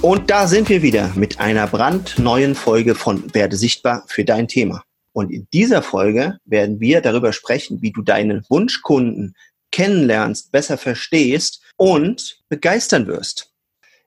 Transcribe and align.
Und 0.00 0.30
da 0.30 0.46
sind 0.46 0.68
wir 0.68 0.82
wieder 0.82 1.10
mit 1.16 1.40
einer 1.40 1.66
brandneuen 1.66 2.54
Folge 2.54 2.94
von 2.94 3.34
Werde 3.34 3.56
sichtbar 3.56 4.04
für 4.06 4.24
dein 4.24 4.46
Thema. 4.46 4.84
Und 5.12 5.32
in 5.32 5.48
dieser 5.52 5.82
Folge 5.82 6.38
werden 6.44 6.78
wir 6.78 7.00
darüber 7.00 7.32
sprechen, 7.32 7.82
wie 7.82 7.90
du 7.90 8.02
deine 8.02 8.44
Wunschkunden 8.48 9.34
kennenlernst, 9.72 10.52
besser 10.52 10.78
verstehst 10.78 11.62
und 11.76 12.44
begeistern 12.48 13.08
wirst. 13.08 13.52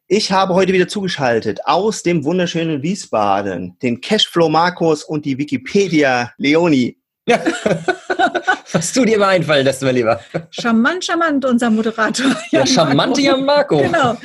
Ich 0.07 0.31
habe 0.31 0.53
heute 0.53 0.71
wieder 0.71 0.87
zugeschaltet 0.87 1.59
aus 1.65 2.03
dem 2.03 2.23
wunderschönen 2.23 2.81
Wiesbaden 2.81 3.77
den 3.81 3.99
Cashflow 3.99 4.47
Markus 4.47 5.03
und 5.03 5.25
die 5.25 5.37
Wikipedia 5.37 6.31
Leonie. 6.37 7.00
Ja. 7.27 7.39
Was 8.71 8.93
du 8.93 9.05
dir 9.05 9.15
immer 9.15 9.27
einfallen 9.27 9.65
lässt, 9.65 9.81
mein 9.81 9.95
Lieber. 9.95 10.19
Charmant, 10.49 11.03
charmant, 11.03 11.45
unser 11.45 11.69
Moderator. 11.69 12.35
Der 12.51 12.65
charmante 12.65 13.21
Jan 13.21 13.45
Marco. 13.45 13.77
Genau. 13.77 14.17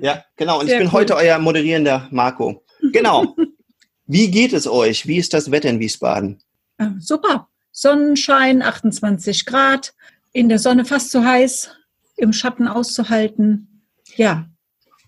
Ja, 0.00 0.24
genau. 0.36 0.60
Und 0.60 0.66
Sehr 0.66 0.76
ich 0.76 0.80
bin 0.80 0.88
cool. 0.88 1.00
heute 1.00 1.16
euer 1.16 1.38
moderierender 1.38 2.08
Marco. 2.10 2.64
Genau. 2.92 3.36
Wie 4.06 4.30
geht 4.30 4.52
es 4.52 4.66
euch? 4.66 5.06
Wie 5.06 5.18
ist 5.18 5.32
das 5.34 5.50
Wetter 5.50 5.68
in 5.68 5.78
Wiesbaden? 5.78 6.42
Ja, 6.80 6.94
super. 6.98 7.48
Sonnenschein, 7.70 8.62
28 8.62 9.46
Grad, 9.46 9.94
in 10.32 10.48
der 10.48 10.58
Sonne 10.58 10.84
fast 10.84 11.10
zu 11.12 11.24
heiß, 11.24 11.70
im 12.16 12.32
Schatten 12.32 12.66
auszuhalten. 12.66 13.84
Ja, 14.16 14.46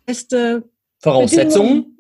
beste 0.06 0.69
Voraussetzungen 1.01 1.97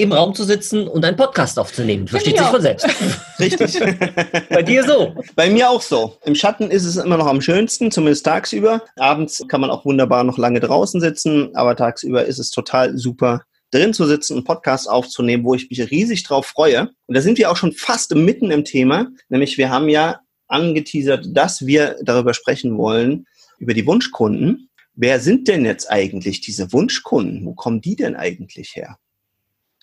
im 0.00 0.12
Raum 0.12 0.34
zu 0.34 0.44
sitzen 0.44 0.88
und 0.88 1.04
einen 1.04 1.16
Podcast 1.16 1.58
aufzunehmen. 1.58 2.08
Versteht 2.08 2.38
sich 2.38 2.46
von 2.46 2.60
selbst. 2.60 2.86
Richtig. 3.38 3.80
Bei 4.50 4.62
dir 4.62 4.84
so. 4.84 5.14
Bei 5.36 5.50
mir 5.50 5.70
auch 5.70 5.82
so. 5.82 6.16
Im 6.24 6.34
Schatten 6.34 6.70
ist 6.70 6.84
es 6.84 6.96
immer 6.96 7.16
noch 7.16 7.26
am 7.26 7.40
schönsten, 7.40 7.90
zumindest 7.90 8.24
tagsüber. 8.24 8.82
Abends 8.96 9.42
kann 9.48 9.60
man 9.60 9.70
auch 9.70 9.84
wunderbar 9.84 10.24
noch 10.24 10.38
lange 10.38 10.60
draußen 10.60 11.00
sitzen, 11.00 11.54
aber 11.54 11.76
tagsüber 11.76 12.24
ist 12.24 12.38
es 12.38 12.50
total 12.50 12.96
super, 12.96 13.42
drin 13.70 13.94
zu 13.94 14.06
sitzen 14.06 14.36
und 14.36 14.44
Podcast 14.44 14.88
aufzunehmen, 14.88 15.44
wo 15.44 15.54
ich 15.54 15.70
mich 15.70 15.90
riesig 15.90 16.24
drauf 16.24 16.46
freue. 16.46 16.90
Und 17.06 17.16
da 17.16 17.20
sind 17.20 17.38
wir 17.38 17.50
auch 17.50 17.56
schon 17.56 17.72
fast 17.72 18.14
mitten 18.14 18.50
im 18.50 18.64
Thema, 18.64 19.08
nämlich 19.28 19.58
wir 19.58 19.70
haben 19.70 19.88
ja 19.88 20.20
angeteasert, 20.48 21.28
dass 21.32 21.66
wir 21.66 21.96
darüber 22.02 22.34
sprechen 22.34 22.76
wollen, 22.76 23.26
über 23.58 23.74
die 23.74 23.86
Wunschkunden. 23.86 24.68
Wer 24.94 25.20
sind 25.20 25.46
denn 25.48 25.64
jetzt 25.64 25.90
eigentlich 25.90 26.40
diese 26.40 26.72
Wunschkunden? 26.72 27.46
Wo 27.46 27.54
kommen 27.54 27.80
die 27.80 27.96
denn 27.96 28.16
eigentlich 28.16 28.74
her? 28.74 28.98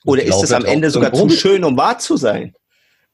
Oder 0.07 0.23
ist 0.23 0.41
es 0.41 0.53
am 0.53 0.65
Ende 0.65 0.89
sogar 0.89 1.13
zu 1.13 1.29
schön, 1.29 1.63
um 1.63 1.75
wahr 1.77 1.99
zu 1.99 2.15
sein? 2.15 2.53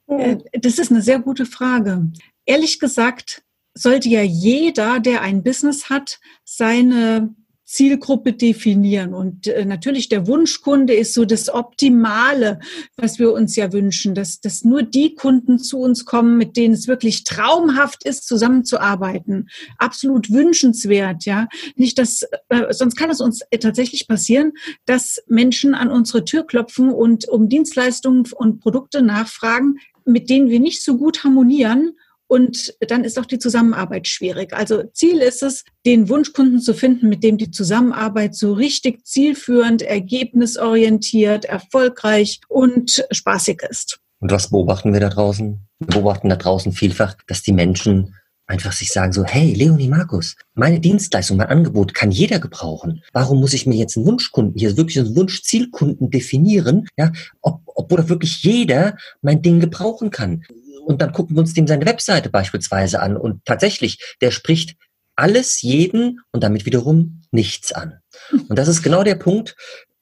Äh, 0.07 0.37
das 0.53 0.77
ist 0.77 0.91
eine 0.91 1.01
sehr 1.01 1.19
gute 1.19 1.45
Frage. 1.45 2.11
Ehrlich 2.45 2.79
gesagt, 2.79 3.43
sollte 3.73 4.09
ja 4.09 4.21
jeder, 4.21 4.99
der 4.99 5.21
ein 5.21 5.43
Business 5.43 5.89
hat, 5.89 6.19
seine 6.45 7.33
Zielgruppe 7.73 8.33
definieren. 8.33 9.15
Und 9.15 9.47
äh, 9.47 9.65
natürlich 9.65 10.07
der 10.07 10.27
Wunschkunde 10.27 10.93
ist 10.93 11.15
so 11.15 11.25
das 11.25 11.51
Optimale, 11.51 12.59
was 12.97 13.17
wir 13.17 13.33
uns 13.33 13.55
ja 13.55 13.73
wünschen, 13.73 14.13
dass, 14.13 14.39
dass 14.39 14.63
nur 14.63 14.83
die 14.83 15.15
Kunden 15.15 15.57
zu 15.57 15.79
uns 15.79 16.05
kommen, 16.05 16.37
mit 16.37 16.55
denen 16.55 16.75
es 16.75 16.87
wirklich 16.87 17.23
traumhaft 17.23 18.05
ist, 18.05 18.27
zusammenzuarbeiten. 18.27 19.49
Absolut 19.79 20.29
wünschenswert, 20.29 21.25
ja. 21.25 21.47
Nicht, 21.75 21.97
dass, 21.97 22.21
äh, 22.49 22.71
sonst 22.71 22.95
kann 22.95 23.09
es 23.09 23.21
uns 23.21 23.39
tatsächlich 23.59 24.07
passieren, 24.07 24.51
dass 24.85 25.23
Menschen 25.27 25.73
an 25.73 25.89
unsere 25.89 26.25
Tür 26.25 26.45
klopfen 26.45 26.91
und 26.91 27.27
um 27.27 27.49
Dienstleistungen 27.49 28.27
und 28.35 28.59
Produkte 28.59 29.01
nachfragen, 29.01 29.79
mit 30.05 30.29
denen 30.29 30.49
wir 30.49 30.59
nicht 30.59 30.83
so 30.83 30.95
gut 30.95 31.23
harmonieren 31.23 31.93
und 32.27 32.73
dann 32.87 33.03
ist 33.03 33.19
auch 33.19 33.25
die 33.25 33.39
Zusammenarbeit 33.39 34.07
schwierig. 34.07 34.53
Also 34.53 34.83
Ziel 34.93 35.19
ist 35.19 35.43
es, 35.43 35.63
den 35.85 36.09
Wunschkunden 36.09 36.59
zu 36.59 36.73
finden, 36.73 37.09
mit 37.09 37.23
dem 37.23 37.37
die 37.37 37.51
Zusammenarbeit 37.51 38.35
so 38.35 38.53
richtig 38.53 39.05
zielführend, 39.05 39.81
ergebnisorientiert, 39.81 41.45
erfolgreich 41.45 42.41
und 42.47 43.05
spaßig 43.11 43.61
ist. 43.69 43.99
Und 44.19 44.31
was 44.31 44.49
beobachten 44.49 44.93
wir 44.93 44.99
da 44.99 45.09
draußen? 45.09 45.59
Wir 45.79 45.87
beobachten 45.87 46.29
da 46.29 46.37
draußen 46.37 46.71
vielfach, 46.71 47.15
dass 47.27 47.43
die 47.43 47.51
Menschen 47.51 48.15
einfach 48.45 48.71
sich 48.71 48.91
sagen 48.91 49.13
so, 49.13 49.23
hey, 49.23 49.53
Leonie 49.53 49.87
Markus, 49.87 50.35
meine 50.53 50.79
Dienstleistung, 50.79 51.37
mein 51.37 51.47
Angebot 51.47 51.93
kann 51.93 52.11
jeder 52.11 52.39
gebrauchen. 52.39 53.01
Warum 53.13 53.39
muss 53.39 53.53
ich 53.53 53.65
mir 53.65 53.75
jetzt 53.75 53.97
einen 53.97 54.05
Wunschkunden, 54.05 54.57
hier 54.57 54.77
wirklich 54.77 54.99
einen 54.99 55.15
Wunschzielkunden 55.15 56.09
definieren, 56.09 56.87
ja, 56.97 57.11
ob, 57.41 57.61
obwohl 57.65 58.09
wirklich 58.09 58.43
jeder 58.43 58.97
mein 59.21 59.41
Ding 59.41 59.59
gebrauchen 59.59 60.09
kann? 60.09 60.43
Und 60.85 61.01
dann 61.01 61.11
gucken 61.11 61.35
wir 61.35 61.41
uns 61.41 61.53
dem 61.53 61.67
seine 61.67 61.85
Webseite 61.85 62.29
beispielsweise 62.29 63.01
an. 63.01 63.17
Und 63.17 63.45
tatsächlich, 63.45 64.15
der 64.21 64.31
spricht 64.31 64.75
alles 65.15 65.61
jeden 65.61 66.19
und 66.31 66.43
damit 66.43 66.65
wiederum 66.65 67.21
nichts 67.31 67.71
an. 67.71 67.99
Und 68.31 68.57
das 68.57 68.67
ist 68.67 68.81
genau 68.81 69.03
der 69.03 69.15
Punkt, 69.15 69.55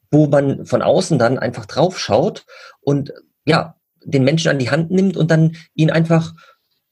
wo 0.10 0.28
man 0.28 0.66
von 0.66 0.82
außen 0.82 1.18
dann 1.20 1.40
einfach 1.40 1.66
drauf 1.66 2.00
schaut 2.00 2.46
und 2.82 3.14
ja, 3.46 3.76
den 4.04 4.24
Menschen 4.24 4.50
an 4.50 4.60
die 4.60 4.72
Hand 4.72 4.92
nimmt 4.92 5.16
und 5.16 5.32
dann 5.32 5.56
ihn 5.74 5.92
einfach 5.92 6.34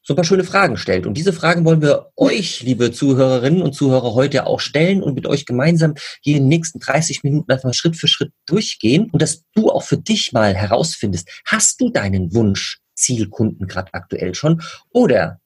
so 0.01 0.13
ein 0.13 0.16
paar 0.16 0.25
schöne 0.25 0.44
Fragen 0.44 0.77
stellt. 0.77 1.06
Und 1.06 1.16
diese 1.16 1.33
Fragen 1.33 1.66
wollen 1.66 1.81
wir 1.81 2.11
euch, 2.16 2.63
liebe 2.63 2.91
Zuhörerinnen 2.91 3.61
und 3.61 3.73
Zuhörer, 3.73 4.16
heute 4.16 4.47
auch 4.47 4.59
stellen 4.59 5.03
und 5.03 5.13
mit 5.13 5.27
euch 5.27 5.45
gemeinsam 5.45 5.95
hier 6.21 6.38
in 6.38 6.44
den 6.44 6.50
nächsten 6.50 6.79
30 6.79 7.23
Minuten 7.23 7.51
einfach 7.51 7.73
Schritt 7.73 7.95
für 7.95 8.07
Schritt 8.07 8.31
durchgehen 8.47 9.09
und 9.11 9.21
dass 9.21 9.44
du 9.53 9.69
auch 9.69 9.83
für 9.83 9.97
dich 9.97 10.31
mal 10.31 10.56
herausfindest, 10.56 11.29
hast 11.45 11.81
du 11.81 11.89
deinen 11.89 12.33
Wunsch 12.33 12.78
Zielkunden 13.00 13.68
gerade 13.68 13.94
aktuell 13.94 14.36
schon. 14.36 14.62
Oder 14.92 15.40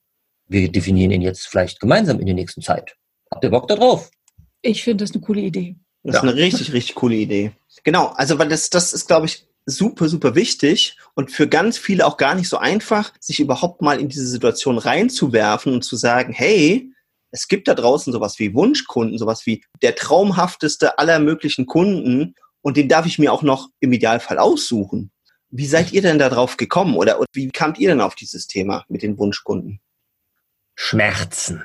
wir 0.46 0.70
definieren 0.70 1.10
ihn 1.10 1.22
jetzt 1.22 1.46
vielleicht 1.46 1.80
gemeinsam 1.80 2.20
in 2.20 2.26
der 2.26 2.34
nächsten 2.34 2.62
Zeit. 2.62 2.96
Habt 3.30 3.44
ihr 3.44 3.50
Bock 3.50 3.68
darauf? 3.68 4.10
Ich 4.62 4.82
finde 4.84 5.04
das 5.04 5.12
eine 5.12 5.20
coole 5.20 5.40
Idee. 5.40 5.76
Das 6.02 6.16
ist 6.16 6.22
eine 6.22 6.34
richtig, 6.34 6.72
richtig 6.72 6.94
coole 6.94 7.16
Idee. 7.16 7.52
Genau, 7.82 8.08
also 8.08 8.38
weil 8.38 8.48
das, 8.48 8.68
das 8.70 8.92
ist, 8.92 9.06
glaube 9.06 9.26
ich, 9.26 9.46
super, 9.66 10.08
super 10.08 10.34
wichtig 10.34 10.98
und 11.14 11.30
für 11.30 11.48
ganz 11.48 11.78
viele 11.78 12.06
auch 12.06 12.18
gar 12.18 12.34
nicht 12.34 12.48
so 12.48 12.58
einfach, 12.58 13.12
sich 13.20 13.40
überhaupt 13.40 13.80
mal 13.80 13.98
in 13.98 14.08
diese 14.08 14.26
Situation 14.26 14.78
reinzuwerfen 14.78 15.72
und 15.72 15.82
zu 15.82 15.96
sagen, 15.96 16.32
hey, 16.32 16.90
es 17.30 17.48
gibt 17.48 17.66
da 17.66 17.74
draußen 17.74 18.12
sowas 18.12 18.38
wie 18.38 18.54
Wunschkunden, 18.54 19.18
sowas 19.18 19.46
wie 19.46 19.64
der 19.82 19.94
traumhafteste 19.94 20.98
aller 20.98 21.18
möglichen 21.18 21.66
Kunden 21.66 22.34
und 22.60 22.76
den 22.76 22.88
darf 22.88 23.06
ich 23.06 23.18
mir 23.18 23.32
auch 23.32 23.42
noch 23.42 23.70
im 23.80 23.92
Idealfall 23.92 24.38
aussuchen. 24.38 25.10
Wie 25.56 25.66
seid 25.66 25.92
ihr 25.92 26.02
denn 26.02 26.18
darauf 26.18 26.56
gekommen 26.56 26.96
oder, 26.96 27.20
oder 27.20 27.28
wie 27.32 27.48
kamt 27.48 27.78
ihr 27.78 27.88
denn 27.88 28.00
auf 28.00 28.16
dieses 28.16 28.48
Thema 28.48 28.84
mit 28.88 29.04
den 29.04 29.16
Wunschkunden? 29.18 29.78
Schmerzen. 30.74 31.62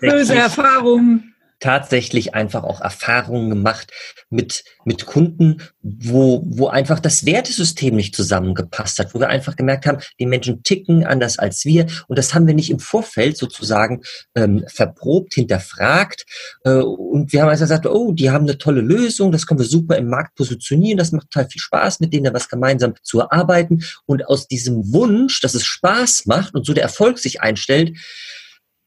Böse 0.00 0.34
Erfahrungen 0.34 1.31
tatsächlich 1.62 2.34
einfach 2.34 2.64
auch 2.64 2.80
Erfahrungen 2.80 3.48
gemacht 3.48 3.92
mit, 4.30 4.64
mit 4.84 5.06
Kunden, 5.06 5.62
wo, 5.80 6.42
wo 6.44 6.66
einfach 6.66 6.98
das 6.98 7.24
Wertesystem 7.24 7.94
nicht 7.94 8.16
zusammengepasst 8.16 8.98
hat, 8.98 9.14
wo 9.14 9.20
wir 9.20 9.28
einfach 9.28 9.54
gemerkt 9.54 9.86
haben, 9.86 9.98
die 10.18 10.26
Menschen 10.26 10.64
ticken 10.64 11.06
anders 11.06 11.38
als 11.38 11.64
wir. 11.64 11.86
Und 12.08 12.18
das 12.18 12.34
haben 12.34 12.48
wir 12.48 12.54
nicht 12.54 12.70
im 12.70 12.80
Vorfeld 12.80 13.36
sozusagen 13.36 14.02
ähm, 14.34 14.64
verprobt, 14.66 15.34
hinterfragt. 15.34 16.26
Äh, 16.64 16.72
und 16.72 17.32
wir 17.32 17.42
haben 17.42 17.48
also 17.48 17.62
gesagt, 17.62 17.86
oh, 17.86 18.12
die 18.12 18.30
haben 18.30 18.44
eine 18.44 18.58
tolle 18.58 18.80
Lösung, 18.80 19.30
das 19.30 19.46
können 19.46 19.60
wir 19.60 19.66
super 19.66 19.96
im 19.96 20.08
Markt 20.08 20.34
positionieren, 20.34 20.98
das 20.98 21.12
macht 21.12 21.30
total 21.30 21.48
viel 21.48 21.60
Spaß, 21.60 22.00
mit 22.00 22.12
denen 22.12 22.24
da 22.24 22.34
was 22.34 22.48
gemeinsam 22.48 22.94
zu 23.02 23.20
erarbeiten. 23.20 23.84
Und 24.04 24.26
aus 24.26 24.48
diesem 24.48 24.92
Wunsch, 24.92 25.40
dass 25.40 25.54
es 25.54 25.64
Spaß 25.64 26.26
macht 26.26 26.54
und 26.54 26.66
so 26.66 26.72
der 26.72 26.82
Erfolg 26.82 27.20
sich 27.20 27.40
einstellt, 27.40 27.96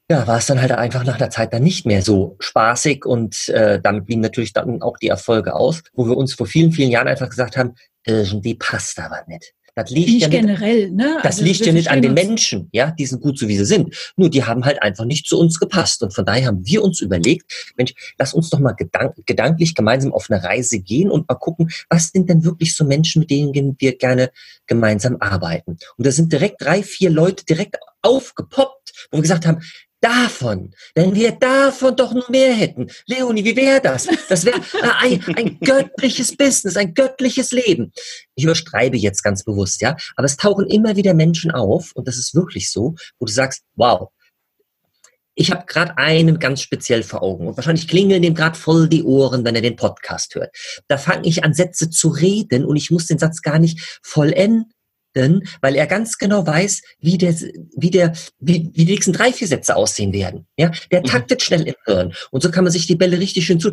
ja, 0.10 0.28
war 0.28 0.38
es 0.38 0.46
dann 0.46 0.62
halt 0.62 0.72
einfach 0.72 1.04
nach 1.04 1.16
einer 1.16 1.30
Zeit 1.30 1.54
dann 1.54 1.64
nicht 1.64 1.86
mehr 1.86 2.02
so 2.02 2.36
spaßig 2.40 3.06
und 3.06 3.50
äh, 3.50 3.80
damit 3.82 4.06
blieben 4.06 4.22
natürlich 4.22 4.54
dann 4.54 4.82
auch 4.82 4.98
die 4.98 5.08
Erfolge 5.08 5.56
aus, 5.56 5.82
wo 5.94 6.06
wir 6.08 6.16
uns 6.16 6.34
vor 6.34 6.46
vielen, 6.46 6.72
vielen 6.72 6.92
Jahren 6.92 7.08
einfach 7.08 7.30
gesagt 7.30 7.58
haben, 7.58 7.76
irgendwie 8.06 8.54
passt 8.56 9.00
aber 9.00 9.24
nicht. 9.28 9.54
Das 9.78 9.90
liegt 9.90 10.08
nicht 10.08 10.22
ja 10.22 10.28
nicht, 10.30 10.40
generell, 10.40 10.90
ne? 10.92 11.18
Das 11.22 11.36
also 11.36 11.44
liegt 11.44 11.66
ja 11.66 11.74
nicht 11.74 11.90
an 11.90 12.02
den 12.02 12.14
Menschen, 12.14 12.70
ja, 12.72 12.92
die 12.92 13.06
sind 13.06 13.22
gut 13.22 13.38
so 13.38 13.50
wie 13.50 13.58
sie 13.58 13.66
sind. 13.66 13.94
Nur 14.16 14.30
die 14.30 14.46
haben 14.46 14.64
halt 14.64 14.82
einfach 14.82 15.04
nicht 15.04 15.28
zu 15.28 15.38
uns 15.38 15.60
gepasst. 15.60 16.02
Und 16.02 16.14
von 16.14 16.24
daher 16.24 16.48
haben 16.48 16.66
wir 16.66 16.82
uns 16.82 17.02
überlegt, 17.02 17.74
Mensch, 17.76 17.94
lass 18.18 18.34
uns 18.34 18.50
doch 18.50 18.60
mal 18.60 18.72
gedank 18.72 19.16
gedanklich 19.26 19.76
gemeinsam 19.76 20.14
auf 20.14 20.28
eine 20.30 20.42
Reise 20.42 20.80
gehen 20.80 21.12
und 21.12 21.28
mal 21.28 21.36
gucken, 21.36 21.70
was 21.90 22.12
sind 22.12 22.30
denn 22.30 22.46
wirklich 22.46 22.74
so 22.74 22.86
Menschen, 22.86 23.20
mit 23.20 23.30
denen 23.30 23.76
wir 23.78 23.98
gerne 23.98 24.32
gemeinsam 24.66 25.18
arbeiten. 25.20 25.78
Und 25.98 26.08
da 26.08 26.12
sind 26.12 26.32
direkt 26.32 26.62
drei, 26.62 26.82
vier 26.82 27.10
Leute 27.10 27.44
direkt 27.44 27.76
aufgepoppt, 28.02 29.10
wo 29.12 29.18
wir 29.18 29.24
gesagt 29.24 29.46
haben, 29.46 29.62
davon, 30.06 30.72
wenn 30.94 31.16
wir 31.16 31.32
davon 31.32 31.96
doch 31.96 32.14
nur 32.14 32.30
mehr 32.30 32.54
hätten. 32.54 32.88
Leonie, 33.08 33.44
wie 33.44 33.56
wäre 33.56 33.82
das? 33.82 34.08
Das 34.30 34.46
wäre 34.46 34.62
ein, 35.00 35.24
ein 35.36 35.60
göttliches 35.60 36.36
Business, 36.38 36.78
ein 36.78 36.94
göttliches 36.94 37.52
Leben. 37.52 37.92
Ich 38.36 38.44
überstreibe 38.44 38.98
jetzt 38.98 39.24
ganz 39.24 39.44
bewusst, 39.44 39.82
ja. 39.82 39.96
Aber 40.16 40.26
es 40.26 40.38
tauchen 40.38 40.68
immer 40.68 40.96
wieder 40.96 41.14
Menschen 41.14 41.52
auf, 41.52 41.92
und 41.96 42.08
das 42.08 42.18
ist 42.18 42.36
wirklich 42.36 42.72
so, 42.72 42.96
wo 43.20 43.26
du 43.26 43.32
sagst, 43.32 43.64
wow, 43.76 44.10
ich 45.34 45.52
habe 45.52 45.66
gerade 45.66 45.98
einen 45.98 46.40
ganz 46.40 46.62
speziell 46.62 47.04
vor 47.04 47.22
Augen 47.22 47.48
und 47.48 47.58
wahrscheinlich 47.58 47.88
klingeln 47.88 48.22
dem 48.22 48.36
gerade 48.36 48.58
voll 48.58 48.88
die 48.88 49.04
Ohren, 49.04 49.44
wenn 49.44 49.56
er 49.56 49.62
den 49.62 49.76
Podcast 49.76 50.36
hört. 50.36 50.56
Da 50.88 50.98
fange 50.98 51.28
ich 51.28 51.44
an, 51.44 51.54
Sätze 51.54 51.90
zu 51.90 52.10
reden 52.10 52.64
und 52.64 52.78
ich 52.78 52.90
muss 52.90 53.08
den 53.08 53.20
Satz 53.20 53.42
gar 53.42 53.60
nicht 53.60 54.00
vollenden, 54.02 54.72
weil 55.62 55.76
er 55.76 55.88
ganz 55.88 56.18
genau 56.18 56.46
weiß, 56.46 56.82
wie 57.00 57.18
der, 57.18 57.36
wie 57.76 57.90
der, 57.90 58.14
wie, 58.40 58.70
wie 58.74 58.86
die 58.86 58.92
nächsten 58.92 59.14
drei, 59.14 59.32
vier 59.32 59.48
Sätze 59.48 59.76
aussehen 59.76 60.14
werden. 60.14 60.46
Ja, 60.58 60.72
der 60.92 61.02
mhm. 61.02 61.06
taktet 61.06 61.42
schnell 61.42 61.68
im 61.68 61.76
Hirn 61.86 62.14
und 62.32 62.44
so 62.44 62.52
kann 62.52 62.64
man 62.64 62.74
sich 62.74 62.88
die 62.88 62.96
Bälle 62.96 63.20
richtig 63.20 63.46
schön 63.46 63.60
zu. 63.60 63.72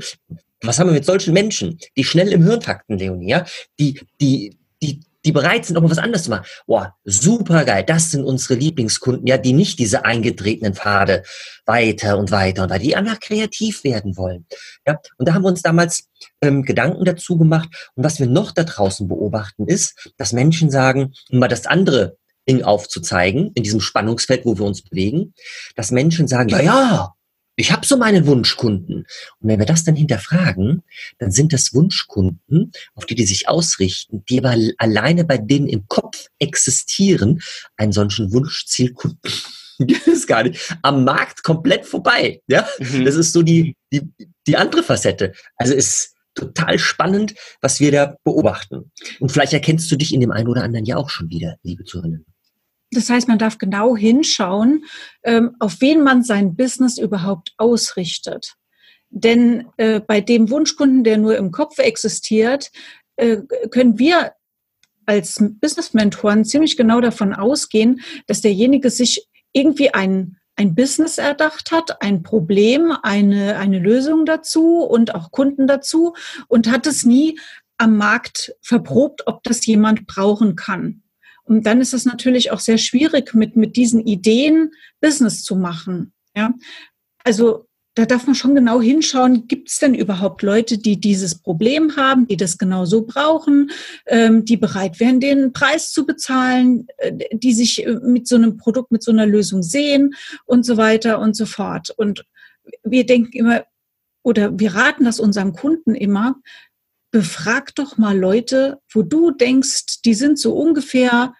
Was 0.62 0.78
haben 0.78 0.88
wir 0.88 0.94
mit 0.94 1.04
solchen 1.04 1.34
Menschen, 1.34 1.78
die 1.96 2.04
schnell 2.04 2.32
im 2.32 2.44
Hirn 2.44 2.60
takten, 2.60 2.98
Leonie? 2.98 3.30
Ja, 3.30 3.44
die, 3.78 4.00
die, 4.20 4.56
die 4.82 5.00
die 5.24 5.32
bereit 5.32 5.64
sind, 5.64 5.76
auch 5.76 5.82
mal 5.82 5.90
was 5.90 5.98
anderes 5.98 6.24
zu 6.24 6.30
machen. 6.30 6.46
Boah, 6.66 6.94
super 7.04 7.64
geil. 7.64 7.84
Das 7.86 8.10
sind 8.10 8.24
unsere 8.24 8.54
Lieblingskunden, 8.54 9.26
ja, 9.26 9.38
die 9.38 9.52
nicht 9.52 9.78
diese 9.78 10.04
eingetretenen 10.04 10.74
Pfade 10.74 11.22
weiter 11.66 12.18
und 12.18 12.30
weiter 12.30 12.64
und 12.64 12.70
weiter, 12.70 12.82
die 12.82 12.96
einfach 12.96 13.20
kreativ 13.20 13.84
werden 13.84 14.16
wollen. 14.16 14.46
Ja, 14.86 14.98
und 15.18 15.28
da 15.28 15.34
haben 15.34 15.42
wir 15.42 15.48
uns 15.48 15.62
damals 15.62 16.08
ähm, 16.40 16.62
Gedanken 16.62 17.04
dazu 17.04 17.38
gemacht. 17.38 17.68
Und 17.94 18.04
was 18.04 18.18
wir 18.18 18.26
noch 18.26 18.52
da 18.52 18.64
draußen 18.64 19.08
beobachten, 19.08 19.66
ist, 19.66 20.10
dass 20.16 20.32
Menschen 20.32 20.70
sagen, 20.70 21.12
um 21.30 21.38
mal 21.38 21.48
das 21.48 21.66
andere 21.66 22.16
Ding 22.48 22.62
aufzuzeigen, 22.62 23.52
in 23.54 23.62
diesem 23.62 23.80
Spannungsfeld, 23.80 24.44
wo 24.44 24.58
wir 24.58 24.64
uns 24.64 24.82
bewegen, 24.82 25.34
dass 25.76 25.92
Menschen 25.92 26.26
sagen, 26.26 26.48
ja, 26.48 26.60
ja, 26.60 27.14
ich 27.56 27.70
habe 27.70 27.86
so 27.86 27.96
meinen 27.96 28.26
Wunschkunden. 28.26 29.06
Und 29.40 29.48
wenn 29.48 29.58
wir 29.58 29.66
das 29.66 29.84
dann 29.84 29.94
hinterfragen, 29.94 30.82
dann 31.18 31.30
sind 31.30 31.52
das 31.52 31.74
Wunschkunden, 31.74 32.72
auf 32.94 33.06
die 33.06 33.14
die 33.14 33.26
sich 33.26 33.48
ausrichten, 33.48 34.24
die 34.28 34.38
aber 34.38 34.56
alleine 34.78 35.24
bei 35.24 35.38
denen 35.38 35.68
im 35.68 35.86
Kopf 35.88 36.28
existieren, 36.38 37.42
einen 37.76 37.92
solchen 37.92 38.32
Wunschzielkunden 38.32 39.30
gibt 39.78 40.06
es 40.06 40.26
gar 40.26 40.44
nicht. 40.44 40.76
Am 40.82 41.04
Markt 41.04 41.42
komplett 41.42 41.86
vorbei. 41.86 42.40
Ja, 42.46 42.66
mhm. 42.78 43.04
das 43.04 43.16
ist 43.16 43.32
so 43.32 43.42
die, 43.42 43.76
die, 43.92 44.12
die 44.46 44.56
andere 44.56 44.82
Facette. 44.82 45.32
Also 45.56 45.74
ist 45.74 46.14
total 46.34 46.78
spannend, 46.78 47.34
was 47.60 47.80
wir 47.80 47.92
da 47.92 48.16
beobachten. 48.24 48.90
Und 49.20 49.32
vielleicht 49.32 49.52
erkennst 49.52 49.90
du 49.90 49.96
dich 49.96 50.14
in 50.14 50.20
dem 50.20 50.30
einen 50.30 50.48
oder 50.48 50.62
anderen 50.62 50.86
ja 50.86 50.96
auch 50.96 51.10
schon 51.10 51.28
wieder, 51.28 51.56
liebe 51.62 51.84
Zuhörerinnen. 51.84 52.24
Das 52.92 53.08
heißt, 53.08 53.26
man 53.26 53.38
darf 53.38 53.58
genau 53.58 53.96
hinschauen, 53.96 54.84
ähm, 55.24 55.56
auf 55.58 55.80
wen 55.80 56.02
man 56.02 56.22
sein 56.22 56.54
Business 56.54 56.98
überhaupt 56.98 57.52
ausrichtet. 57.56 58.54
Denn 59.08 59.66
äh, 59.78 60.00
bei 60.00 60.20
dem 60.20 60.50
Wunschkunden, 60.50 61.02
der 61.02 61.18
nur 61.18 61.36
im 61.36 61.50
Kopf 61.50 61.78
existiert, 61.78 62.70
äh, 63.16 63.38
können 63.70 63.98
wir 63.98 64.32
als 65.06 65.42
Business-Mentoren 65.60 66.44
ziemlich 66.44 66.76
genau 66.76 67.00
davon 67.00 67.34
ausgehen, 67.34 68.00
dass 68.26 68.40
derjenige 68.40 68.90
sich 68.90 69.26
irgendwie 69.52 69.92
ein, 69.92 70.36
ein 70.56 70.74
Business 70.74 71.18
erdacht 71.18 71.72
hat, 71.72 72.02
ein 72.02 72.22
Problem, 72.22 72.92
eine, 73.02 73.56
eine 73.56 73.78
Lösung 73.78 74.26
dazu 74.26 74.78
und 74.78 75.14
auch 75.14 75.30
Kunden 75.30 75.66
dazu 75.66 76.14
und 76.48 76.70
hat 76.70 76.86
es 76.86 77.04
nie 77.04 77.38
am 77.78 77.96
Markt 77.96 78.54
verprobt, 78.60 79.26
ob 79.26 79.42
das 79.42 79.66
jemand 79.66 80.06
brauchen 80.06 80.56
kann. 80.56 81.01
Und 81.44 81.66
dann 81.66 81.80
ist 81.80 81.94
es 81.94 82.04
natürlich 82.04 82.50
auch 82.50 82.60
sehr 82.60 82.78
schwierig, 82.78 83.34
mit, 83.34 83.56
mit 83.56 83.76
diesen 83.76 84.00
Ideen 84.00 84.70
Business 85.00 85.42
zu 85.42 85.56
machen. 85.56 86.12
Ja, 86.34 86.54
also 87.24 87.66
da 87.94 88.06
darf 88.06 88.26
man 88.26 88.34
schon 88.34 88.54
genau 88.54 88.80
hinschauen, 88.80 89.48
gibt 89.48 89.68
es 89.68 89.78
denn 89.78 89.94
überhaupt 89.94 90.42
Leute, 90.42 90.78
die 90.78 90.98
dieses 90.98 91.34
Problem 91.34 91.96
haben, 91.96 92.26
die 92.26 92.38
das 92.38 92.56
genau 92.56 92.86
so 92.86 93.02
brauchen, 93.02 93.70
ähm, 94.06 94.46
die 94.46 94.56
bereit 94.56 94.98
wären, 94.98 95.20
den 95.20 95.52
Preis 95.52 95.92
zu 95.92 96.06
bezahlen, 96.06 96.86
äh, 96.96 97.12
die 97.32 97.52
sich 97.52 97.84
äh, 97.86 97.98
mit 98.02 98.26
so 98.26 98.36
einem 98.36 98.56
Produkt, 98.56 98.92
mit 98.92 99.02
so 99.02 99.10
einer 99.10 99.26
Lösung 99.26 99.62
sehen 99.62 100.14
und 100.46 100.64
so 100.64 100.78
weiter 100.78 101.18
und 101.18 101.36
so 101.36 101.44
fort. 101.44 101.90
Und 101.90 102.24
wir 102.82 103.04
denken 103.04 103.36
immer, 103.36 103.64
oder 104.22 104.58
wir 104.58 104.74
raten 104.74 105.04
das 105.04 105.20
unseren 105.20 105.52
Kunden 105.52 105.94
immer, 105.94 106.36
befrag 107.12 107.74
doch 107.76 107.98
mal 107.98 108.18
Leute, 108.18 108.80
wo 108.92 109.02
du 109.02 109.30
denkst, 109.30 110.02
die 110.04 110.14
sind 110.14 110.38
so 110.38 110.54
ungefähr, 110.56 111.34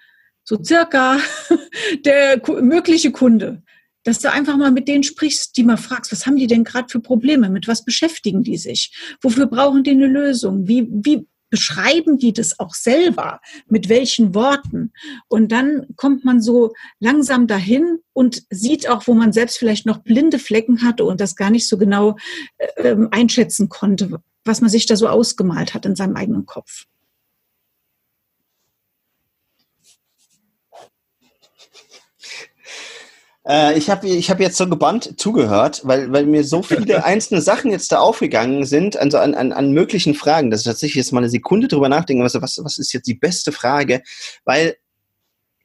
so 0.45 0.63
circa 0.63 1.19
der 2.05 2.41
mögliche 2.63 3.11
Kunde. 3.11 3.63
Dass 4.05 4.19
du 4.19 4.31
einfach 4.31 4.57
mal 4.57 4.73
mit 4.73 4.89
denen 4.89 5.05
sprichst, 5.05 5.57
die 5.57 5.63
mal 5.63 5.77
fragst, 5.77 6.13
was 6.13 6.27
haben 6.27 6.37
die 6.37 6.49
denn 6.49 6.65
gerade 6.65 6.89
für 6.89 7.01
Probleme? 7.01 7.49
Mit 7.49 7.69
was 7.69 7.85
beschäftigen 7.85 8.43
die 8.43 8.59
sich? 8.59 8.93
Wofür 9.23 9.47
brauchen 9.47 9.85
die 9.85 9.93
eine 9.93 10.09
Lösung? 10.09 10.67
Wie, 10.67 10.89
wie 10.91 11.27
beschreiben 11.51 12.19
die 12.19 12.33
das 12.33 12.59
auch 12.59 12.75
selber? 12.75 13.41
Mit 13.69 13.89
welchen 13.89 14.35
Worten? 14.35 14.93
Und 15.29 15.53
dann 15.53 15.87
kommt 15.95 16.25
man 16.25 16.43
so 16.43 16.73
langsam 16.99 17.47
dahin 17.47 17.99
und 18.13 18.43
sieht 18.51 18.89
auch, 18.89 19.07
wo 19.07 19.15
man 19.15 19.33
selbst 19.33 19.59
vielleicht 19.59 19.87
noch 19.87 19.99
blinde 19.99 20.41
Flecken 20.41 20.83
hatte 20.83 21.05
und 21.05 21.21
das 21.21 21.37
gar 21.37 21.51
nicht 21.51 21.69
so 21.69 21.79
genau 21.79 22.17
äh, 22.59 22.89
ähm, 22.89 23.09
einschätzen 23.13 23.69
konnte, 23.69 24.21
was 24.45 24.61
man 24.61 24.71
sich 24.71 24.87
da 24.87 24.97
so 24.97 25.09
ausgemalt 25.09 25.75
hat 25.75 25.87
in 25.87 25.97
seinem 25.97 26.17
eigenen 26.17 26.47
Kopf. 26.47 26.87
Äh, 33.47 33.77
ich 33.77 33.91
habe 33.91 34.09
ich 34.09 34.31
hab 34.31 34.41
jetzt 34.41 34.57
so 34.57 34.69
gebannt 34.69 35.19
zugehört, 35.19 35.81
weil, 35.85 36.13
weil 36.13 36.27
mir 36.27 36.45
so 36.45 36.63
viele 36.63 37.05
einzelne 37.05 37.41
Sachen 37.41 37.71
jetzt 37.71 37.91
da 37.93 37.99
aufgegangen 37.99 38.65
sind, 38.65 38.97
also 38.97 39.19
an, 39.19 39.35
an, 39.35 39.53
an 39.53 39.73
möglichen 39.73 40.15
Fragen, 40.15 40.51
dass 40.51 40.61
ich 40.61 40.67
tatsächlich 40.67 40.97
jetzt 40.97 41.13
mal 41.13 41.21
eine 41.21 41.29
Sekunde 41.29 41.69
drüber 41.69 41.89
nachdenke, 41.89 42.23
was, 42.25 42.35
was, 42.41 42.61
was 42.63 42.79
ist 42.79 42.93
jetzt 42.93 43.07
die 43.07 43.15
beste 43.15 43.53
Frage, 43.53 44.03
weil 44.45 44.77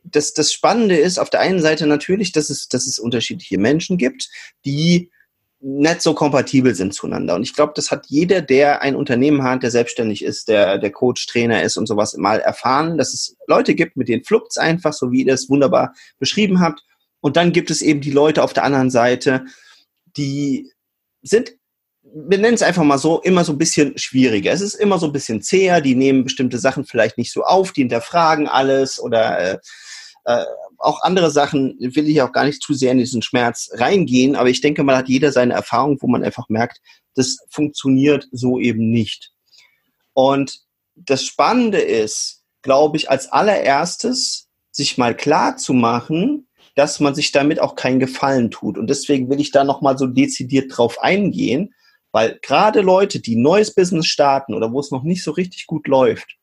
das, 0.04 0.34
das 0.34 0.54
Spannende 0.54 0.96
ist 0.96 1.20
auf 1.20 1.30
der 1.30 1.42
einen 1.42 1.62
Seite 1.62 1.86
natürlich, 1.86 2.32
dass 2.32 2.50
es, 2.50 2.70
dass 2.70 2.88
es 2.88 2.98
unterschiedliche 2.98 3.58
Menschen 3.58 3.98
gibt, 3.98 4.30
die 4.66 5.12
nicht 5.60 6.02
so 6.02 6.14
kompatibel 6.14 6.76
sind 6.76 6.94
zueinander. 6.94 7.36
Und 7.36 7.44
ich 7.44 7.54
glaube, 7.54 7.74
das 7.76 7.90
hat 7.90 8.06
jeder, 8.08 8.42
der 8.42 8.82
ein 8.82 8.96
Unternehmen 8.96 9.44
hat, 9.44 9.64
der 9.64 9.72
selbstständig 9.72 10.24
ist, 10.24 10.48
der, 10.50 10.78
der 10.78 10.92
Coach, 10.92 11.26
Trainer 11.26 11.64
ist 11.64 11.78
und 11.78 11.88
sowas 11.88 12.16
mal 12.16 12.40
erfahren, 12.40 12.98
dass 12.98 13.14
es 13.14 13.36
Leute 13.48 13.74
gibt, 13.74 13.98
mit 13.98 14.08
denen 14.08 14.24
fluppt 14.24 14.58
einfach, 14.60 14.94
so 14.94 15.12
wie 15.12 15.22
ihr 15.22 15.32
das 15.32 15.50
wunderbar 15.50 15.94
beschrieben 16.20 16.60
habt. 16.60 16.84
Und 17.22 17.38
dann 17.38 17.52
gibt 17.52 17.72
es 17.72 17.82
eben 17.82 18.02
die 18.02 18.12
Leute 18.12 18.44
auf 18.44 18.54
der 18.54 18.64
anderen 18.64 18.92
Seite, 18.92 19.46
die 20.16 20.72
sind, 21.24 21.54
wir 22.04 22.38
nennen 22.38 22.54
es 22.54 22.62
einfach 22.62 22.84
mal 22.84 23.00
so, 23.00 23.22
immer 23.22 23.44
so 23.44 23.54
ein 23.54 23.58
bisschen 23.58 23.98
schwieriger. 23.98 24.52
Es 24.52 24.62
ist 24.62 24.76
immer 24.76 25.00
so 25.00 25.08
ein 25.08 25.12
bisschen 25.12 25.42
zäher, 25.42 25.82
die 25.82 25.96
nehmen 25.96 26.24
bestimmte 26.24 26.60
Sachen 26.60 26.86
vielleicht 26.86 27.18
nicht 27.18 27.34
so 27.34 27.44
auf, 27.44 27.72
die 27.72 27.82
hinterfragen 27.82 28.48
alles 28.48 29.00
oder 29.00 29.40
äh, 29.40 29.58
äh, 30.26 30.46
auch 30.78 31.02
andere 31.02 31.32
Sachen 31.32 31.76
will 31.80 32.08
ich 32.08 32.22
auch 32.22 32.32
gar 32.32 32.46
nicht 32.46 32.62
zu 32.62 32.74
sehr 32.74 32.92
in 32.92 33.00
diesen 33.00 33.22
Schmerz 33.22 33.70
reingehen, 33.74 34.36
aber 34.36 34.50
ich 34.50 34.62
denke 34.62 34.84
mal, 34.84 34.98
hat 34.98 35.10
jeder 35.10 35.32
seine 35.32 35.54
Erfahrung, 35.54 35.98
wo 36.02 36.08
man 36.08 36.24
einfach 36.24 36.50
merkt, 36.50 36.82
das 37.16 37.38
funktioniert 37.50 38.28
so 38.32 38.60
eben 38.60 38.90
nicht. 38.90 39.32
Und 40.14 40.60
das 40.96 41.24
Spannende 41.24 41.80
ist, 41.80 42.44
glaube 42.62 42.98
ich, 42.98 43.10
als 43.10 43.32
allererstes 43.32 44.48
sich 44.72 44.98
mal 44.98 45.16
klar 45.16 45.58
zu 45.58 45.74
machen, 45.74 46.48
dass 46.76 47.00
man 47.00 47.16
sich 47.16 47.32
damit 47.32 47.60
auch 47.60 47.76
keinen 47.76 48.00
Gefallen 48.00 48.52
tut. 48.52 48.78
Und 48.78 48.88
deswegen 48.88 49.30
will 49.30 49.40
ich 49.40 49.52
da 49.52 49.64
nochmal 49.64 49.98
so 49.98 50.06
dezidiert 50.06 50.78
drauf 50.78 51.02
eingehen, 51.02 51.74
weil 52.12 52.40
gerade 52.42 52.82
Leute, 52.82 53.20
die 53.20 53.36
neues 53.36 53.74
Business 53.74 54.06
starten 54.06 54.54
oder 54.54 54.72
wo 54.72 54.80
es 54.80 54.92
noch 54.92 55.04
nicht 55.04 55.24
so 55.24 55.32
richtig 55.32 55.66
gut 55.66 55.88
läuft, 55.88 56.38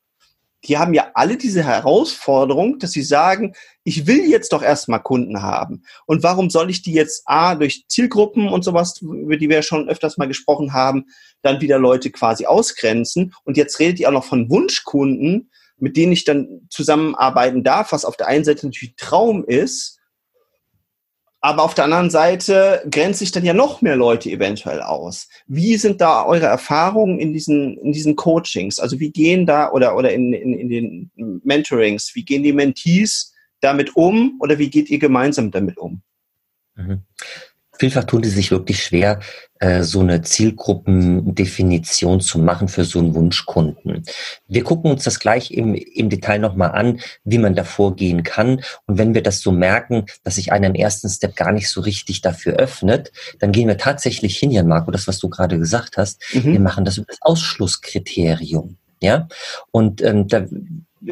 die 0.65 0.77
haben 0.77 0.93
ja 0.93 1.11
alle 1.13 1.37
diese 1.37 1.63
Herausforderung, 1.63 2.79
dass 2.79 2.91
sie 2.91 3.03
sagen, 3.03 3.53
ich 3.83 4.07
will 4.07 4.29
jetzt 4.29 4.51
doch 4.51 4.63
erstmal 4.63 5.01
Kunden 5.01 5.41
haben. 5.41 5.83
Und 6.05 6.23
warum 6.23 6.49
soll 6.49 6.69
ich 6.69 6.81
die 6.81 6.93
jetzt 6.93 7.23
A, 7.25 7.55
durch 7.55 7.85
Zielgruppen 7.87 8.47
und 8.47 8.63
sowas, 8.63 8.99
über 9.01 9.37
die 9.37 9.49
wir 9.49 9.61
schon 9.61 9.89
öfters 9.89 10.17
mal 10.17 10.27
gesprochen 10.27 10.73
haben, 10.73 11.05
dann 11.41 11.61
wieder 11.61 11.77
Leute 11.77 12.11
quasi 12.11 12.45
ausgrenzen? 12.45 13.33
Und 13.43 13.57
jetzt 13.57 13.79
redet 13.79 13.99
ihr 13.99 14.09
auch 14.09 14.13
noch 14.13 14.25
von 14.25 14.49
Wunschkunden, 14.49 15.51
mit 15.77 15.97
denen 15.97 16.13
ich 16.13 16.23
dann 16.23 16.61
zusammenarbeiten 16.69 17.63
darf, 17.63 17.91
was 17.91 18.05
auf 18.05 18.17
der 18.17 18.27
einen 18.27 18.45
Seite 18.45 18.65
natürlich 18.65 18.95
Traum 18.95 19.45
ist, 19.45 19.99
aber 21.45 21.61
auf 21.61 21.75
der 21.75 21.83
anderen 21.83 22.09
Seite 22.09 22.83
grenzt 22.89 23.19
sich 23.19 23.31
dann 23.31 23.45
ja 23.45 23.53
noch 23.53 23.83
mehr 23.83 23.95
Leute 23.95 24.31
eventuell 24.31 24.81
aus. 24.81 25.29
Wie 25.45 25.77
sind 25.77 26.01
da 26.01 26.25
eure 26.25 26.47
Erfahrungen 26.47 27.19
in 27.19 27.33
diesen, 27.33 27.77
in 27.77 27.91
diesen 27.91 28.15
Coachings? 28.15 28.79
Also 28.79 28.99
wie 28.99 29.11
gehen 29.11 29.45
da 29.45 29.71
oder, 29.71 29.95
oder 29.95 30.11
in, 30.11 30.33
in, 30.33 30.53
in 30.55 30.69
den 30.69 31.11
Mentorings, 31.43 32.15
wie 32.15 32.25
gehen 32.25 32.41
die 32.41 32.51
Mentees 32.51 33.31
damit 33.61 33.95
um 33.95 34.39
oder 34.41 34.57
wie 34.57 34.71
geht 34.71 34.89
ihr 34.89 34.97
gemeinsam 34.97 35.51
damit 35.51 35.77
um? 35.77 36.01
Mhm. 36.73 37.03
Vielfach 37.77 38.03
tun 38.03 38.21
die 38.21 38.29
sich 38.29 38.51
wirklich 38.51 38.83
schwer, 38.83 39.19
äh, 39.59 39.83
so 39.83 40.01
eine 40.01 40.21
Zielgruppendefinition 40.21 42.19
zu 42.21 42.39
machen 42.39 42.67
für 42.67 42.83
so 42.83 42.99
einen 42.99 43.15
Wunschkunden. 43.15 44.03
Wir 44.47 44.63
gucken 44.63 44.91
uns 44.91 45.03
das 45.03 45.19
gleich 45.19 45.51
im, 45.51 45.75
im 45.75 46.09
Detail 46.09 46.39
nochmal 46.39 46.71
an, 46.71 46.99
wie 47.23 47.37
man 47.37 47.55
da 47.55 47.63
vorgehen 47.63 48.23
kann. 48.23 48.61
Und 48.85 48.97
wenn 48.97 49.13
wir 49.13 49.23
das 49.23 49.41
so 49.41 49.51
merken, 49.51 50.05
dass 50.23 50.35
sich 50.35 50.51
einer 50.51 50.67
im 50.67 50.75
ersten 50.75 51.09
Step 51.09 51.35
gar 51.35 51.51
nicht 51.51 51.69
so 51.69 51.81
richtig 51.81 52.21
dafür 52.21 52.53
öffnet, 52.53 53.11
dann 53.39 53.51
gehen 53.51 53.67
wir 53.67 53.77
tatsächlich 53.77 54.37
hin, 54.37 54.51
Jan 54.51 54.67
Marco, 54.67 54.91
das, 54.91 55.07
was 55.07 55.19
du 55.19 55.29
gerade 55.29 55.57
gesagt 55.57 55.97
hast. 55.97 56.21
Mhm. 56.33 56.43
Wir 56.53 56.59
machen 56.59 56.85
das 56.85 56.97
über 56.97 57.07
das 57.07 57.21
Ausschlusskriterium. 57.21 58.77
Ja, 59.01 59.27
und 59.71 60.01
ähm, 60.01 60.27
da 60.27 60.45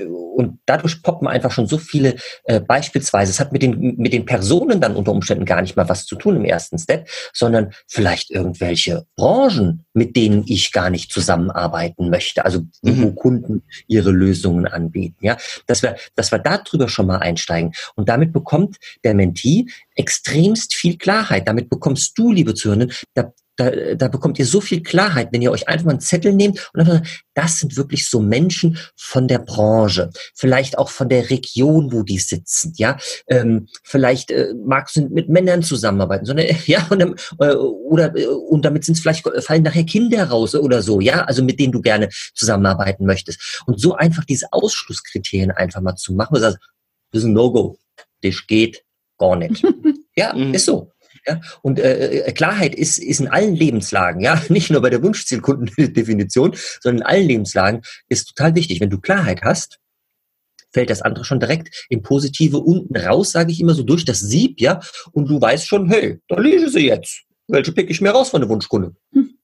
und 0.02 0.60
dadurch 0.66 1.02
poppen 1.02 1.28
einfach 1.28 1.52
schon 1.52 1.68
so 1.68 1.78
viele 1.78 2.16
äh, 2.46 2.60
beispielsweise, 2.60 3.32
es 3.32 3.40
hat 3.40 3.52
mit 3.52 3.62
den, 3.62 3.96
mit 3.98 4.14
den 4.14 4.26
Personen 4.26 4.82
dann 4.82 4.96
unter 4.96 5.12
Umständen 5.12 5.46
gar 5.46 5.62
nicht 5.62 5.76
mal 5.76 5.90
was 5.90 6.06
zu 6.06 6.16
tun 6.16 6.36
im 6.36 6.46
ersten 6.46 6.78
Step, 6.78 7.08
sondern 7.34 7.74
vielleicht 7.88 8.32
irgendwelche 8.32 9.06
Branchen, 9.16 9.86
mit 9.94 10.16
denen 10.16 10.44
ich 10.48 10.72
gar 10.72 10.90
nicht 10.90 11.12
zusammenarbeiten 11.12 12.10
möchte, 12.10 12.46
also 12.46 12.62
mhm. 12.82 13.04
wo 13.04 13.12
Kunden 13.12 13.64
ihre 13.88 14.12
Lösungen 14.12 14.68
anbieten, 14.68 15.26
ja, 15.26 15.38
dass 15.68 15.84
wir, 15.84 15.96
dass 16.16 16.32
wir 16.32 16.40
darüber 16.40 16.90
schon 16.90 17.08
mal 17.08 17.18
einsteigen 17.18 17.74
und 17.96 18.10
damit 18.10 18.34
bekommt 18.34 18.78
der 19.04 19.14
Mentee 19.14 19.66
extremst 19.96 20.74
viel 20.76 20.98
Klarheit. 20.98 21.48
Damit 21.48 21.70
bekommst 21.70 22.18
du, 22.18 22.32
liebe 22.32 22.54
Zuhörenden, 22.54 22.92
da, 23.14 23.32
da, 23.55 23.95
da 23.95 24.07
bekommt 24.07 24.39
ihr 24.39 24.45
so 24.45 24.62
viel 24.62 24.81
Klarheit, 24.81 25.29
wenn 25.31 25.41
ihr 25.41 25.51
euch 25.51 25.67
einfach 25.67 25.86
mal 25.86 25.91
einen 25.91 26.00
Zettel 26.00 26.33
nehmt 26.33 26.69
und 26.74 26.81
einfach, 26.81 27.01
das 27.33 27.60
sind 27.60 27.77
wirklich 27.77 28.10
so 28.10 28.19
Menschen 28.19 28.77
von 28.95 29.27
der 29.27 29.39
Branche, 29.39 30.10
vielleicht 30.33 30.77
auch 30.77 30.89
von 30.89 31.10
der 31.10 31.29
Region, 31.29 31.91
wo 31.91 32.03
die 32.03 32.19
sitzen, 32.19 32.74
ja, 32.77 32.98
ähm, 33.27 33.67
vielleicht 33.83 34.31
äh, 34.31 34.53
magst 34.65 34.95
du 34.95 35.07
mit 35.10 35.29
Männern 35.29 35.62
zusammenarbeiten, 35.62 36.25
sondern 36.25 36.48
ja, 36.65 36.88
und, 36.89 37.01
äh, 37.39 37.53
oder 37.53 38.15
äh, 38.15 38.25
und 38.25 38.65
damit 38.65 38.86
sind 38.86 38.95
es 38.95 39.01
vielleicht 39.01 39.27
fallen 39.43 39.63
nachher 39.63 39.83
Kinder 39.83 40.24
raus 40.29 40.55
oder 40.55 40.81
so, 40.81 41.00
ja, 41.00 41.24
also 41.24 41.43
mit 41.43 41.60
denen 41.60 41.72
du 41.72 41.81
gerne 41.81 42.10
zusammenarbeiten 42.33 43.05
möchtest 43.05 43.63
und 43.67 43.79
so 43.79 43.93
einfach 43.95 44.25
diese 44.25 44.48
Ausschlusskriterien 44.51 45.51
einfach 45.51 45.81
mal 45.81 45.95
zu 45.95 46.13
machen, 46.13 46.41
das 46.41 46.57
ist 47.12 47.24
ein 47.24 47.33
No-Go, 47.33 47.77
das 48.24 48.48
geht 48.48 48.83
gar 49.19 49.36
nicht, 49.36 49.63
ja, 50.15 50.33
mhm. 50.33 50.53
ist 50.53 50.65
so. 50.65 50.91
Ja? 51.25 51.42
Und 51.62 51.80
äh, 51.80 52.22
äh, 52.22 52.32
Klarheit 52.32 52.75
ist, 52.75 52.98
ist 52.98 53.20
in 53.20 53.27
allen 53.27 53.56
Lebenslagen, 53.56 54.22
ja, 54.22 54.42
nicht 54.50 54.70
nur 54.70 54.82
bei 54.82 54.89
der 54.89 55.03
Wunschzielkundendefinition, 55.03 56.56
sondern 56.82 57.01
in 57.01 57.08
allen 57.08 57.27
Lebenslagen 57.27 57.82
ist 58.10 58.36
total 58.36 58.56
wichtig. 58.56 58.80
Wenn 58.80 58.89
du 58.89 59.00
Klarheit 59.00 59.42
hast, 59.44 59.80
fällt 60.72 60.89
das 60.89 61.01
andere 61.01 61.24
schon 61.24 61.39
direkt 61.39 61.86
im 61.89 62.01
Positive 62.01 62.58
unten 62.58 62.98
raus, 62.98 63.32
sage 63.32 63.51
ich 63.51 63.62
immer 63.62 63.75
so 63.75 63.84
durch 63.84 64.06
das 64.06 64.20
Sieb, 64.20 64.60
ja, 64.60 64.80
und 65.12 65.30
du 65.30 65.39
weißt 65.39 65.68
schon, 65.68 65.89
hey, 65.89 66.20
da 66.27 66.39
lese 66.39 66.70
sie 66.70 66.88
jetzt. 66.88 67.24
Welche 67.48 67.72
pick 67.72 67.89
ich 67.89 68.01
mir 68.01 68.12
raus 68.12 68.30
von 68.30 68.42
der 68.42 68.50
Wunschkunde? 68.50 68.96
Hm. 69.12 69.38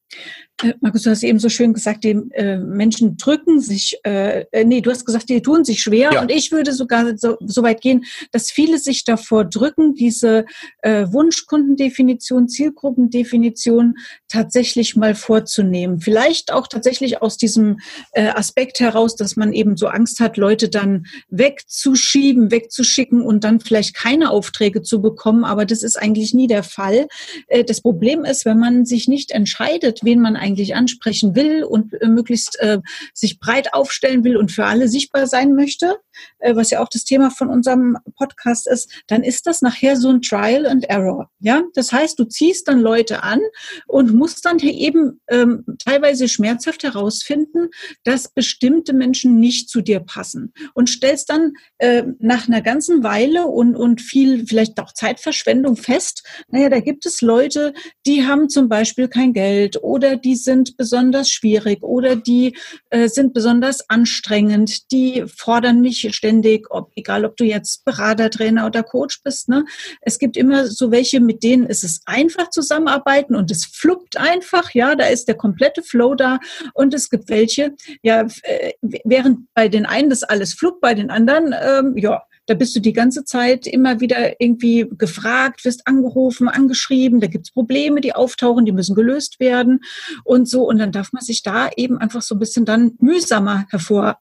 Äh, 0.64 0.74
Markus, 0.82 1.04
du 1.04 1.10
hast 1.10 1.24
eben 1.24 1.40
so 1.40 1.50
schön 1.50 1.74
gesagt, 1.74 2.04
die 2.04 2.20
äh, 2.34 2.58
Menschen 2.58 3.18
drücken 3.18 3.60
sich, 3.60 3.98
äh, 4.06 4.46
äh, 4.52 4.66
nee, 4.66 4.82
du 4.82 4.92
hast 4.92 5.06
gesagt, 5.06 5.30
die 5.30 5.42
tun 5.42 5.64
sich 5.64 5.82
schwer. 5.82 6.12
Ja. 6.14 6.22
Und 6.22 6.32
ich 6.32 6.52
würde 6.52 6.74
sogar 6.74 7.18
so, 7.18 7.38
so 7.40 7.64
weit 7.64 7.82
gehen, 7.82 8.06
dass 8.32 8.52
viele 8.52 8.78
sich 8.78 9.04
davor 9.06 9.46
drücken, 9.46 9.96
diese 9.96 10.46
äh, 10.82 11.06
Wunschkundendefinition, 11.12 12.50
Zielgruppendefinition 12.50 13.96
tatsächlich 14.28 14.96
mal 14.96 15.16
vorzunehmen. 15.16 16.00
Vielleicht 16.00 16.52
auch 16.52 16.68
tatsächlich 16.68 17.22
aus 17.22 17.38
diesem 17.38 17.80
äh, 18.12 18.30
Aspekt 18.30 18.80
heraus, 18.80 19.16
dass 19.16 19.36
man 19.36 19.54
eben 19.54 19.78
so 19.78 19.88
Angst 19.88 20.20
hat, 20.20 20.38
Leute 20.38 20.70
dann 20.70 21.06
wegzuschieben, 21.30 22.52
wegzuschicken 22.52 23.22
und 23.22 23.44
dann 23.44 23.60
vielleicht 23.60 23.96
keine 23.96 24.32
Aufträge 24.32 24.82
zu 24.82 25.02
bekommen. 25.02 25.44
Aber 25.44 25.66
das 25.66 25.84
ist 25.84 25.98
eigentlich 25.98 26.34
nie 26.34 26.48
der 26.48 26.64
Fall. 26.64 27.08
Äh, 27.48 27.64
das 27.64 27.82
Problem 27.82 28.26
ist, 28.26 28.46
wenn 28.46 28.60
man 28.60 28.86
sich 28.86 29.08
nicht 29.08 29.32
entscheidet, 29.32 30.02
wen 30.04 30.20
man 30.20 30.36
eigentlich 30.36 30.49
ansprechen 30.76 31.36
will 31.36 31.64
und 31.64 31.94
äh, 32.02 32.08
möglichst 32.08 32.60
äh, 32.60 32.80
sich 33.14 33.40
breit 33.40 33.74
aufstellen 33.74 34.24
will 34.24 34.38
und 34.38 34.52
für 34.52 34.66
alle 34.66 34.88
sichtbar 34.88 35.28
sein 35.28 35.56
möchte, 35.56 35.98
äh, 36.40 36.56
was 36.56 36.72
ja 36.72 36.82
auch 36.82 36.90
das 36.90 37.04
Thema 37.04 37.30
von 37.32 37.50
unserem 37.50 37.98
Podcast 38.16 38.68
ist, 38.68 38.90
dann 39.08 39.24
ist 39.24 39.48
das 39.48 39.62
nachher 39.62 39.96
so 39.96 40.10
ein 40.10 40.22
Trial 40.22 40.66
and 40.66 40.86
Error. 40.86 41.30
Ja, 41.40 41.64
das 41.74 41.92
heißt, 41.92 42.18
du 42.20 42.26
ziehst 42.26 42.68
dann 42.68 42.80
Leute 42.80 43.24
an 43.24 43.40
und 43.88 44.14
musst 44.14 44.46
dann 44.46 44.60
eben 44.60 45.22
ähm, 45.30 45.66
teilweise 45.84 46.28
schmerzhaft 46.28 46.84
herausfinden, 46.84 47.70
dass 48.04 48.30
bestimmte 48.30 48.94
Menschen 48.94 49.40
nicht 49.40 49.70
zu 49.70 49.82
dir 49.82 50.00
passen 50.00 50.54
und 50.74 50.90
stellst 50.90 51.30
dann 51.30 51.54
äh, 51.78 52.04
nach 52.20 52.48
einer 52.48 52.62
ganzen 52.62 53.04
Weile 53.04 53.46
und, 53.48 53.76
und 53.76 54.02
viel 54.02 54.46
vielleicht 54.46 54.80
auch 54.80 54.94
Zeitverschwendung 54.94 55.78
fest, 55.78 56.24
naja, 56.50 56.70
da 56.70 56.80
gibt 56.80 57.06
es 57.06 57.22
Leute, 57.22 57.74
die 58.06 58.26
haben 58.26 58.50
zum 58.50 58.70
Beispiel 58.70 59.08
kein 59.08 59.34
Geld 59.34 59.82
oder 59.82 60.16
die 60.16 60.36
sind 60.36 60.78
besonders 60.78 61.30
schwierig 61.30 61.84
oder 61.84 62.16
die 62.16 62.56
äh, 62.90 63.08
sind 63.08 63.34
besonders 63.34 63.90
anstrengend, 63.90 64.92
die 64.92 65.26
fordern 65.28 65.82
mich 65.82 66.09
ständig, 66.14 66.68
ob, 66.70 66.92
egal 66.96 67.26
ob 67.26 67.38
du 67.38 67.44
jetzt 67.44 67.86
Berater, 67.86 68.30
Trainer 68.30 68.66
oder 68.66 68.84
Coach 68.84 69.22
bist. 69.24 69.50
Ne? 69.50 69.66
Es 70.02 70.20
gibt 70.20 70.38
immer 70.38 70.68
so 70.68 70.92
welche, 70.92 71.20
mit 71.20 71.44
denen 71.44 71.66
ist 71.66 71.84
es 71.84 72.02
einfach 72.06 72.50
zusammenarbeiten 72.50 73.36
und 73.36 73.52
es 73.52 73.66
fluppt 73.66 74.18
einfach, 74.18 74.74
ja, 74.74 74.96
da 74.96 75.06
ist 75.06 75.28
der 75.28 75.36
komplette 75.36 75.84
Flow 75.84 76.16
da. 76.16 76.40
Und 76.74 76.94
es 76.94 77.10
gibt 77.10 77.30
welche, 77.30 77.76
ja, 78.02 78.28
äh, 78.44 78.74
während 78.82 79.54
bei 79.54 79.68
den 79.68 79.86
einen 79.86 80.10
das 80.10 80.24
alles 80.24 80.54
fluppt, 80.54 80.82
bei 80.82 80.94
den 80.94 81.10
anderen, 81.10 81.54
ähm, 81.62 81.98
ja, 81.98 82.22
da 82.50 82.56
bist 82.56 82.76
du 82.76 82.80
die 82.80 82.94
ganze 82.94 83.26
Zeit 83.26 83.68
immer 83.68 84.00
wieder 84.00 84.42
irgendwie 84.42 84.90
gefragt, 84.98 85.66
wirst 85.66 85.86
angerufen, 85.86 86.50
angeschrieben, 86.50 87.20
da 87.20 87.28
gibt's 87.28 87.52
Probleme, 87.52 88.02
die 88.02 88.16
auftauchen, 88.16 88.66
die 88.66 88.72
müssen 88.72 88.96
gelöst 88.96 89.40
werden 89.40 89.82
und 90.24 90.50
so. 90.50 90.68
Und 90.68 90.80
dann 90.80 90.92
darf 90.92 91.14
man 91.14 91.24
sich 91.24 91.44
da 91.44 91.70
eben 91.78 92.00
einfach 92.00 92.24
so 92.24 92.34
ein 92.34 92.40
bisschen 92.40 92.66
dann 92.66 92.94
mühsamer 93.00 93.66
hervor 93.70 94.18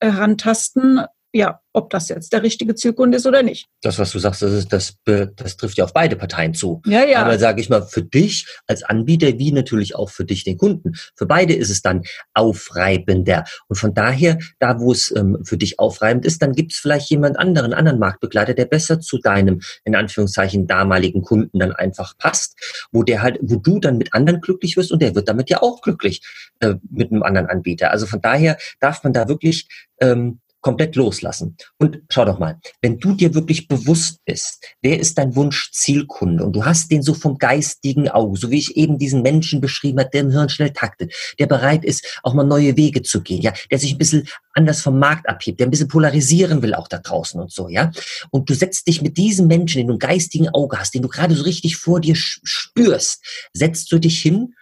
herantasten, 0.00 1.02
ja, 1.32 1.60
ob 1.74 1.90
das 1.90 2.08
jetzt 2.08 2.32
der 2.32 2.42
richtige 2.42 2.74
Zielkunde 2.74 3.18
ist 3.18 3.26
oder 3.26 3.42
nicht. 3.42 3.68
Das, 3.82 3.98
was 3.98 4.12
du 4.12 4.18
sagst, 4.18 4.42
das, 4.42 4.52
ist, 4.52 4.72
das, 4.72 4.96
das 5.04 5.56
trifft 5.56 5.76
ja 5.76 5.84
auf 5.84 5.92
beide 5.92 6.16
Parteien 6.16 6.54
zu. 6.54 6.80
Ja, 6.86 7.04
ja. 7.04 7.22
Aber 7.22 7.38
sage 7.38 7.60
ich 7.60 7.68
mal, 7.68 7.82
für 7.82 8.02
dich 8.02 8.46
als 8.66 8.82
Anbieter 8.82 9.38
wie 9.38 9.52
natürlich 9.52 9.94
auch 9.94 10.08
für 10.10 10.24
dich, 10.24 10.44
den 10.44 10.56
Kunden, 10.56 10.94
für 11.14 11.26
beide 11.26 11.54
ist 11.54 11.70
es 11.70 11.82
dann 11.82 12.02
aufreibender. 12.34 13.44
Und 13.68 13.76
von 13.76 13.92
daher, 13.94 14.38
da 14.58 14.80
wo 14.80 14.90
es 14.90 15.14
ähm, 15.14 15.38
für 15.44 15.58
dich 15.58 15.78
aufreibend 15.78 16.24
ist, 16.24 16.40
dann 16.40 16.52
gibt 16.52 16.72
es 16.72 16.78
vielleicht 16.78 17.10
jemand 17.10 17.38
anderen, 17.38 17.74
anderen 17.74 17.98
Marktbegleiter, 17.98 18.54
der 18.54 18.66
besser 18.66 19.00
zu 19.00 19.18
deinem, 19.18 19.60
in 19.84 19.94
Anführungszeichen, 19.94 20.66
damaligen 20.66 21.22
Kunden 21.22 21.58
dann 21.58 21.72
einfach 21.72 22.16
passt, 22.16 22.56
wo 22.90 23.02
der 23.02 23.22
halt, 23.22 23.38
wo 23.42 23.56
du 23.56 23.78
dann 23.78 23.98
mit 23.98 24.14
anderen 24.14 24.40
glücklich 24.40 24.76
wirst 24.76 24.92
und 24.92 25.02
der 25.02 25.14
wird 25.14 25.28
damit 25.28 25.50
ja 25.50 25.62
auch 25.62 25.82
glücklich 25.82 26.22
äh, 26.60 26.74
mit 26.90 27.12
einem 27.12 27.22
anderen 27.22 27.48
Anbieter. 27.48 27.90
Also 27.90 28.06
von 28.06 28.22
daher 28.22 28.56
darf 28.80 29.04
man 29.04 29.12
da 29.12 29.28
wirklich 29.28 29.68
ähm, 30.00 30.40
komplett 30.60 30.96
loslassen. 30.96 31.56
Und 31.78 32.00
schau 32.10 32.24
doch 32.24 32.38
mal, 32.38 32.58
wenn 32.82 32.98
du 32.98 33.14
dir 33.14 33.34
wirklich 33.34 33.68
bewusst 33.68 34.20
bist, 34.24 34.64
wer 34.82 34.98
ist 34.98 35.18
dein 35.18 35.36
Wunsch-Zielkunde 35.36 36.44
und 36.44 36.54
du 36.54 36.64
hast 36.64 36.90
den 36.90 37.02
so 37.02 37.14
vom 37.14 37.38
geistigen 37.38 38.08
Auge, 38.08 38.38
so 38.38 38.50
wie 38.50 38.58
ich 38.58 38.76
eben 38.76 38.98
diesen 38.98 39.22
Menschen 39.22 39.60
beschrieben 39.60 40.00
habe, 40.00 40.10
der 40.10 40.22
im 40.22 40.30
Hirn 40.30 40.48
schnell 40.48 40.72
taktet, 40.72 41.14
der 41.38 41.46
bereit 41.46 41.84
ist, 41.84 42.20
auch 42.22 42.34
mal 42.34 42.44
neue 42.44 42.76
Wege 42.76 43.02
zu 43.02 43.22
gehen, 43.22 43.40
ja, 43.40 43.52
der 43.70 43.78
sich 43.78 43.92
ein 43.92 43.98
bisschen 43.98 44.28
anders 44.54 44.80
vom 44.80 44.98
Markt 44.98 45.28
abhebt, 45.28 45.60
der 45.60 45.66
ein 45.66 45.70
bisschen 45.70 45.88
polarisieren 45.88 46.62
will 46.62 46.74
auch 46.74 46.88
da 46.88 46.98
draußen 46.98 47.40
und 47.40 47.52
so, 47.52 47.68
ja. 47.68 47.92
Und 48.30 48.50
du 48.50 48.54
setzt 48.54 48.88
dich 48.88 49.02
mit 49.02 49.16
diesem 49.16 49.46
Menschen, 49.46 49.78
den 49.78 49.86
du 49.86 49.92
im 49.94 49.98
geistigen 49.98 50.48
Auge 50.48 50.78
hast, 50.78 50.94
den 50.94 51.02
du 51.02 51.08
gerade 51.08 51.34
so 51.34 51.44
richtig 51.44 51.76
vor 51.76 52.00
dir 52.00 52.14
spürst, 52.16 53.24
setzt 53.52 53.92
du 53.92 53.98
dich 53.98 54.20
hin 54.20 54.54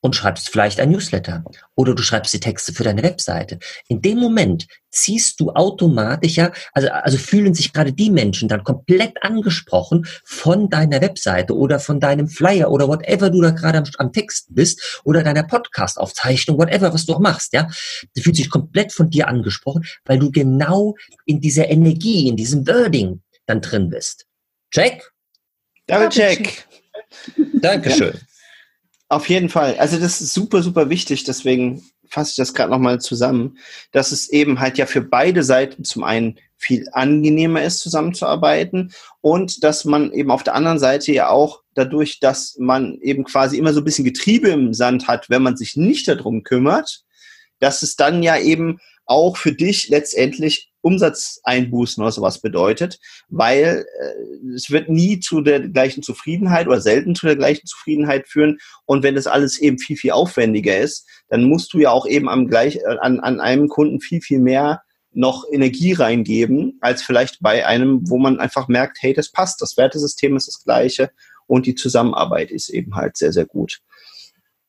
und 0.00 0.14
schreibst 0.14 0.50
vielleicht 0.50 0.80
ein 0.80 0.90
Newsletter 0.90 1.44
oder 1.74 1.94
du 1.94 2.02
schreibst 2.02 2.32
die 2.32 2.40
Texte 2.40 2.72
für 2.72 2.84
deine 2.84 3.02
Webseite. 3.02 3.58
In 3.88 4.00
dem 4.00 4.18
Moment 4.18 4.66
ziehst 4.90 5.40
du 5.40 5.50
automatisch 5.50 6.36
ja, 6.36 6.52
also, 6.72 6.88
also 6.88 7.18
fühlen 7.18 7.54
sich 7.54 7.72
gerade 7.72 7.92
die 7.92 8.10
Menschen 8.10 8.48
dann 8.48 8.64
komplett 8.64 9.22
angesprochen 9.22 10.06
von 10.24 10.68
deiner 10.70 11.00
Webseite 11.00 11.56
oder 11.56 11.80
von 11.80 12.00
deinem 12.00 12.28
Flyer 12.28 12.70
oder 12.70 12.88
whatever 12.88 13.30
du 13.30 13.40
da 13.40 13.50
gerade 13.50 13.78
am, 13.78 13.84
am 13.98 14.12
Text 14.12 14.46
bist 14.50 15.00
oder 15.04 15.22
deiner 15.22 15.42
Podcast-Aufzeichnung, 15.42 16.58
whatever, 16.58 16.92
was 16.94 17.06
du 17.06 17.14
auch 17.14 17.20
machst, 17.20 17.52
ja. 17.52 17.68
Die 18.16 18.22
fühlt 18.22 18.36
sich 18.36 18.50
komplett 18.50 18.92
von 18.92 19.10
dir 19.10 19.28
angesprochen, 19.28 19.84
weil 20.04 20.18
du 20.18 20.30
genau 20.30 20.94
in 21.26 21.40
dieser 21.40 21.68
Energie, 21.68 22.28
in 22.28 22.36
diesem 22.36 22.66
Wording 22.66 23.22
dann 23.46 23.60
drin 23.60 23.88
bist. 23.88 24.26
Check? 24.70 25.10
Double 25.86 26.08
check. 26.08 26.66
Dankeschön. 27.54 28.18
Auf 29.08 29.28
jeden 29.28 29.48
Fall. 29.48 29.76
Also 29.78 29.98
das 29.98 30.20
ist 30.20 30.34
super, 30.34 30.62
super 30.62 30.90
wichtig. 30.90 31.24
Deswegen 31.24 31.82
fasse 32.08 32.30
ich 32.30 32.36
das 32.36 32.54
gerade 32.54 32.70
nochmal 32.70 33.00
zusammen, 33.00 33.58
dass 33.92 34.12
es 34.12 34.28
eben 34.28 34.60
halt 34.60 34.78
ja 34.78 34.86
für 34.86 35.00
beide 35.00 35.42
Seiten 35.42 35.84
zum 35.84 36.04
einen 36.04 36.38
viel 36.56 36.86
angenehmer 36.92 37.62
ist, 37.62 37.80
zusammenzuarbeiten 37.80 38.92
und 39.20 39.62
dass 39.62 39.84
man 39.84 40.12
eben 40.12 40.30
auf 40.30 40.42
der 40.42 40.54
anderen 40.54 40.78
Seite 40.78 41.12
ja 41.12 41.28
auch 41.28 41.62
dadurch, 41.74 42.18
dass 42.18 42.56
man 42.58 42.98
eben 43.00 43.24
quasi 43.24 43.56
immer 43.56 43.72
so 43.72 43.80
ein 43.80 43.84
bisschen 43.84 44.04
Getriebe 44.04 44.48
im 44.48 44.74
Sand 44.74 45.06
hat, 45.06 45.30
wenn 45.30 45.42
man 45.42 45.56
sich 45.56 45.76
nicht 45.76 46.08
darum 46.08 46.42
kümmert, 46.42 47.04
dass 47.60 47.82
es 47.82 47.96
dann 47.96 48.22
ja 48.22 48.36
eben 48.38 48.80
auch 49.06 49.36
für 49.36 49.52
dich 49.52 49.88
letztendlich 49.88 50.67
Umsatzeinbußen 50.80 52.02
oder 52.02 52.12
sowas 52.12 52.40
bedeutet, 52.40 52.98
weil 53.28 53.84
äh, 54.00 54.54
es 54.54 54.70
wird 54.70 54.88
nie 54.88 55.20
zu 55.20 55.40
der 55.40 55.68
gleichen 55.68 56.02
Zufriedenheit 56.02 56.66
oder 56.66 56.80
selten 56.80 57.14
zu 57.14 57.26
der 57.26 57.36
gleichen 57.36 57.66
Zufriedenheit 57.66 58.28
führen. 58.28 58.58
Und 58.86 59.02
wenn 59.02 59.14
das 59.14 59.26
alles 59.26 59.58
eben 59.58 59.78
viel, 59.78 59.96
viel 59.96 60.12
aufwendiger 60.12 60.78
ist, 60.78 61.06
dann 61.28 61.44
musst 61.44 61.72
du 61.72 61.78
ja 61.78 61.90
auch 61.90 62.06
eben 62.06 62.28
am 62.28 62.48
gleich, 62.48 62.76
äh, 62.76 62.96
an, 63.00 63.20
an 63.20 63.40
einem 63.40 63.68
Kunden 63.68 64.00
viel, 64.00 64.20
viel 64.20 64.40
mehr 64.40 64.82
noch 65.12 65.44
Energie 65.50 65.94
reingeben, 65.94 66.78
als 66.80 67.02
vielleicht 67.02 67.38
bei 67.40 67.66
einem, 67.66 68.08
wo 68.08 68.18
man 68.18 68.38
einfach 68.38 68.68
merkt, 68.68 68.98
hey, 69.00 69.14
das 69.14 69.32
passt, 69.32 69.60
das 69.60 69.76
Wertesystem 69.76 70.36
ist 70.36 70.46
das 70.46 70.62
gleiche 70.62 71.10
und 71.46 71.66
die 71.66 71.74
Zusammenarbeit 71.74 72.50
ist 72.50 72.68
eben 72.68 72.94
halt 72.94 73.16
sehr, 73.16 73.32
sehr 73.32 73.46
gut. 73.46 73.80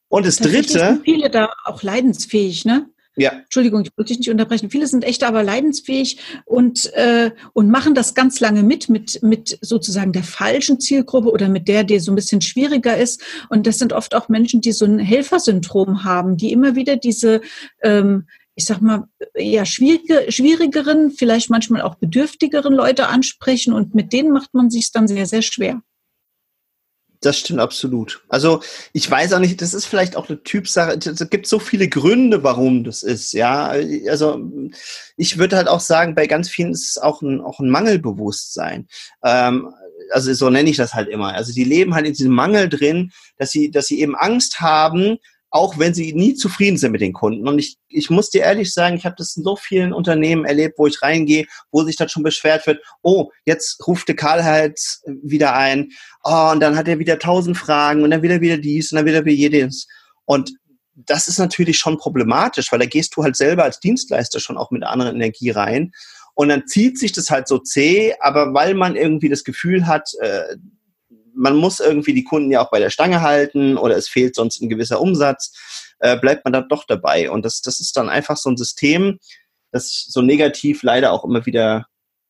Und 0.08 0.26
das 0.26 0.38
Dritte. 0.38 0.80
Sind 0.80 1.04
viele 1.04 1.30
da 1.30 1.50
auch 1.66 1.84
leidensfähig, 1.84 2.66
ne? 2.66 2.90
Ja. 3.20 3.34
Entschuldigung, 3.34 3.82
ich 3.82 3.92
wollte 3.98 4.10
dich 4.10 4.20
nicht 4.20 4.30
unterbrechen. 4.30 4.70
Viele 4.70 4.88
sind 4.88 5.04
echt 5.04 5.24
aber 5.26 5.44
leidensfähig 5.44 6.20
und, 6.46 6.92
äh, 6.94 7.32
und 7.52 7.70
machen 7.70 7.94
das 7.94 8.14
ganz 8.14 8.40
lange 8.40 8.64
mit, 8.64 8.88
mit, 8.88 9.22
mit 9.22 9.58
sozusagen 9.62 10.14
der 10.14 10.24
falschen 10.24 10.80
Zielgruppe 10.80 11.30
oder 11.30 11.50
mit 11.50 11.68
der, 11.68 11.84
die 11.84 12.00
so 12.00 12.14
ein 12.14 12.16
bisschen 12.16 12.40
schwieriger 12.40 12.96
ist. 12.96 13.22
Und 13.50 13.68
das 13.68 13.78
sind 13.78 13.92
oft 13.92 14.16
auch 14.16 14.30
Menschen, 14.30 14.62
die 14.62 14.72
so 14.72 14.86
ein 14.86 15.00
Helfersyndrom 15.00 16.06
haben, 16.06 16.38
die 16.38 16.54
immer 16.54 16.76
wieder 16.76 16.96
diese, 16.96 17.42
ähm, 17.82 18.26
ich 18.56 18.64
sag 18.64 18.82
mal, 18.82 19.10
eher 19.34 19.66
schwierige, 19.66 20.32
schwierigeren, 20.32 21.12
vielleicht 21.12 21.50
manchmal 21.50 21.82
auch 21.82 21.96
bedürftigeren 21.96 22.74
Leute 22.74 23.08
ansprechen 23.08 23.74
und 23.74 23.96
mit 23.96 24.14
denen 24.14 24.32
macht 24.32 24.54
man 24.54 24.70
sich 24.70 24.94
dann 24.94 25.10
sehr, 25.10 25.26
sehr 25.26 25.42
schwer. 25.42 25.82
Das 27.22 27.38
stimmt 27.38 27.60
absolut. 27.60 28.24
Also 28.30 28.62
ich 28.94 29.10
weiß 29.10 29.34
auch 29.34 29.40
nicht, 29.40 29.62
das 29.62 29.74
ist 29.74 29.86
vielleicht 29.86 30.16
auch 30.16 30.30
eine 30.30 30.42
Typsache. 30.42 30.98
Es 30.98 31.30
gibt 31.30 31.48
so 31.48 31.60
viele 31.60 31.90
Gründe, 31.90 32.44
warum 32.44 32.86
das 32.86 33.04
ist. 33.04 33.34
Ja, 33.34 33.74
also 34.08 34.42
ich 35.18 35.38
würde 35.38 35.58
halt 35.58 35.68
auch 35.68 35.82
sagen, 35.82 36.16
bei 36.16 36.28
ganz 36.28 36.48
vielen 36.48 36.72
ist 36.72 36.92
es 36.92 36.98
auch 36.98 37.22
ein, 37.22 37.42
auch 37.42 37.60
ein 37.60 37.70
Mangelbewusstsein. 37.70 38.88
Ähm, 39.24 39.74
also 40.12 40.34
so 40.34 40.50
nenne 40.50 40.70
ich 40.70 40.78
das 40.78 40.94
halt 40.94 41.10
immer. 41.10 41.34
Also 41.34 41.54
die 41.54 41.66
leben 41.66 41.94
halt 41.94 42.06
in 42.06 42.14
diesem 42.14 42.34
Mangel 42.34 42.70
drin, 42.70 43.12
dass 43.38 43.52
sie, 43.52 43.70
dass 43.70 43.88
sie 43.88 44.00
eben 44.00 44.16
Angst 44.16 44.62
haben, 44.62 45.18
auch 45.52 45.80
wenn 45.80 45.94
sie 45.94 46.14
nie 46.14 46.36
zufrieden 46.36 46.78
sind 46.78 46.92
mit 46.92 47.02
den 47.02 47.14
Kunden. 47.14 47.48
Und 47.48 47.60
ich, 47.60 47.78
ich 47.88 48.10
muss 48.10 48.30
dir 48.30 48.44
ehrlich 48.44 48.74
sagen, 48.74 48.96
ich 48.96 49.06
habe 49.06 49.16
das 49.18 49.36
in 49.36 49.44
so 49.44 49.56
vielen 49.56 49.94
Unternehmen 49.94 50.46
erlebt, 50.46 50.78
wo 50.78 50.86
ich 50.86 51.02
reingehe, 51.02 51.46
wo 51.72 51.84
sich 51.84 51.96
das 51.96 52.12
schon 52.12 52.24
beschwert 52.24 52.68
wird, 52.68 52.80
oh, 53.02 53.32
jetzt 53.46 53.86
ruft 53.88 54.08
der 54.08 54.16
Karl 54.16 54.44
halt 54.44 54.80
wieder 55.24 55.56
ein, 55.56 55.90
oh, 56.24 56.50
und 56.52 56.60
dann 56.60 56.78
hat 56.78 56.88
er 56.88 57.00
wieder 57.00 57.18
tausend 57.18 57.58
Fragen 57.58 58.04
und 58.04 58.12
dann 58.12 58.22
wieder 58.22 58.42
wieder 58.42 58.58
dies 58.58 58.92
und 58.92 58.98
dann 58.98 59.06
wieder 59.06 59.26
wieder 59.26 59.36
jedes. 59.36 59.88
Und 60.26 60.52
das 60.96 61.28
ist 61.28 61.40
natürlich 61.40 61.80
schon 61.80 61.98
problematisch, 61.98 62.72
weil 62.72 62.80
da 62.80 62.86
gehst 62.86 63.16
du 63.16 63.24
halt 63.24 63.36
selber 63.36 63.64
als 63.64 63.80
Dienstleister 63.80 64.40
schon 64.40 64.58
auch 64.58 64.70
mit 64.70 64.84
anderen 64.84 65.16
Energie 65.16 65.50
rein. 65.50 65.92
Und 66.36 66.50
dann 66.50 66.68
zieht 66.68 67.00
sich 67.00 67.12
das 67.12 67.30
halt 67.30 67.48
so 67.48 67.58
zäh, 67.58 68.14
aber 68.20 68.54
weil 68.54 68.74
man 68.74 68.96
irgendwie 68.96 69.30
das 69.30 69.44
Gefühl 69.44 69.88
hat, 69.88 70.12
äh, 70.22 70.58
man 71.40 71.56
muss 71.56 71.80
irgendwie 71.80 72.14
die 72.14 72.26
Kunden 72.26 72.52
ja 72.52 72.62
auch 72.62 72.70
bei 72.70 72.80
der 72.80 72.90
Stange 72.90 73.22
halten 73.22 73.78
oder 73.78 73.96
es 73.96 74.10
fehlt 74.10 74.36
sonst 74.36 74.62
ein 74.62 74.70
gewisser 74.70 75.00
Umsatz, 75.00 75.54
äh, 76.00 76.18
bleibt 76.18 76.44
man 76.44 76.54
dann 76.54 76.68
doch 76.68 76.84
dabei. 76.86 77.32
Und 77.32 77.46
das, 77.46 77.62
das 77.62 77.80
ist 77.80 77.96
dann 77.96 78.10
einfach 78.10 78.38
so 78.38 78.50
ein 78.50 78.58
System, 78.58 79.20
das 79.72 80.06
so 80.10 80.22
negativ 80.22 80.84
leider 80.84 81.14
auch 81.14 81.24
immer 81.24 81.46
wieder 81.46 81.86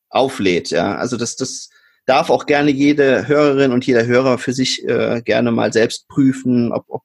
auflädt. 0.10 0.70
Ja, 0.70 0.96
also 0.96 1.18
das, 1.18 1.36
das 1.36 1.70
darf 2.06 2.30
auch 2.30 2.46
gerne 2.46 2.70
jede 2.70 3.28
Hörerin 3.28 3.72
und 3.72 3.86
jeder 3.86 4.06
Hörer 4.06 4.38
für 4.38 4.54
sich 4.54 4.88
äh, 4.88 5.22
gerne 5.24 5.52
mal 5.52 5.74
selbst 5.74 6.08
prüfen, 6.08 6.72
ob, 6.72 6.86
ob 6.88 7.04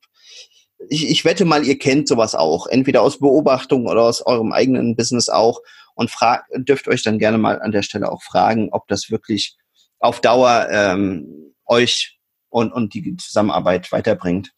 ich, 0.91 1.09
ich 1.09 1.25
wette 1.25 1.47
mal, 1.47 1.65
ihr 1.65 1.79
kennt 1.79 2.09
sowas 2.09 2.35
auch, 2.35 2.67
entweder 2.67 3.01
aus 3.01 3.19
Beobachtung 3.19 3.87
oder 3.87 4.03
aus 4.03 4.25
eurem 4.27 4.53
eigenen 4.53 4.97
Business 4.97 5.31
auch 5.31 5.63
und 5.95 6.11
fragt, 6.11 6.51
dürft 6.55 6.87
euch 6.89 7.03
dann 7.03 7.19
gerne 7.19 7.39
mal 7.39 7.63
an 7.63 7.73
der 7.73 7.83
Stelle 7.83 8.13
auch 8.13 8.23
fragen, 8.23 8.69
ob 8.73 8.89
das 8.89 9.11
wirklich 9.11 9.57
auf 10.01 10.21
Dauer 10.21 10.69
ähm, 10.71 11.44
euch 11.67 12.19
und, 12.49 12.73
und 12.73 12.95
die 12.95 13.17
Zusammenarbeit 13.17 13.91
weiterbringt. 13.91 14.53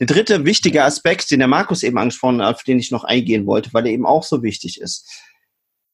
Der 0.00 0.06
dritte 0.06 0.44
wichtige 0.44 0.84
Aspekt, 0.84 1.30
den 1.30 1.38
der 1.38 1.48
Markus 1.48 1.82
eben 1.82 1.98
angesprochen 1.98 2.42
hat, 2.42 2.56
auf 2.56 2.62
den 2.64 2.78
ich 2.78 2.90
noch 2.90 3.04
eingehen 3.04 3.46
wollte, 3.46 3.72
weil 3.72 3.86
er 3.86 3.92
eben 3.92 4.06
auch 4.06 4.24
so 4.24 4.42
wichtig 4.42 4.80
ist. 4.80 5.08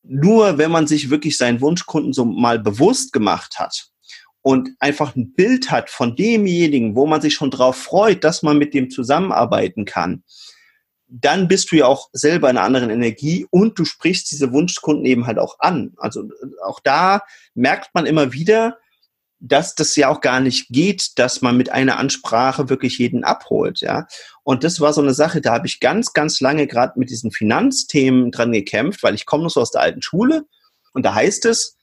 Nur 0.02 0.58
wenn 0.58 0.70
man 0.70 0.86
sich 0.86 1.10
wirklich 1.10 1.36
seinen 1.36 1.60
Wunschkunden 1.60 2.12
so 2.12 2.24
mal 2.24 2.58
bewusst 2.58 3.12
gemacht 3.12 3.58
hat 3.58 3.88
und 4.40 4.70
einfach 4.80 5.14
ein 5.14 5.34
Bild 5.34 5.70
hat 5.70 5.90
von 5.90 6.16
demjenigen, 6.16 6.96
wo 6.96 7.06
man 7.06 7.20
sich 7.20 7.34
schon 7.34 7.50
drauf 7.50 7.76
freut, 7.76 8.24
dass 8.24 8.42
man 8.42 8.58
mit 8.58 8.74
dem 8.74 8.90
zusammenarbeiten 8.90 9.84
kann, 9.84 10.24
dann 11.06 11.46
bist 11.46 11.70
du 11.70 11.76
ja 11.76 11.86
auch 11.86 12.08
selber 12.12 12.48
in 12.48 12.56
einer 12.56 12.66
anderen 12.66 12.90
Energie 12.90 13.46
und 13.50 13.78
du 13.78 13.84
sprichst 13.84 14.30
diese 14.30 14.52
Wunschkunden 14.52 15.04
eben 15.04 15.26
halt 15.26 15.38
auch 15.38 15.58
an. 15.58 15.92
Also 15.98 16.30
auch 16.64 16.80
da 16.80 17.20
merkt 17.54 17.94
man 17.94 18.06
immer 18.06 18.32
wieder, 18.32 18.78
dass 19.44 19.74
das 19.74 19.96
ja 19.96 20.08
auch 20.08 20.20
gar 20.20 20.38
nicht 20.38 20.68
geht, 20.68 21.18
dass 21.18 21.42
man 21.42 21.56
mit 21.56 21.70
einer 21.72 21.98
Ansprache 21.98 22.68
wirklich 22.68 22.98
jeden 22.98 23.24
abholt, 23.24 23.80
ja. 23.80 24.06
Und 24.44 24.62
das 24.62 24.80
war 24.80 24.92
so 24.92 25.02
eine 25.02 25.14
Sache, 25.14 25.40
da 25.40 25.52
habe 25.52 25.66
ich 25.66 25.80
ganz, 25.80 26.12
ganz 26.12 26.40
lange 26.40 26.68
gerade 26.68 26.98
mit 26.98 27.10
diesen 27.10 27.32
Finanzthemen 27.32 28.30
dran 28.30 28.52
gekämpft, 28.52 29.02
weil 29.02 29.14
ich 29.14 29.26
komme 29.26 29.42
noch 29.42 29.50
so 29.50 29.60
aus 29.60 29.72
der 29.72 29.82
alten 29.82 30.00
Schule 30.00 30.44
und 30.94 31.04
da 31.04 31.14
heißt 31.14 31.44
es, 31.46 31.76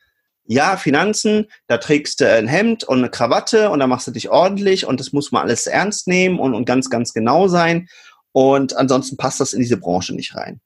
ja, 0.45 0.77
Finanzen, 0.77 1.47
da 1.67 1.77
trägst 1.77 2.21
du 2.21 2.33
ein 2.33 2.47
Hemd 2.47 2.83
und 2.83 2.99
eine 2.99 3.09
Krawatte 3.09 3.69
und 3.69 3.79
da 3.79 3.87
machst 3.87 4.07
du 4.07 4.11
dich 4.11 4.29
ordentlich 4.29 4.87
und 4.87 4.99
das 4.99 5.11
muss 5.11 5.31
man 5.31 5.43
alles 5.43 5.67
ernst 5.67 6.07
nehmen 6.07 6.39
und, 6.39 6.55
und 6.55 6.65
ganz, 6.65 6.89
ganz 6.89 7.13
genau 7.13 7.47
sein. 7.47 7.87
Und 8.31 8.75
ansonsten 8.75 9.15
passt 9.15 9.39
das 9.39 9.53
in 9.53 9.61
diese 9.61 9.77
Branche 9.77 10.15
nicht 10.15 10.35
rein. 10.35 10.59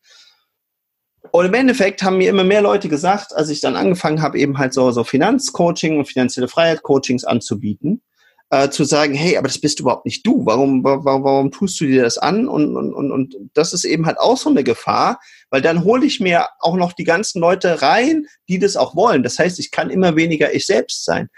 Und 1.36 1.48
im 1.48 1.54
Endeffekt 1.56 2.04
haben 2.04 2.20
mir 2.20 2.30
immer 2.30 2.44
mehr 2.44 2.62
Leute 2.62 2.88
gesagt, 2.90 3.36
als 3.36 3.50
ich 3.50 3.60
dann 3.60 3.76
angefangen 3.76 4.22
habe, 4.22 4.38
eben 4.38 4.60
halt 4.60 4.72
so, 4.72 4.92
so 4.92 5.04
Finanzcoaching 5.04 5.98
und 5.98 6.06
finanzielle 6.06 6.48
Freiheit-Coachings 6.48 7.24
anzubieten, 7.24 8.04
äh, 8.52 8.70
zu 8.70 8.84
sagen, 8.84 9.16
hey, 9.16 9.36
aber 9.36 9.48
das 9.48 9.58
bist 9.58 9.80
überhaupt 9.80 10.06
nicht 10.06 10.28
du. 10.28 10.46
Warum, 10.46 10.84
warum, 10.84 11.24
warum 11.24 11.50
tust 11.50 11.82
du 11.82 11.86
dir 11.86 12.04
das 12.04 12.20
an? 12.20 12.48
Und, 12.48 12.78
und, 12.78 12.94
und, 12.94 13.12
und 13.12 13.36
das 13.56 13.74
ist 13.74 13.84
eben 13.84 14.06
halt 14.06 14.20
auch 14.20 14.38
so 14.38 14.52
eine 14.52 14.64
Gefahr, 14.64 15.20
weil 15.50 15.64
dann 15.64 15.84
hole 15.84 16.06
ich 16.06 16.20
mir 16.20 16.50
auch 16.60 16.76
noch 16.76 16.94
die 16.94 17.04
ganzen 17.04 17.40
Leute 17.40 17.82
rein, 17.82 18.28
die 18.48 18.60
das 18.60 18.78
auch 18.78 18.96
wollen. 18.96 19.24
Das 19.24 19.40
heißt, 19.40 19.58
ich 19.58 19.72
kann 19.72 19.90
immer 19.90 20.16
weniger 20.16 20.54
ich 20.54 20.68
selbst 20.68 21.04
sein. 21.04 21.30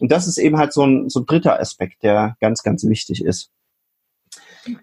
Und 0.00 0.10
das 0.10 0.26
ist 0.26 0.38
eben 0.38 0.58
halt 0.58 0.72
so 0.72 0.84
ein, 0.84 1.08
so 1.08 1.20
ein 1.20 1.26
dritter 1.26 1.60
Aspekt, 1.60 2.02
der 2.02 2.34
ganz, 2.40 2.64
ganz 2.64 2.82
wichtig 2.82 3.24
ist. 3.24 3.50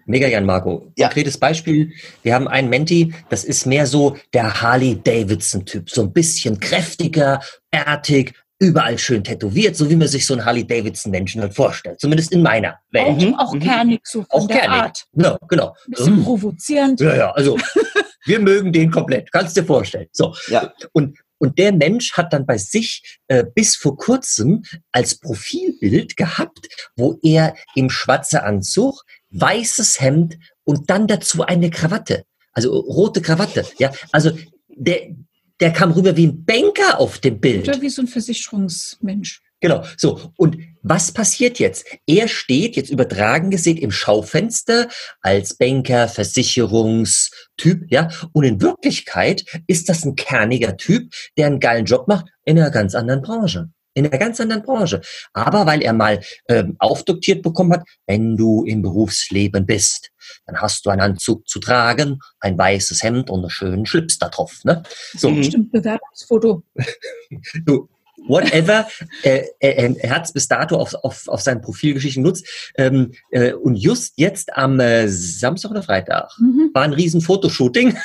Mega 0.06 0.28
Jan 0.28 0.44
Marco. 0.44 0.92
Ja. 0.96 1.08
Konkretes 1.08 1.38
Beispiel. 1.38 1.92
Wir 2.22 2.34
haben 2.34 2.48
einen 2.48 2.68
Menti, 2.68 3.14
das 3.28 3.44
ist 3.44 3.66
mehr 3.66 3.86
so 3.86 4.16
der 4.32 4.60
Harley 4.60 5.00
Davidson 5.02 5.64
Typ. 5.64 5.90
So 5.90 6.02
ein 6.02 6.12
bisschen 6.12 6.60
kräftiger, 6.60 7.40
bärtig, 7.70 8.34
überall 8.58 8.98
schön 8.98 9.24
tätowiert, 9.24 9.76
so 9.76 9.90
wie 9.90 9.96
man 9.96 10.08
sich 10.08 10.26
so 10.26 10.34
einen 10.34 10.44
Harley 10.44 10.66
Davidson 10.66 11.10
Menschen 11.10 11.40
halt 11.40 11.54
vorstellt. 11.54 12.00
Zumindest 12.00 12.32
in 12.32 12.42
meiner 12.42 12.78
Welt. 12.90 13.08
Auch, 13.08 13.20
mhm. 13.20 13.34
auch 13.34 13.52
mhm. 13.54 13.60
kernig, 13.60 14.00
so 14.04 14.22
von 14.22 14.42
auch 14.42 14.46
der 14.46 14.60
kernig. 14.60 14.80
Art. 14.80 15.04
Genau, 15.12 15.38
genau. 15.48 15.68
Ein 15.68 15.90
bisschen 15.90 16.16
mhm. 16.16 16.24
provozierend. 16.24 17.00
Ja, 17.00 17.16
ja, 17.16 17.30
also 17.32 17.58
wir 18.24 18.40
mögen 18.40 18.72
den 18.72 18.90
komplett. 18.90 19.30
Kannst 19.32 19.56
dir 19.56 19.64
vorstellen. 19.64 20.08
So. 20.12 20.34
Ja. 20.48 20.72
Und 20.92 21.18
und 21.38 21.58
der 21.58 21.72
Mensch 21.72 22.12
hat 22.14 22.32
dann 22.32 22.46
bei 22.46 22.56
sich 22.56 23.18
äh, 23.26 23.44
bis 23.44 23.76
vor 23.76 23.98
kurzem 23.98 24.62
als 24.92 25.16
Profilbild 25.16 26.16
gehabt, 26.16 26.68
wo 26.96 27.18
er 27.22 27.54
im 27.74 27.90
schwarzen 27.90 28.38
Anzug 28.38 29.02
weißes 29.34 30.00
Hemd 30.00 30.38
und 30.64 30.90
dann 30.90 31.06
dazu 31.06 31.42
eine 31.42 31.70
Krawatte. 31.70 32.24
Also 32.52 32.72
rote 32.78 33.20
Krawatte. 33.20 33.66
Ja, 33.78 33.92
also 34.12 34.30
der, 34.68 35.14
der 35.60 35.72
kam 35.72 35.92
rüber 35.92 36.16
wie 36.16 36.28
ein 36.28 36.44
Banker 36.44 37.00
auf 37.00 37.18
dem 37.18 37.40
Bild. 37.40 37.68
Oder 37.68 37.80
wie 37.80 37.90
so 37.90 38.02
ein 38.02 38.08
Versicherungsmensch. 38.08 39.40
Genau, 39.60 39.82
so. 39.96 40.32
Und 40.36 40.58
was 40.82 41.12
passiert 41.12 41.58
jetzt? 41.58 41.86
Er 42.06 42.28
steht 42.28 42.76
jetzt 42.76 42.90
übertragen 42.90 43.50
gesehen 43.50 43.78
im 43.78 43.90
Schaufenster 43.90 44.88
als 45.22 45.56
Banker, 45.56 46.06
Versicherungstyp, 46.08 47.86
ja. 47.88 48.10
Und 48.32 48.44
in 48.44 48.60
Wirklichkeit 48.60 49.44
ist 49.66 49.88
das 49.88 50.04
ein 50.04 50.16
kerniger 50.16 50.76
Typ, 50.76 51.12
der 51.38 51.46
einen 51.46 51.60
geilen 51.60 51.86
Job 51.86 52.08
macht 52.08 52.26
in 52.44 52.58
einer 52.58 52.70
ganz 52.70 52.94
anderen 52.94 53.22
Branche 53.22 53.70
in 53.94 54.06
einer 54.06 54.18
ganz 54.18 54.40
anderen 54.40 54.62
Branche. 54.62 55.00
Aber 55.32 55.66
weil 55.66 55.82
er 55.82 55.92
mal 55.92 56.20
ähm, 56.48 56.76
aufdoktiert 56.78 57.42
bekommen 57.42 57.72
hat, 57.72 57.86
wenn 58.06 58.36
du 58.36 58.64
im 58.64 58.82
Berufsleben 58.82 59.66
bist, 59.66 60.10
dann 60.46 60.60
hast 60.60 60.84
du 60.84 60.90
einen 60.90 61.00
Anzug 61.00 61.48
zu 61.48 61.60
tragen, 61.60 62.18
ein 62.40 62.58
weißes 62.58 63.02
Hemd 63.02 63.30
und 63.30 63.40
einen 63.40 63.50
schönen 63.50 63.86
Schlips 63.86 64.18
da 64.18 64.28
drauf. 64.28 64.60
Ne? 64.64 64.82
So. 65.16 65.30
Mhm. 65.30 65.36
Bestimmt 65.36 65.72
Bewerbungsfoto. 65.72 66.62
du, 67.64 67.88
whatever, 68.26 68.86
äh, 69.22 69.44
äh, 69.58 69.94
er 69.98 70.10
hat 70.10 70.24
es 70.24 70.32
bis 70.32 70.48
dato 70.48 70.76
auf, 70.76 70.94
auf, 71.02 71.28
auf 71.28 71.40
seinen 71.40 71.60
Profilgeschichten 71.60 72.22
genutzt. 72.22 72.46
Ähm, 72.76 73.12
äh, 73.30 73.52
und 73.52 73.76
just 73.76 74.14
jetzt 74.16 74.56
am 74.56 74.80
äh, 74.80 75.08
Samstag 75.08 75.70
oder 75.70 75.82
Freitag 75.82 76.30
mhm. 76.38 76.70
war 76.72 76.82
ein 76.82 76.92
riesen 76.92 77.20
Fotoshooting. 77.20 77.96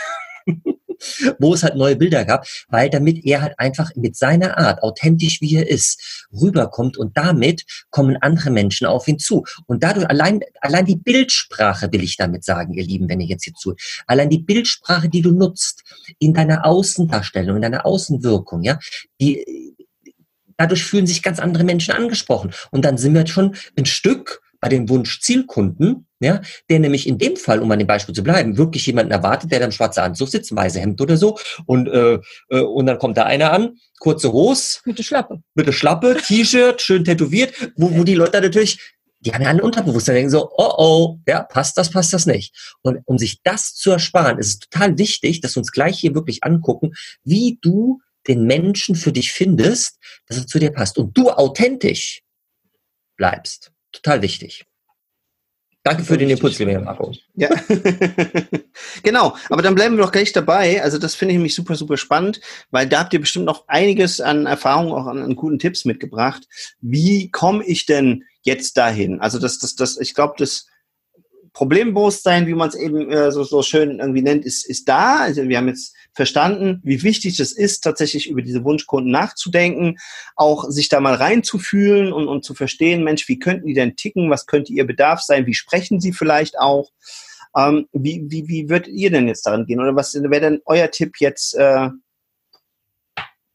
Wo 1.40 1.54
es 1.54 1.64
halt 1.64 1.76
neue 1.76 1.96
Bilder 1.96 2.26
gab, 2.26 2.46
weil 2.70 2.90
damit 2.90 3.26
er 3.26 3.42
halt 3.42 3.54
einfach 3.58 3.92
mit 3.96 4.16
seiner 4.16 4.58
Art, 4.58 4.84
authentisch 4.84 5.42
wie 5.42 5.56
er 5.56 5.70
ist, 5.70 6.28
rüberkommt 6.32 6.98
und 6.98 7.18
damit 7.18 7.64
kommen 7.90 8.18
andere 8.18 8.50
Menschen 8.50 8.88
auf 8.88 9.08
ihn 9.08 9.20
zu. 9.20 9.44
Und 9.68 9.84
dadurch 9.84 10.10
allein, 10.10 10.42
allein 10.62 10.86
die 10.86 10.96
Bildsprache 10.96 11.92
will 11.92 12.04
ich 12.04 12.18
damit 12.18 12.44
sagen, 12.44 12.74
ihr 12.74 12.84
Lieben, 12.84 13.10
wenn 13.10 13.20
ihr 13.20 13.28
jetzt 13.28 13.44
hier 13.44 13.54
zu, 13.54 13.76
allein 14.08 14.30
die 14.30 14.40
Bildsprache, 14.40 15.10
die 15.10 15.22
du 15.22 15.32
nutzt 15.32 15.84
in 16.20 16.34
deiner 16.34 16.66
Außendarstellung, 16.66 17.58
in 17.58 17.62
deiner 17.62 17.86
Außenwirkung, 17.86 18.64
ja, 18.64 18.80
die, 19.20 19.46
dadurch 20.58 20.84
fühlen 20.84 21.08
sich 21.08 21.24
ganz 21.24 21.40
andere 21.40 21.64
Menschen 21.64 21.94
angesprochen. 21.94 22.52
Und 22.72 22.86
dann 22.86 22.98
sind 22.98 23.14
wir 23.14 23.26
schon 23.26 23.56
ein 23.78 23.86
Stück 23.86 24.42
bei 24.60 24.70
dem 24.70 24.90
Wunsch 24.90 25.22
Zielkunden, 25.22 26.08
ja, 26.20 26.42
der 26.70 26.80
nämlich 26.80 27.08
in 27.08 27.18
dem 27.18 27.38
Fall, 27.38 27.60
um 27.60 27.72
an 27.72 27.80
dem 27.80 27.88
Beispiel 27.88 28.14
zu 28.14 28.24
bleiben, 28.24 28.58
wirklich 28.58 28.86
jemanden 28.86 29.12
erwartet, 29.12 29.52
der 29.52 29.60
dann 29.60 29.72
schwarzer 29.72 30.04
Anzug 30.04 30.30
sitzt, 30.30 30.54
weiße 30.54 30.80
Hemd 30.80 31.00
oder 31.00 31.18
so, 31.18 31.38
und 31.66 31.88
äh, 31.88 32.20
äh, 32.50 32.62
und 32.62 32.86
dann 32.86 33.00
kommt 33.00 33.18
da 33.18 33.24
einer 33.24 33.54
an, 33.54 33.78
kurze 34.00 34.32
Hose, 34.34 34.80
mit 34.86 34.98
der 34.98 35.04
Schlappe, 35.04 35.42
mit 35.56 35.68
der 35.68 35.72
Schlappe, 35.72 36.18
T-Shirt, 36.26 36.82
schön 36.82 37.06
tätowiert, 37.06 37.54
wo, 37.76 37.96
wo 37.96 38.04
die 38.04 38.16
Leute 38.16 38.42
natürlich 38.42 38.80
die 39.22 39.34
haben 39.34 39.42
ja 39.42 39.50
alle 39.50 39.64
Unterbewusstsein, 39.64 40.16
denken 40.16 40.32
so, 40.32 40.50
oh 40.56 40.74
oh, 40.78 41.20
ja, 41.28 41.44
passt 41.44 41.78
das, 41.78 41.90
passt 41.90 42.14
das 42.14 42.26
nicht. 42.26 42.56
Und 42.82 43.00
um 43.06 43.18
sich 43.18 43.42
das 43.44 43.76
zu 43.76 43.92
ersparen, 43.92 44.40
ist 44.40 44.48
es 44.48 44.60
total 44.60 44.98
wichtig, 44.98 45.42
dass 45.42 45.56
wir 45.56 45.60
uns 45.60 45.74
gleich 45.74 46.00
hier 46.00 46.16
wirklich 46.16 46.44
angucken, 46.44 46.94
wie 47.24 47.60
du 47.62 48.00
den 48.28 48.46
Menschen 48.46 48.96
für 48.96 49.12
dich 49.12 49.32
findest, 49.32 49.98
dass 50.28 50.38
er 50.38 50.48
zu 50.48 50.60
dir 50.60 50.72
passt 50.72 50.98
und 50.98 51.18
du 51.18 51.30
authentisch 51.30 52.22
bleibst. 53.18 53.72
Total 53.92 54.22
wichtig. 54.22 54.66
Danke 55.84 56.04
für 56.04 56.18
den 56.18 56.30
Impuls, 56.30 56.60
lieber 56.60 56.78
Marco. 56.82 57.14
Ja, 57.36 57.50
genau. 59.04 59.36
Aber 59.50 59.62
dann 59.62 59.76
bleiben 59.76 59.96
wir 59.96 60.04
doch 60.04 60.12
gleich 60.12 60.34
dabei. 60.34 60.84
Also 60.84 60.98
das 60.98 61.16
finde 61.16 61.34
ich 61.34 61.38
nämlich 61.38 61.56
super, 61.56 61.76
super 61.76 61.96
spannend, 61.96 62.42
weil 62.70 62.88
da 62.88 63.00
habt 63.00 63.14
ihr 63.14 63.22
bestimmt 63.22 63.46
noch 63.46 63.68
einiges 63.68 64.20
an 64.20 64.46
Erfahrung, 64.46 64.92
auch 64.92 65.08
an, 65.08 65.20
an 65.20 65.36
guten 65.36 65.58
Tipps 65.58 65.86
mitgebracht. 65.86 66.48
Wie 66.82 67.32
komme 67.32 67.64
ich 67.66 67.86
denn 67.86 68.26
jetzt 68.42 68.76
dahin? 68.76 69.22
Also 69.22 69.40
das, 69.40 69.58
das, 69.60 69.76
das, 69.76 69.98
ich 69.98 70.14
glaube, 70.14 70.36
das 70.38 70.68
Problembewusstsein, 71.60 72.48
wie 72.48 72.54
man 72.54 72.70
es 72.70 72.76
eben 72.76 73.12
äh, 73.12 73.34
so, 73.34 73.44
so 73.44 73.62
schön 73.64 74.00
irgendwie 74.00 74.22
nennt, 74.22 74.46
ist, 74.46 74.66
ist 74.66 74.88
da. 74.88 75.18
Also 75.18 75.44
wir 75.50 75.58
haben 75.58 75.68
jetzt 75.68 75.94
verstanden, 76.14 76.80
wie 76.86 77.04
wichtig 77.04 77.38
es 77.38 77.52
ist, 77.52 77.82
tatsächlich 77.82 78.30
über 78.30 78.42
diese 78.42 78.64
Wunschkunden 78.64 79.12
nachzudenken, 79.12 79.98
auch 80.38 80.70
sich 80.70 80.88
da 80.88 81.02
mal 81.02 81.16
reinzufühlen 81.16 82.14
und, 82.14 82.30
und 82.30 82.46
zu 82.46 82.54
verstehen, 82.54 83.04
Mensch, 83.04 83.28
wie 83.28 83.40
könnten 83.40 83.68
die 83.68 83.74
denn 83.74 83.98
ticken, 83.98 84.30
was 84.30 84.46
könnte 84.46 84.72
ihr 84.72 84.88
Bedarf 84.88 85.20
sein, 85.20 85.48
wie 85.48 85.54
sprechen 85.54 86.00
sie 86.00 86.14
vielleicht 86.14 86.58
auch. 86.58 86.92
Ähm, 87.58 87.90
wie, 87.92 88.24
wie, 88.30 88.48
wie 88.48 88.70
würdet 88.70 88.88
ihr 88.88 89.12
denn 89.12 89.28
jetzt 89.28 89.46
daran 89.46 89.66
gehen? 89.66 89.82
Oder 89.82 89.98
was 89.98 90.14
wäre 90.14 90.40
denn 90.40 90.62
euer 90.64 90.90
Tipp 90.90 91.16
jetzt, 91.20 91.56
äh, 91.56 91.90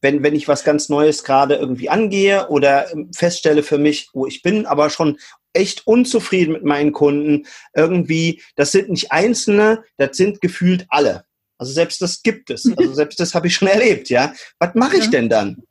wenn, 0.01 0.21
wenn 0.21 0.35
ich 0.35 0.47
was 0.47 0.63
ganz 0.63 0.89
Neues 0.89 1.23
gerade 1.23 1.55
irgendwie 1.55 1.89
angehe 1.89 2.49
oder 2.49 2.85
feststelle 3.15 3.63
für 3.63 3.79
mich, 3.79 4.09
wo 4.13 4.27
ich 4.27 4.43
bin, 4.43 4.67
aber 4.67 4.91
schon 4.91 5.17
echt 5.55 5.87
unzufrieden 5.87 6.53
mit 6.53 6.63
meinen 6.63 6.91
Kunden. 6.91 7.45
Irgendwie, 7.73 8.41
das 8.55 8.71
sind 8.71 8.89
nicht 8.89 9.11
Einzelne, 9.11 9.83
das 9.97 10.17
sind 10.17 10.41
gefühlt 10.41 10.85
alle. 10.89 11.25
Also 11.57 11.71
selbst 11.71 12.01
das 12.01 12.21
gibt 12.21 12.49
es. 12.49 12.69
Also 12.77 12.93
selbst 12.93 13.19
das 13.19 13.33
habe 13.33 13.47
ich 13.47 13.55
schon 13.55 13.67
erlebt, 13.67 14.09
ja. 14.09 14.33
Was 14.59 14.75
mache 14.75 14.97
ich 14.97 15.09
denn 15.09 15.29
dann? 15.29 15.63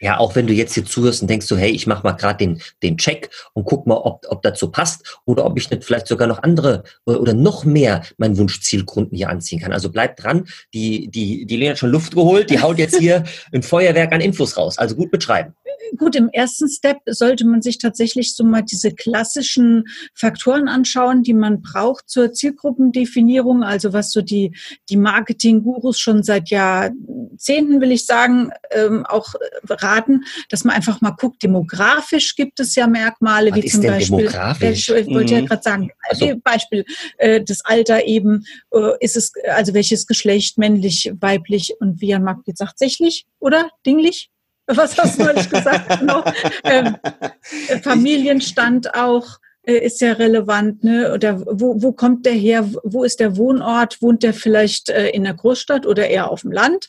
Ja, 0.00 0.18
auch 0.18 0.36
wenn 0.36 0.46
du 0.46 0.52
jetzt 0.52 0.74
hier 0.74 0.84
zuhörst 0.84 1.22
und 1.22 1.28
denkst 1.28 1.46
so, 1.46 1.56
hey, 1.56 1.70
ich 1.70 1.86
mache 1.86 2.04
mal 2.04 2.12
gerade 2.12 2.38
den, 2.38 2.62
den 2.82 2.98
Check 2.98 3.30
und 3.52 3.64
guck 3.64 3.86
mal, 3.86 3.96
ob, 3.96 4.24
ob 4.28 4.42
dazu 4.42 4.70
passt 4.70 5.20
oder 5.24 5.44
ob 5.44 5.58
ich 5.58 5.70
nicht 5.70 5.84
vielleicht 5.84 6.06
sogar 6.06 6.28
noch 6.28 6.42
andere 6.42 6.84
oder 7.04 7.34
noch 7.34 7.64
mehr 7.64 8.04
meinen 8.16 8.38
Wunschzielkunden 8.38 9.16
hier 9.16 9.28
anziehen 9.28 9.60
kann. 9.60 9.72
Also 9.72 9.90
bleib 9.90 10.16
dran. 10.16 10.46
Die, 10.72 11.08
die, 11.08 11.46
die 11.46 11.56
Lena 11.56 11.72
hat 11.72 11.78
schon 11.78 11.90
Luft 11.90 12.14
geholt, 12.14 12.50
die 12.50 12.60
haut 12.60 12.78
jetzt 12.78 12.98
hier 12.98 13.24
ein 13.52 13.62
Feuerwerk 13.62 14.12
an 14.12 14.20
Infos 14.20 14.56
raus. 14.56 14.78
Also 14.78 14.94
gut 14.94 15.10
betreiben 15.10 15.54
gut, 15.96 16.16
im 16.16 16.28
ersten 16.30 16.68
Step 16.68 16.98
sollte 17.06 17.46
man 17.46 17.62
sich 17.62 17.78
tatsächlich 17.78 18.34
so 18.34 18.44
mal 18.44 18.62
diese 18.62 18.92
klassischen 18.92 19.84
Faktoren 20.14 20.68
anschauen, 20.68 21.22
die 21.22 21.34
man 21.34 21.62
braucht 21.62 22.08
zur 22.08 22.32
Zielgruppendefinierung, 22.32 23.62
also 23.62 23.92
was 23.92 24.10
so 24.10 24.22
die, 24.22 24.56
die 24.88 24.96
Marketing-Gurus 24.96 25.98
schon 25.98 26.22
seit 26.22 26.50
Jahrzehnten, 26.50 27.80
will 27.80 27.92
ich 27.92 28.06
sagen, 28.06 28.50
ähm, 28.70 29.04
auch 29.06 29.34
raten, 29.68 30.24
dass 30.48 30.64
man 30.64 30.76
einfach 30.76 31.00
mal 31.00 31.12
guckt, 31.12 31.42
demografisch 31.42 32.36
gibt 32.36 32.60
es 32.60 32.74
ja 32.74 32.86
Merkmale, 32.86 33.50
was 33.50 33.62
wie 33.62 33.68
zum 33.68 33.82
Beispiel, 33.82 34.26
ich 34.26 34.88
wollte 35.08 35.34
ja 35.34 35.40
mhm. 35.42 35.46
gerade 35.46 35.62
sagen, 35.62 35.90
also. 36.08 36.28
Beispiel 36.42 36.84
äh, 37.18 37.42
das 37.42 37.64
Alter 37.64 38.06
eben, 38.06 38.44
äh, 38.72 38.92
ist 39.00 39.16
es, 39.16 39.32
also 39.50 39.74
welches 39.74 40.06
Geschlecht, 40.06 40.58
männlich, 40.58 41.12
weiblich 41.20 41.74
und 41.80 42.00
wie 42.00 42.08
Jan 42.08 42.24
Marc 42.24 42.40
jetzt 42.46 42.58
sagt, 42.58 42.78
sächlich 42.78 43.26
oder 43.38 43.70
dinglich? 43.86 44.30
Was 44.76 44.98
hast 44.98 45.18
du 45.18 45.24
neulich 45.24 45.48
gesagt? 45.48 45.98
genau. 45.98 46.22
ähm, 46.64 46.96
Familienstand 47.82 48.94
auch 48.94 49.38
äh, 49.62 49.78
ist 49.78 50.00
ja 50.02 50.12
relevant, 50.12 50.84
ne? 50.84 51.12
Oder 51.14 51.40
wo, 51.40 51.82
wo 51.82 51.92
kommt 51.92 52.26
der 52.26 52.34
her? 52.34 52.68
Wo 52.84 53.02
ist 53.02 53.18
der 53.18 53.38
Wohnort? 53.38 54.02
Wohnt 54.02 54.22
der 54.22 54.34
vielleicht 54.34 54.90
äh, 54.90 55.08
in 55.08 55.24
der 55.24 55.34
Großstadt 55.34 55.86
oder 55.86 56.08
eher 56.08 56.30
auf 56.30 56.42
dem 56.42 56.52
Land? 56.52 56.86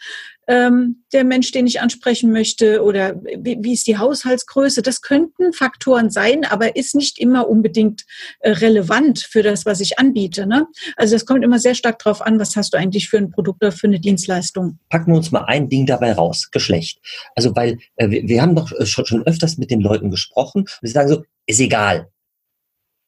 Ähm, 0.50 1.04
der 1.14 1.24
Mensch, 1.24 1.52
den 1.52 1.68
ich 1.68 1.80
ansprechen 1.80 2.32
möchte 2.32 2.84
oder 2.84 3.16
wie, 3.38 3.60
wie 3.62 3.74
ist 3.74 3.86
die 3.86 4.00
Haushaltsgröße. 4.00 4.82
Das 4.82 5.02
könnten 5.02 5.54
Faktoren 5.54 6.10
sein, 6.10 6.44
aber 6.44 6.76
ist 6.76 6.96
nicht 6.96 7.20
immer 7.20 7.48
unbedingt 7.48 8.04
äh, 8.40 8.50
relevant 8.50 9.20
für 9.20 9.44
das, 9.44 9.68
was 9.68 9.80
ich 9.80 10.00
anbiete. 10.00 10.48
Ne? 10.48 10.66
Also 10.98 11.14
das 11.14 11.28
kommt 11.28 11.44
immer 11.44 11.60
sehr 11.60 11.76
stark 11.76 12.00
darauf 12.00 12.24
an, 12.24 12.40
was 12.40 12.56
hast 12.56 12.74
du 12.74 12.78
eigentlich 12.78 13.10
für 13.10 13.20
ein 13.20 13.30
Produkt 13.30 13.64
oder 13.64 13.72
für 13.72 13.86
eine 13.86 14.00
Dienstleistung. 14.00 14.80
Packen 14.90 15.12
wir 15.12 15.18
uns 15.18 15.32
mal 15.32 15.46
ein 15.46 15.70
Ding 15.70 15.86
dabei 15.86 16.14
raus, 16.14 16.50
Geschlecht. 16.52 17.00
Also 17.36 17.56
weil 17.56 17.78
äh, 17.98 18.10
wir, 18.10 18.28
wir 18.28 18.42
haben 18.42 18.56
doch 18.56 18.72
äh, 18.72 18.88
schon, 18.88 19.06
schon 19.06 19.28
öfters 19.28 19.60
mit 19.60 19.70
den 19.70 19.82
Leuten 19.82 20.10
gesprochen 20.10 20.62
und 20.62 20.88
sie 20.88 20.94
sagen 20.94 21.10
so, 21.10 21.24
ist 21.46 21.60
egal, 21.60 22.10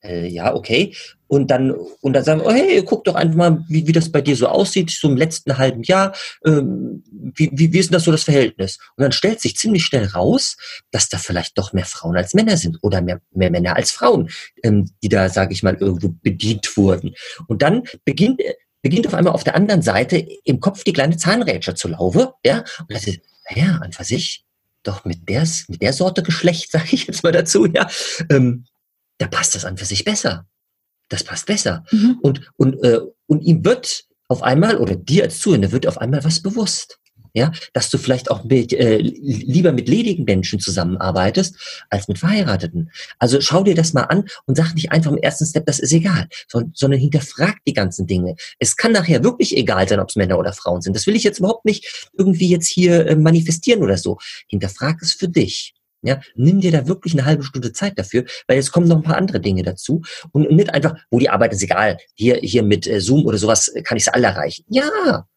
äh, 0.03 0.27
ja, 0.27 0.53
okay. 0.53 0.95
Und 1.27 1.49
dann, 1.49 1.71
und 1.71 2.13
dann 2.13 2.23
sagen 2.23 2.41
wir, 2.41 2.47
oh, 2.47 2.51
hey, 2.51 2.83
guck 2.83 3.05
doch 3.05 3.15
einfach 3.15 3.37
mal, 3.37 3.63
wie, 3.69 3.87
wie 3.87 3.93
das 3.93 4.11
bei 4.11 4.21
dir 4.21 4.35
so 4.35 4.47
aussieht, 4.47 4.89
so 4.89 5.07
im 5.07 5.15
letzten 5.15 5.57
halben 5.57 5.83
Jahr. 5.83 6.13
Ähm, 6.45 7.03
wie, 7.11 7.49
wie, 7.53 7.71
wie 7.71 7.79
ist 7.79 7.89
denn 7.89 7.93
das 7.93 8.03
so 8.03 8.11
das 8.11 8.23
Verhältnis? 8.23 8.79
Und 8.97 9.03
dann 9.03 9.11
stellt 9.11 9.39
sich 9.39 9.55
ziemlich 9.55 9.85
schnell 9.85 10.07
raus, 10.07 10.57
dass 10.91 11.07
da 11.07 11.17
vielleicht 11.17 11.57
doch 11.57 11.71
mehr 11.71 11.85
Frauen 11.85 12.17
als 12.17 12.33
Männer 12.33 12.57
sind 12.57 12.79
oder 12.81 13.01
mehr, 13.01 13.21
mehr 13.31 13.51
Männer 13.51 13.75
als 13.75 13.91
Frauen, 13.91 14.29
ähm, 14.63 14.89
die 15.01 15.09
da, 15.09 15.29
sage 15.29 15.53
ich 15.53 15.63
mal, 15.63 15.75
irgendwo 15.75 16.09
bedient 16.21 16.75
wurden. 16.75 17.13
Und 17.47 17.61
dann 17.61 17.83
beginnt, 18.03 18.41
beginnt 18.81 19.07
auf 19.07 19.13
einmal 19.13 19.33
auf 19.33 19.43
der 19.43 19.55
anderen 19.55 19.81
Seite 19.81 20.17
im 20.43 20.59
Kopf 20.59 20.83
die 20.83 20.93
kleine 20.93 21.15
Zahnrätscher 21.17 21.75
zu 21.75 21.87
laufen, 21.87 22.27
ja, 22.45 22.59
und 22.79 22.91
das 22.91 23.07
ist, 23.07 23.19
naja, 23.49 23.79
an 23.81 23.93
für 23.93 24.03
sich, 24.03 24.43
doch 24.83 25.05
mit 25.05 25.29
der, 25.29 25.47
mit 25.67 25.81
der 25.81 25.93
Sorte 25.93 26.23
Geschlecht, 26.23 26.71
sage 26.71 26.89
ich 26.91 27.07
jetzt 27.07 27.23
mal 27.23 27.31
dazu, 27.31 27.65
ja, 27.67 27.87
ähm, 28.29 28.65
da 29.21 29.27
passt 29.27 29.53
das 29.53 29.65
an 29.65 29.77
für 29.77 29.85
sich 29.85 30.03
besser. 30.03 30.47
Das 31.09 31.23
passt 31.23 31.45
besser. 31.45 31.83
Mhm. 31.91 32.17
Und, 32.21 32.51
und, 32.57 32.83
äh, 32.83 33.01
und 33.27 33.41
ihm 33.41 33.63
wird 33.63 34.05
auf 34.27 34.41
einmal, 34.41 34.77
oder 34.77 34.95
dir 34.95 35.23
als 35.23 35.39
Zuhörer, 35.39 35.71
wird 35.71 35.85
auf 35.85 35.99
einmal 35.99 36.23
was 36.23 36.41
bewusst. 36.41 36.97
Ja, 37.33 37.53
dass 37.71 37.89
du 37.89 37.97
vielleicht 37.97 38.29
auch 38.29 38.43
mit, 38.43 38.73
äh, 38.73 38.97
lieber 38.97 39.71
mit 39.71 39.87
ledigen 39.87 40.25
Menschen 40.25 40.59
zusammenarbeitest 40.59 41.55
als 41.89 42.09
mit 42.09 42.19
Verheirateten. 42.19 42.91
Also 43.19 43.39
schau 43.39 43.63
dir 43.63 43.73
das 43.73 43.93
mal 43.93 44.03
an 44.03 44.25
und 44.47 44.57
sag 44.57 44.73
nicht 44.73 44.91
einfach 44.91 45.11
im 45.13 45.17
ersten 45.17 45.45
Step, 45.45 45.65
das 45.65 45.79
ist 45.79 45.93
egal, 45.93 46.27
sondern, 46.49 46.73
sondern 46.75 46.99
hinterfrag 46.99 47.59
die 47.65 47.71
ganzen 47.71 48.05
Dinge. 48.05 48.35
Es 48.59 48.75
kann 48.75 48.91
nachher 48.91 49.23
wirklich 49.23 49.55
egal 49.55 49.87
sein, 49.87 50.01
ob 50.01 50.09
es 50.09 50.17
Männer 50.17 50.37
oder 50.39 50.51
Frauen 50.51 50.81
sind. 50.81 50.93
Das 50.93 51.07
will 51.07 51.15
ich 51.15 51.23
jetzt 51.23 51.39
überhaupt 51.39 51.63
nicht 51.63 52.09
irgendwie 52.17 52.49
jetzt 52.49 52.67
hier 52.67 53.07
äh, 53.07 53.15
manifestieren 53.15 53.81
oder 53.81 53.97
so. 53.97 54.17
Hinterfrag 54.49 55.01
es 55.01 55.13
für 55.13 55.29
dich. 55.29 55.73
Ja, 56.03 56.19
nimm 56.35 56.61
dir 56.61 56.71
da 56.71 56.87
wirklich 56.87 57.13
eine 57.13 57.25
halbe 57.25 57.43
Stunde 57.43 57.73
Zeit 57.73 57.97
dafür, 57.97 58.25
weil 58.47 58.57
jetzt 58.57 58.71
kommen 58.71 58.87
noch 58.87 58.97
ein 58.97 59.03
paar 59.03 59.17
andere 59.17 59.39
Dinge 59.39 59.63
dazu 59.63 60.01
und 60.31 60.49
nicht 60.49 60.73
einfach, 60.73 60.95
wo 61.11 61.19
die 61.19 61.29
Arbeit 61.29 61.53
ist 61.53 61.61
egal, 61.61 61.97
hier, 62.15 62.37
hier 62.37 62.63
mit 62.63 62.87
äh, 62.87 62.99
Zoom 62.99 63.25
oder 63.25 63.37
sowas 63.37 63.67
äh, 63.67 63.83
kann 63.83 63.97
ich 63.97 64.03
es 64.03 64.13
alle 64.13 64.27
erreichen. 64.27 64.65
Ja. 64.69 65.27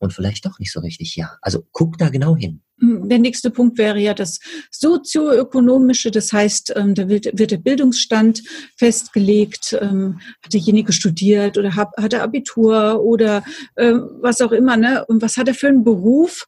Und 0.00 0.12
vielleicht 0.12 0.46
doch 0.46 0.60
nicht 0.60 0.72
so 0.72 0.78
richtig, 0.78 1.16
ja. 1.16 1.36
Also 1.42 1.64
guck 1.72 1.98
da 1.98 2.08
genau 2.08 2.36
hin. 2.36 2.62
Hm, 2.78 3.08
der 3.08 3.18
nächste 3.18 3.50
Punkt 3.50 3.76
wäre 3.78 3.98
ja 3.98 4.14
das 4.14 4.38
sozioökonomische, 4.70 6.12
das 6.12 6.32
heißt, 6.32 6.74
ähm, 6.76 6.94
da 6.94 7.08
wird, 7.08 7.36
der 7.36 7.56
Bildungsstand 7.56 8.44
festgelegt, 8.76 9.76
ähm, 9.80 10.20
hat 10.44 10.54
derjenige 10.54 10.92
studiert 10.92 11.58
oder 11.58 11.74
hat, 11.74 12.12
er 12.12 12.22
Abitur 12.22 13.02
oder 13.02 13.42
ähm, 13.76 14.08
was 14.20 14.40
auch 14.40 14.52
immer, 14.52 14.76
ne? 14.76 15.04
Und 15.06 15.20
was 15.20 15.36
hat 15.36 15.48
er 15.48 15.54
für 15.54 15.66
einen 15.66 15.82
Beruf? 15.82 16.46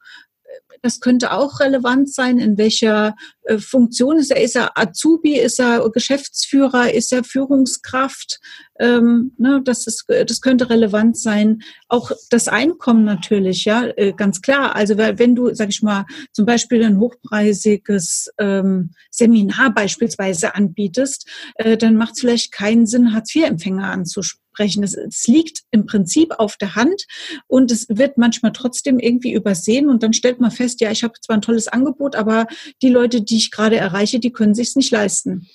das 0.82 1.00
könnte 1.00 1.32
auch 1.32 1.60
relevant 1.60 2.12
sein, 2.12 2.38
in 2.38 2.56
welcher 2.56 3.14
Funktion 3.58 4.18
ist 4.18 4.30
er? 4.30 4.42
Ist 4.42 4.56
er 4.56 4.78
Azubi? 4.78 5.38
Ist 5.38 5.60
er 5.60 5.88
Geschäftsführer? 5.90 6.92
Ist 6.92 7.12
er 7.12 7.24
Führungskraft? 7.24 8.38
Ähm, 8.78 9.32
ne, 9.36 9.60
das, 9.62 9.86
ist, 9.86 10.06
das 10.08 10.40
könnte 10.40 10.70
relevant 10.70 11.16
sein. 11.16 11.62
Auch 11.88 12.10
das 12.30 12.48
Einkommen 12.48 13.04
natürlich, 13.04 13.66
ja, 13.66 13.86
äh, 13.96 14.12
ganz 14.12 14.40
klar. 14.40 14.74
Also 14.74 14.96
wenn 14.96 15.34
du, 15.34 15.54
sag 15.54 15.68
ich 15.68 15.82
mal, 15.82 16.06
zum 16.32 16.46
Beispiel 16.46 16.82
ein 16.82 16.98
hochpreisiges 16.98 18.30
ähm, 18.38 18.92
Seminar 19.10 19.74
beispielsweise 19.74 20.54
anbietest, 20.54 21.28
äh, 21.56 21.76
dann 21.76 21.96
macht 21.96 22.14
es 22.14 22.20
vielleicht 22.20 22.52
keinen 22.52 22.86
Sinn, 22.86 23.12
Hartz-IV-Empfänger 23.12 23.84
anzusprechen. 23.84 24.82
Es, 24.82 24.94
es 24.94 25.26
liegt 25.26 25.62
im 25.70 25.84
Prinzip 25.86 26.32
auf 26.38 26.56
der 26.56 26.74
Hand 26.74 27.06
und 27.46 27.70
es 27.70 27.86
wird 27.88 28.16
manchmal 28.16 28.52
trotzdem 28.52 28.98
irgendwie 28.98 29.32
übersehen 29.32 29.88
und 29.88 30.02
dann 30.02 30.12
stellt 30.12 30.40
man 30.40 30.50
fest, 30.50 30.80
ja, 30.80 30.90
ich 30.90 31.04
habe 31.04 31.14
zwar 31.20 31.36
ein 31.36 31.42
tolles 31.42 31.68
Angebot, 31.68 32.16
aber 32.16 32.46
die 32.82 32.88
Leute, 32.88 33.22
die 33.30 33.36
ich 33.36 33.50
gerade 33.50 33.76
erreiche, 33.76 34.20
die 34.20 34.32
können 34.32 34.54
sich 34.54 34.76
nicht 34.76 34.90
leisten. 34.90 35.48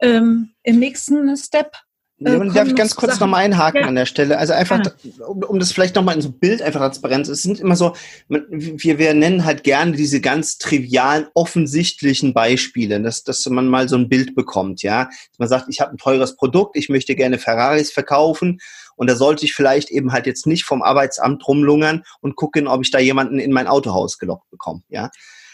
Ähm, 0.00 0.50
Im 0.62 0.78
nächsten 0.78 1.36
Step 1.36 1.72
äh, 2.20 2.50
darf 2.50 2.66
ich 2.66 2.74
ganz 2.74 2.96
kurz 2.96 3.12
Sachen. 3.12 3.20
nochmal 3.20 3.44
einhaken 3.44 3.82
ja. 3.82 3.86
an 3.86 3.94
der 3.94 4.06
Stelle? 4.06 4.38
Also 4.38 4.52
einfach, 4.52 4.82
um, 5.26 5.42
um, 5.44 5.58
das 5.60 5.72
vielleicht 5.72 5.94
nochmal 5.94 6.16
in 6.16 6.20
so 6.20 6.32
Bild 6.32 6.62
einfach 6.62 6.80
Transparenz. 6.80 7.28
Es 7.28 7.42
sind 7.42 7.60
immer 7.60 7.76
so, 7.76 7.94
wir, 8.28 8.98
wir 8.98 9.14
nennen 9.14 9.44
halt 9.44 9.62
gerne 9.62 9.92
diese 9.92 10.20
ganz 10.20 10.58
trivialen, 10.58 11.28
offensichtlichen 11.34 12.34
Beispiele, 12.34 13.00
dass, 13.00 13.22
dass 13.22 13.46
man 13.46 13.68
mal 13.68 13.88
so 13.88 13.96
ein 13.96 14.08
Bild 14.08 14.34
bekommt, 14.34 14.82
ja. 14.82 15.04
Dass 15.04 15.38
man 15.38 15.48
sagt, 15.48 15.66
ich 15.68 15.80
habe 15.80 15.92
ein 15.92 15.98
teures 15.98 16.34
Produkt, 16.34 16.76
ich 16.76 16.88
möchte 16.88 17.14
gerne 17.14 17.38
Ferraris 17.38 17.92
verkaufen 17.92 18.58
und 18.96 19.08
da 19.08 19.14
sollte 19.14 19.44
ich 19.44 19.54
vielleicht 19.54 19.90
eben 19.90 20.12
halt 20.12 20.26
jetzt 20.26 20.46
nicht 20.46 20.64
vom 20.64 20.82
Arbeitsamt 20.82 21.46
rumlungern 21.46 22.02
und 22.20 22.34
gucken, 22.34 22.66
ob 22.66 22.82
ich 22.82 22.90
da 22.90 22.98
jemanden 22.98 23.38
in 23.38 23.52
mein 23.52 23.68
Autohaus 23.68 24.18
gelockt 24.18 24.50
bekomme, 24.50 24.82
ja. 24.88 25.10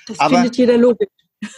Das 0.07 0.19
Aber, 0.19 0.37
findet 0.37 0.57
jeder 0.57 0.79
logisch. 0.79 1.09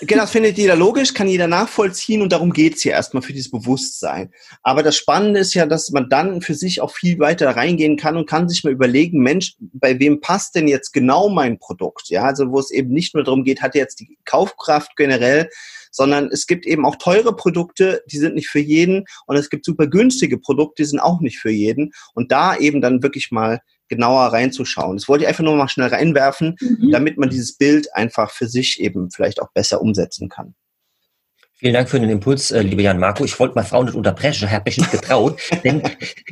Genau, 0.00 0.22
das 0.22 0.30
findet 0.30 0.58
jeder 0.58 0.76
logisch, 0.76 1.14
kann 1.14 1.28
jeder 1.28 1.46
nachvollziehen 1.46 2.22
und 2.22 2.32
darum 2.32 2.52
geht's 2.52 2.82
hier 2.82 2.92
erstmal 2.92 3.22
für 3.22 3.32
dieses 3.32 3.50
Bewusstsein. 3.50 4.32
Aber 4.62 4.82
das 4.82 4.96
Spannende 4.96 5.40
ist 5.40 5.54
ja, 5.54 5.66
dass 5.66 5.90
man 5.90 6.08
dann 6.08 6.40
für 6.42 6.54
sich 6.54 6.80
auch 6.80 6.90
viel 6.90 7.18
weiter 7.18 7.56
reingehen 7.56 7.96
kann 7.96 8.16
und 8.16 8.28
kann 8.28 8.48
sich 8.48 8.64
mal 8.64 8.72
überlegen, 8.72 9.20
Mensch, 9.20 9.54
bei 9.58 9.98
wem 9.98 10.20
passt 10.20 10.54
denn 10.54 10.68
jetzt 10.68 10.92
genau 10.92 11.28
mein 11.28 11.58
Produkt? 11.58 12.08
Ja, 12.08 12.24
also 12.24 12.50
wo 12.50 12.58
es 12.58 12.70
eben 12.70 12.90
nicht 12.90 13.14
nur 13.14 13.24
darum 13.24 13.44
geht, 13.44 13.62
hat 13.62 13.74
er 13.74 13.82
jetzt 13.82 14.00
die 14.00 14.18
Kaufkraft 14.24 14.96
generell, 14.96 15.48
sondern 15.90 16.28
es 16.30 16.46
gibt 16.46 16.66
eben 16.66 16.84
auch 16.84 16.96
teure 16.96 17.34
Produkte, 17.34 18.02
die 18.10 18.18
sind 18.18 18.34
nicht 18.34 18.48
für 18.48 18.60
jeden 18.60 19.04
und 19.26 19.36
es 19.36 19.50
gibt 19.50 19.64
super 19.64 19.86
günstige 19.86 20.38
Produkte, 20.38 20.82
die 20.82 20.88
sind 20.88 21.00
auch 21.00 21.20
nicht 21.20 21.38
für 21.38 21.50
jeden 21.50 21.92
und 22.14 22.30
da 22.32 22.56
eben 22.56 22.80
dann 22.80 23.02
wirklich 23.02 23.30
mal 23.30 23.60
genauer 23.88 24.32
reinzuschauen. 24.32 24.96
Das 24.96 25.08
wollte 25.08 25.24
ich 25.24 25.28
einfach 25.28 25.44
nur 25.44 25.56
mal 25.56 25.68
schnell 25.68 25.88
reinwerfen, 25.88 26.56
mhm. 26.60 26.90
damit 26.90 27.18
man 27.18 27.30
dieses 27.30 27.56
Bild 27.56 27.94
einfach 27.94 28.30
für 28.30 28.46
sich 28.46 28.80
eben 28.80 29.10
vielleicht 29.10 29.40
auch 29.40 29.50
besser 29.52 29.80
umsetzen 29.80 30.28
kann. 30.28 30.54
Vielen 31.58 31.72
Dank 31.72 31.88
für 31.88 31.98
den 31.98 32.10
Impuls, 32.10 32.50
äh, 32.50 32.60
lieber 32.60 32.82
Jan 32.82 32.98
Marco. 32.98 33.24
Ich 33.24 33.40
wollte 33.40 33.54
mal 33.54 33.64
Frau 33.64 33.82
nicht 33.82 33.94
unterbrechen, 33.94 34.44
ich 34.44 34.52
habe 34.52 34.64
mich 34.66 34.76
nicht 34.76 34.90
getraut, 34.90 35.40
denn 35.64 35.82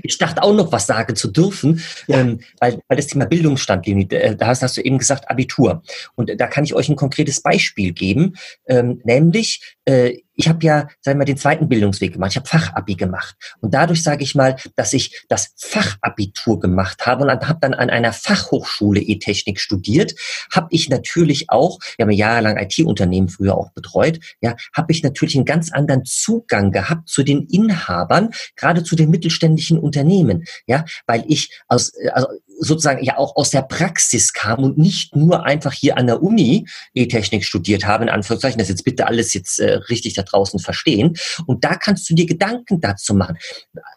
ich 0.03 0.19
dachte 0.19 0.43
auch 0.43 0.53
noch 0.53 0.71
was 0.71 0.87
sagen 0.87 1.17
zu 1.17 1.29
dürfen, 1.29 1.83
ja. 2.09 2.19
ähm, 2.19 2.40
weil, 2.61 2.79
weil 2.88 2.97
das 2.99 3.07
Thema 3.07 3.25
Bildungsstand, 3.25 3.87
Leni, 3.87 4.07
äh, 4.11 4.37
da 4.37 4.49
hast, 4.49 4.61
hast, 4.61 4.77
du 4.77 4.83
eben 4.83 4.99
gesagt 4.99 5.31
Abitur. 5.31 5.83
Und 6.14 6.31
da 6.38 6.47
kann 6.47 6.64
ich 6.64 6.75
euch 6.75 6.90
ein 6.90 6.97
konkretes 6.97 7.40
Beispiel 7.40 7.93
geben, 7.93 8.35
ähm, 8.67 9.01
nämlich 9.05 9.77
äh, 9.87 10.19
ich 10.35 10.49
habe 10.49 10.64
ja, 10.64 10.88
sagen 11.01 11.16
wir 11.16 11.16
mal, 11.16 11.25
den 11.25 11.37
zweiten 11.37 11.68
Bildungsweg 11.68 12.14
gemacht. 12.14 12.33
Ich 12.33 12.37
habe 12.37 12.49
Fachabi 12.49 12.94
gemacht. 12.94 13.37
Und 13.61 13.75
dadurch 13.75 14.03
sage 14.03 14.25
ich 14.25 14.35
mal, 14.35 14.57
dass 14.77 14.92
ich 14.92 15.25
das 15.29 15.53
Fachabitur 15.57 16.61
gemacht 16.61 17.07
habe 17.07 17.25
und 17.25 17.31
habe 17.31 17.59
dann 17.61 17.75
an 17.75 17.90
einer 17.90 18.12
Fachhochschule 18.12 19.01
E-Technik 19.01 19.61
studiert, 19.61 20.14
habe 20.53 20.68
ich 20.70 20.88
natürlich 20.88 21.51
auch, 21.51 21.79
wir 21.97 22.05
haben 22.05 22.12
jahrelang 22.12 22.57
IT-Unternehmen 22.59 23.29
früher 23.29 23.57
auch 23.57 23.70
betreut, 23.73 24.20
ja, 24.40 24.57
habe 24.75 24.92
ich 24.92 25.03
natürlich 25.03 25.37
einen 25.37 25.44
ganz 25.44 25.73
anderen 25.73 26.05
Zugang 26.05 26.70
gehabt 26.70 27.09
zu 27.09 27.23
den 27.23 27.47
Inhabern, 27.47 28.31
gerade 28.57 28.83
zu 28.83 28.97
den 28.97 29.11
mittelständischen 29.11 29.79
Unternehmen, 29.79 30.44
ja, 30.66 30.85
weil 31.07 31.25
ich 31.29 31.51
aus, 31.68 31.92
also 32.12 32.29
sozusagen 32.59 33.05
ja 33.05 33.19
auch 33.19 33.37
aus 33.37 33.51
der 33.51 33.62
Praxis 33.62 34.33
kam 34.33 34.62
und 34.62 34.79
nicht 34.79 35.17
nur 35.17 35.45
einfach 35.45 35.73
hier 35.73 35.97
an 35.97 36.07
der 36.07 36.23
Uni 36.23 36.67
E-Technik 36.95 37.45
studiert 37.45 37.87
habe, 37.87 38.05
in 38.05 38.11
Anführungszeichen, 38.11 38.59
das 38.59 38.69
jetzt 38.69 38.85
bitte 38.85 39.07
alles 39.07 39.35
jetzt 39.35 39.61
äh, 39.61 39.75
richtig 39.88 40.14
da 40.14 40.23
draußen 40.23 40.61
verstehen. 40.61 41.14
Und 41.47 41.64
da 41.64 41.77
kannst 41.77 42.09
du 42.09 42.14
dir 42.14 42.27
Gedanken 42.27 42.81
dazu 42.81 43.14
machen. 43.14 43.38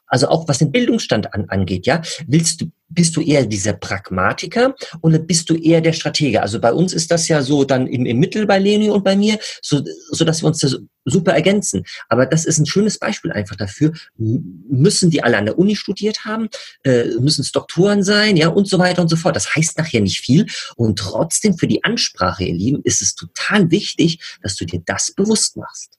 Also 0.08 0.30
auch 0.30 0.48
was 0.48 0.60
den 0.60 0.72
Bildungsstand 0.72 1.34
an, 1.34 1.50
angeht, 1.50 1.86
ja. 1.86 2.02
Willst 2.28 2.62
du, 2.62 2.72
bist 2.90 3.16
du 3.16 3.22
eher 3.22 3.46
dieser 3.46 3.74
Pragmatiker 3.74 4.74
oder 5.02 5.20
bist 5.20 5.50
du 5.50 5.56
eher 5.56 5.82
der 5.82 5.94
Stratege? 5.94 6.42
Also 6.42 6.60
bei 6.60 6.72
uns 6.72 6.94
ist 6.94 7.12
das 7.12 7.28
ja 7.28 7.42
so 7.42 7.66
dann 7.66 7.88
im, 7.88 8.06
im 8.06 8.18
Mittel 8.20 8.46
bei 8.46 8.60
Leni 8.60 8.90
und 8.90 9.04
bei 9.04 9.16
mir, 9.16 9.38
so, 9.62 9.82
so 10.12 10.24
dass 10.24 10.42
wir 10.42 10.48
uns 10.48 10.60
das 10.60 10.78
super 11.10 11.34
ergänzen. 11.34 11.84
Aber 12.10 12.26
das 12.26 12.46
ist 12.46 12.60
ein 12.60 12.66
schönes 12.66 13.00
Beispiel 13.00 13.32
einfach 13.32 13.56
dafür. 13.56 13.94
Müssen 14.18 15.10
die 15.10 15.24
alle 15.24 15.38
an 15.38 15.46
der 15.46 15.58
Uni 15.58 15.76
studiert 15.76 16.26
haben? 16.26 16.50
Äh, 16.84 17.06
müssen 17.20 17.42
es 17.42 17.52
Doktoren 17.52 18.04
sein? 18.04 18.38
Ja, 18.38 18.50
und 18.50 18.68
so 18.68 18.80
weiter 18.80 19.02
und 19.02 19.10
so 19.10 19.16
fort. 19.16 19.36
Das 19.36 19.56
heißt 19.56 19.78
nachher 19.78 20.02
nicht 20.02 20.22
viel. 20.22 20.46
Und 20.76 21.00
trotzdem 21.00 21.58
für 21.58 21.68
die 21.68 21.84
Ansprache, 21.84 22.44
ihr 22.44 22.56
Lieben, 22.56 22.82
ist 22.84 23.02
es 23.02 23.16
total 23.16 23.72
wichtig, 23.72 24.20
dass 24.42 24.56
du 24.56 24.66
dir 24.66 24.82
das 24.86 25.12
bewusst 25.12 25.58
machst. 25.58 25.98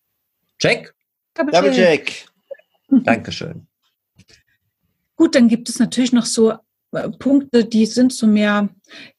Check? 0.59 0.95
Double 1.35 1.73
check. 1.73 2.27
Dankeschön. 2.91 3.67
Gut, 5.17 5.35
dann 5.35 5.49
gibt 5.49 5.69
es 5.69 5.79
natürlich 5.79 6.13
noch 6.13 6.27
so 6.27 6.55
Punkte, 7.19 7.65
die 7.65 7.87
sind 7.87 8.13
so 8.13 8.27
mehr 8.27 8.69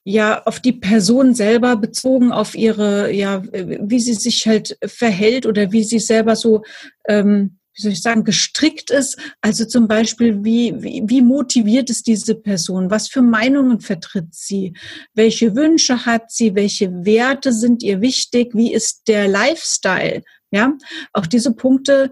ja 0.03 0.41
auf 0.43 0.59
die 0.59 0.73
Person 0.73 1.35
selber 1.35 1.75
bezogen, 1.75 2.31
auf 2.31 2.55
ihre, 2.55 3.11
ja, 3.13 3.43
wie 3.51 3.99
sie 3.99 4.13
sich 4.13 4.47
halt 4.47 4.77
verhält 4.83 5.45
oder 5.45 5.71
wie 5.71 5.83
sie 5.83 5.99
selber 5.99 6.35
so, 6.35 6.63
ähm, 7.07 7.59
wie 7.75 7.81
soll 7.83 7.91
ich 7.91 8.01
sagen, 8.01 8.23
gestrickt 8.23 8.89
ist. 8.89 9.17
Also 9.41 9.65
zum 9.65 9.87
Beispiel, 9.87 10.43
wie, 10.43 10.73
wie, 10.81 11.03
wie 11.05 11.21
motiviert 11.21 11.89
ist 11.89 12.07
diese 12.07 12.35
Person? 12.35 12.89
Was 12.89 13.07
für 13.07 13.21
Meinungen 13.21 13.79
vertritt 13.79 14.33
sie? 14.33 14.73
Welche 15.13 15.55
Wünsche 15.55 16.05
hat 16.05 16.31
sie? 16.31 16.55
Welche 16.55 17.05
Werte 17.05 17.53
sind 17.53 17.83
ihr 17.83 18.01
wichtig? 18.01 18.49
Wie 18.53 18.73
ist 18.73 19.07
der 19.07 19.27
Lifestyle? 19.27 20.23
Ja, 20.51 20.73
auch 21.13 21.27
diese 21.27 21.53
Punkte, 21.53 22.11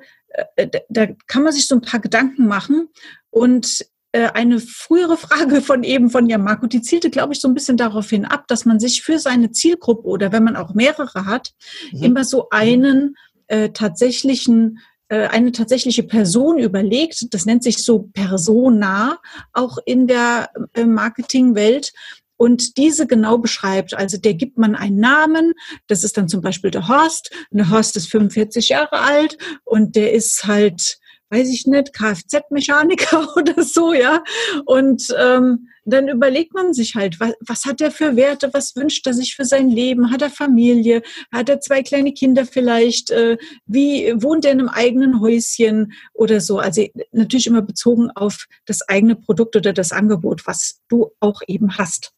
äh, 0.55 0.67
da 0.89 1.07
kann 1.25 1.43
man 1.43 1.51
sich 1.51 1.67
so 1.67 1.75
ein 1.75 1.81
paar 1.81 1.99
Gedanken 1.99 2.47
machen 2.47 2.89
und 3.31 3.81
äh, 3.81 3.85
eine 4.13 4.59
frühere 4.59 5.17
Frage 5.17 5.61
von 5.61 5.83
eben 5.83 6.09
von 6.09 6.27
Jan 6.27 6.43
Marco, 6.43 6.65
die 6.65 6.81
zielte, 6.81 7.09
glaube 7.09 7.33
ich, 7.33 7.39
so 7.39 7.47
ein 7.47 7.53
bisschen 7.53 7.77
darauf 7.77 8.09
hin 8.09 8.25
ab, 8.25 8.47
dass 8.47 8.65
man 8.65 8.79
sich 8.79 9.03
für 9.03 9.19
seine 9.19 9.51
Zielgruppe 9.51 10.07
oder 10.07 10.31
wenn 10.31 10.43
man 10.43 10.55
auch 10.55 10.73
mehrere 10.73 11.25
hat, 11.25 11.51
mhm. 11.91 12.03
immer 12.03 12.23
so 12.23 12.49
einen 12.49 13.15
äh, 13.47 13.69
tatsächlichen 13.69 14.79
äh, 15.09 15.27
eine 15.27 15.51
tatsächliche 15.51 16.03
Person 16.03 16.57
überlegt, 16.57 17.33
das 17.33 17.45
nennt 17.45 17.63
sich 17.63 17.83
so 17.83 18.09
Persona, 18.13 19.19
auch 19.53 19.77
in 19.85 20.07
der 20.07 20.49
äh, 20.73 20.85
Marketingwelt, 20.85 21.93
und 22.37 22.77
diese 22.77 23.07
genau 23.07 23.39
beschreibt. 23.39 23.95
Also 23.95 24.17
der 24.17 24.35
gibt 24.35 24.57
man 24.57 24.75
einen 24.75 24.99
Namen, 24.99 25.53
das 25.87 26.03
ist 26.03 26.17
dann 26.17 26.29
zum 26.29 26.41
Beispiel 26.41 26.71
der 26.71 26.87
Horst. 26.87 27.31
Und 27.49 27.57
der 27.57 27.69
Horst 27.71 27.97
ist 27.97 28.09
45 28.11 28.69
Jahre 28.69 28.99
alt 28.99 29.37
und 29.63 29.95
der 29.95 30.13
ist 30.13 30.45
halt 30.45 30.99
weiß 31.29 31.49
ich 31.49 31.65
nicht, 31.65 31.93
Kfz-Mechaniker 31.93 33.27
oder 33.37 33.63
so, 33.63 33.93
ja. 33.93 34.23
Und 34.65 35.07
ähm, 35.17 35.67
dann 35.85 36.09
überlegt 36.09 36.53
man 36.53 36.73
sich 36.73 36.95
halt, 36.95 37.19
was, 37.19 37.33
was 37.39 37.65
hat 37.65 37.79
er 37.81 37.91
für 37.91 38.15
Werte, 38.15 38.49
was 38.53 38.75
wünscht 38.75 39.07
er 39.07 39.13
sich 39.13 39.35
für 39.35 39.45
sein 39.45 39.69
Leben? 39.69 40.11
Hat 40.11 40.21
er 40.21 40.29
Familie? 40.29 41.01
Hat 41.31 41.49
er 41.49 41.61
zwei 41.61 41.81
kleine 41.81 42.13
Kinder 42.13 42.45
vielleicht? 42.45 43.09
Äh, 43.11 43.37
wie 43.65 44.13
wohnt 44.21 44.45
er 44.45 44.51
in 44.51 44.59
einem 44.59 44.69
eigenen 44.69 45.21
Häuschen 45.21 45.93
oder 46.13 46.41
so? 46.41 46.59
Also 46.59 46.85
natürlich 47.11 47.47
immer 47.47 47.61
bezogen 47.61 48.11
auf 48.11 48.47
das 48.65 48.81
eigene 48.87 49.15
Produkt 49.15 49.55
oder 49.55 49.73
das 49.73 49.91
Angebot, 49.91 50.45
was 50.45 50.81
du 50.89 51.11
auch 51.19 51.41
eben 51.47 51.77
hast 51.77 52.13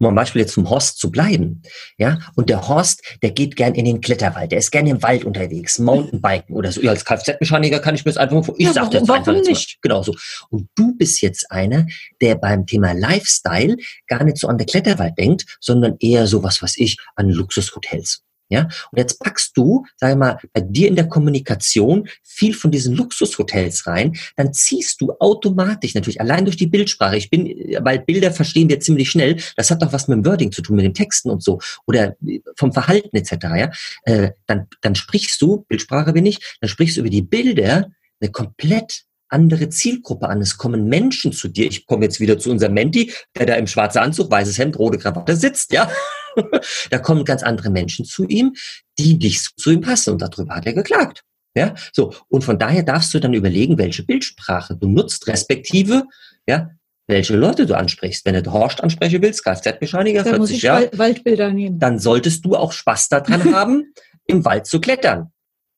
um 0.00 0.06
am 0.06 0.14
Beispiel 0.14 0.40
jetzt 0.40 0.54
zum 0.54 0.68
Horst 0.68 0.98
zu 0.98 1.10
bleiben, 1.10 1.62
ja, 1.98 2.18
und 2.34 2.48
der 2.48 2.68
Horst, 2.68 3.02
der 3.22 3.30
geht 3.30 3.54
gern 3.54 3.74
in 3.74 3.84
den 3.84 4.00
Kletterwald, 4.00 4.50
der 4.50 4.58
ist 4.58 4.70
gern 4.70 4.86
im 4.86 5.02
Wald 5.02 5.24
unterwegs, 5.24 5.78
Mountainbiken 5.78 6.56
oder 6.56 6.72
so. 6.72 6.80
Ja, 6.80 6.90
als 6.90 7.04
Kfz-Mechaniker 7.04 7.80
kann 7.80 7.94
ich 7.94 8.04
mir 8.04 8.10
das 8.12 8.16
einfach, 8.16 8.54
ich 8.56 8.66
ja, 8.66 8.72
sag 8.72 8.90
das 8.90 9.08
einfach 9.08 9.34
jetzt 9.34 9.48
nicht. 9.48 9.78
Genau 9.82 10.02
so. 10.02 10.14
Und 10.48 10.68
du 10.74 10.96
bist 10.96 11.20
jetzt 11.20 11.50
einer, 11.50 11.86
der 12.20 12.36
beim 12.36 12.66
Thema 12.66 12.92
Lifestyle 12.92 13.76
gar 14.06 14.24
nicht 14.24 14.38
so 14.38 14.48
an 14.48 14.58
der 14.58 14.66
Kletterwald 14.66 15.18
denkt, 15.18 15.58
sondern 15.60 15.96
eher 16.00 16.26
so 16.26 16.42
was, 16.42 16.62
was 16.62 16.76
ich, 16.76 16.96
an 17.14 17.28
Luxushotels. 17.28 18.22
Ja, 18.50 18.68
und 18.90 18.98
jetzt 18.98 19.20
packst 19.20 19.56
du, 19.56 19.84
sag 19.96 20.18
mal, 20.18 20.38
bei 20.52 20.60
dir 20.60 20.88
in 20.88 20.96
der 20.96 21.08
Kommunikation 21.08 22.08
viel 22.24 22.52
von 22.52 22.70
diesen 22.70 22.96
Luxushotels 22.96 23.86
rein, 23.86 24.16
dann 24.36 24.52
ziehst 24.52 25.00
du 25.00 25.12
automatisch 25.20 25.94
natürlich 25.94 26.20
allein 26.20 26.44
durch 26.44 26.56
die 26.56 26.66
Bildsprache. 26.66 27.16
Ich 27.16 27.30
bin, 27.30 27.46
weil 27.80 28.00
Bilder 28.00 28.32
verstehen 28.32 28.68
wir 28.68 28.80
ziemlich 28.80 29.08
schnell. 29.10 29.36
Das 29.56 29.70
hat 29.70 29.82
doch 29.82 29.92
was 29.92 30.08
mit 30.08 30.16
dem 30.16 30.26
Wording 30.26 30.50
zu 30.50 30.62
tun, 30.62 30.76
mit 30.76 30.84
den 30.84 30.94
Texten 30.94 31.30
und 31.30 31.42
so 31.42 31.60
oder 31.86 32.16
vom 32.56 32.72
Verhalten 32.72 33.16
etc. 33.16 33.32
Ja, 33.56 33.70
äh, 34.02 34.32
dann 34.46 34.66
dann 34.80 34.94
sprichst 34.96 35.40
du 35.40 35.64
Bildsprache 35.68 36.12
bin 36.12 36.26
ich, 36.26 36.56
dann 36.60 36.68
sprichst 36.68 36.96
du 36.96 37.00
über 37.00 37.10
die 37.10 37.22
Bilder 37.22 37.90
eine 38.20 38.30
komplett 38.32 39.04
andere 39.28 39.68
Zielgruppe 39.68 40.28
an. 40.28 40.40
Es 40.40 40.58
kommen 40.58 40.88
Menschen 40.88 41.32
zu 41.32 41.48
dir. 41.48 41.66
Ich 41.66 41.86
komme 41.86 42.04
jetzt 42.04 42.20
wieder 42.20 42.38
zu 42.38 42.50
unserem 42.50 42.74
Menti, 42.74 43.12
der 43.36 43.46
da 43.46 43.54
im 43.54 43.66
schwarzen 43.66 43.98
Anzug, 43.98 44.30
weißes 44.30 44.58
Hemd, 44.58 44.78
rote 44.78 44.98
Krawatte 44.98 45.36
sitzt, 45.36 45.72
ja. 45.72 45.90
da 46.90 46.98
kommen 46.98 47.24
ganz 47.24 47.42
andere 47.42 47.70
Menschen 47.70 48.04
zu 48.04 48.24
ihm, 48.26 48.54
die 48.98 49.14
nicht 49.14 49.58
zu 49.58 49.70
ihm 49.70 49.80
passen. 49.80 50.12
Und 50.12 50.22
darüber 50.22 50.56
hat 50.56 50.66
er 50.66 50.72
geklagt. 50.72 51.22
Ja, 51.54 51.74
so. 51.92 52.14
Und 52.28 52.44
von 52.44 52.58
daher 52.58 52.82
darfst 52.82 53.12
du 53.12 53.18
dann 53.18 53.34
überlegen, 53.34 53.76
welche 53.76 54.04
Bildsprache 54.04 54.76
du 54.76 54.88
nutzt, 54.88 55.26
respektive, 55.26 56.04
ja, 56.46 56.70
welche 57.08 57.36
Leute 57.36 57.66
du 57.66 57.76
ansprichst. 57.76 58.24
Wenn 58.24 58.42
du 58.42 58.52
Horst 58.52 58.82
ansprechen 58.82 59.20
willst, 59.20 59.44
Kfz-Mechaniker, 59.44 60.24
40 60.24 60.62
Jahre, 60.62 60.90
Waldbilder 60.94 61.50
nehmen. 61.50 61.78
dann 61.78 61.98
solltest 61.98 62.44
du 62.44 62.54
auch 62.54 62.72
Spaß 62.72 63.08
daran 63.08 63.52
haben, 63.54 63.92
im 64.26 64.44
Wald 64.44 64.66
zu 64.66 64.80
klettern, 64.80 65.32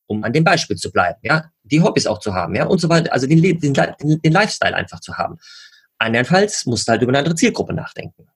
um 0.07 0.23
an 0.25 0.33
dem 0.33 0.45
Beispiel 0.45 0.77
zu 0.77 0.93
bleiben, 0.93 1.19
ja, 1.23 1.51
die 1.63 1.81
Hobbys 1.81 2.07
auch 2.07 2.19
zu 2.19 2.35
haben, 2.35 2.55
ja, 2.55 2.67
und 2.67 2.81
so 2.81 2.89
weiter, 2.91 3.13
also 3.13 3.27
den, 3.27 3.41
den, 3.41 3.73
den 3.73 4.33
Lifestyle 4.33 4.75
einfach 4.75 5.01
zu 5.01 5.17
haben. 5.17 5.39
Andernfalls 5.99 6.67
musst 6.67 6.87
du 6.87 6.93
halt 6.93 7.03
über 7.03 7.11
eine 7.11 7.19
andere 7.19 7.35
Zielgruppe 7.35 7.73
nachdenken. 7.73 8.27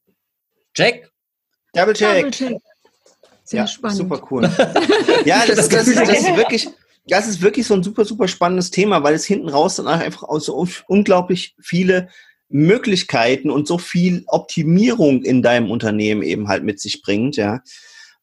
Check? 0.75 1.11
Double 1.77 1.95
check. 1.95 2.17
Double 2.17 2.31
check. 2.31 2.57
Sehr 3.45 3.61
ja, 3.61 3.67
spannend. 3.67 3.99
Super 3.99 4.21
cool. 4.31 4.43
ja, 5.25 5.45
das, 5.47 5.69
das, 5.69 5.69
das, 5.69 5.95
das, 5.95 6.09
ist 6.19 6.37
wirklich, 6.37 6.69
das 7.07 7.29
ist 7.29 7.43
wirklich 7.43 7.67
so 7.67 7.75
ein 7.75 7.83
super, 7.83 8.05
super 8.05 8.27
spannendes 8.27 8.73
Thema, 8.73 9.05
weil 9.05 9.15
es 9.15 9.25
hinten 9.25 9.49
raus 9.49 9.77
dann 9.77 9.87
einfach 9.87 10.25
auch 10.25 10.41
so 10.41 10.67
unglaublich 10.89 11.55
viele 11.61 12.09
Möglichkeiten 12.49 13.51
und 13.51 13.69
so 13.69 13.79
viel 13.79 14.25
Optimierung 14.27 15.23
in 15.23 15.43
deinem 15.43 15.71
Unternehmen 15.71 16.23
eben 16.23 16.49
halt 16.49 16.65
mit 16.65 16.81
sich 16.81 17.03
bringt, 17.03 17.37
ja. 17.37 17.61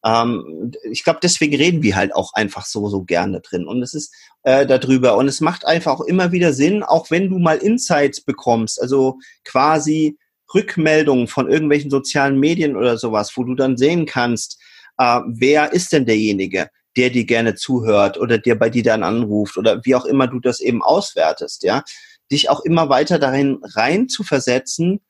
Ähm, 0.04 0.72
ich 0.90 1.02
glaube, 1.02 1.20
deswegen 1.22 1.56
reden 1.56 1.82
wir 1.82 1.96
halt 1.96 2.14
auch 2.14 2.34
einfach 2.34 2.66
so, 2.66 2.88
so 2.88 3.04
gerne 3.04 3.40
drin. 3.40 3.66
Und 3.66 3.82
es 3.82 3.94
ist 3.94 4.14
äh, 4.42 4.66
darüber. 4.66 5.16
Und 5.16 5.28
es 5.28 5.40
macht 5.40 5.66
einfach 5.66 5.92
auch 5.92 6.02
immer 6.02 6.30
wieder 6.30 6.52
Sinn, 6.52 6.82
auch 6.82 7.10
wenn 7.10 7.30
du 7.30 7.38
mal 7.38 7.56
Insights 7.56 8.20
bekommst, 8.20 8.80
also 8.80 9.18
quasi 9.44 10.18
Rückmeldungen 10.52 11.28
von 11.28 11.50
irgendwelchen 11.50 11.90
sozialen 11.90 12.38
Medien 12.38 12.76
oder 12.76 12.98
sowas, 12.98 13.32
wo 13.36 13.44
du 13.44 13.54
dann 13.54 13.76
sehen 13.76 14.06
kannst, 14.06 14.60
äh, 14.98 15.20
wer 15.26 15.72
ist 15.72 15.92
denn 15.92 16.06
derjenige, 16.06 16.68
der 16.96 17.10
dir 17.10 17.24
gerne 17.24 17.54
zuhört 17.54 18.18
oder 18.18 18.38
der 18.38 18.54
bei 18.54 18.70
dir 18.70 18.82
dann 18.82 19.02
anruft 19.02 19.56
oder 19.56 19.84
wie 19.84 19.94
auch 19.94 20.04
immer 20.04 20.26
du 20.26 20.40
das 20.40 20.60
eben 20.60 20.82
auswertest, 20.82 21.62
ja, 21.64 21.82
dich 22.30 22.50
auch 22.50 22.60
immer 22.60 22.88
weiter 22.88 23.18
darin 23.18 23.58
rein 23.62 24.08
zu 24.08 24.22
versetzen, 24.22 25.00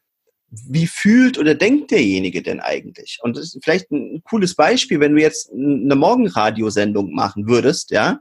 wie 0.50 0.86
fühlt 0.86 1.38
oder 1.38 1.54
denkt 1.54 1.90
derjenige 1.90 2.42
denn 2.42 2.60
eigentlich? 2.60 3.18
Und 3.22 3.36
das 3.36 3.54
ist 3.54 3.58
vielleicht 3.62 3.90
ein 3.90 4.22
cooles 4.24 4.54
Beispiel, 4.54 5.00
wenn 5.00 5.14
du 5.14 5.20
jetzt 5.20 5.50
eine 5.52 5.96
Morgenradiosendung 5.96 7.12
machen 7.12 7.48
würdest, 7.48 7.90
ja, 7.90 8.20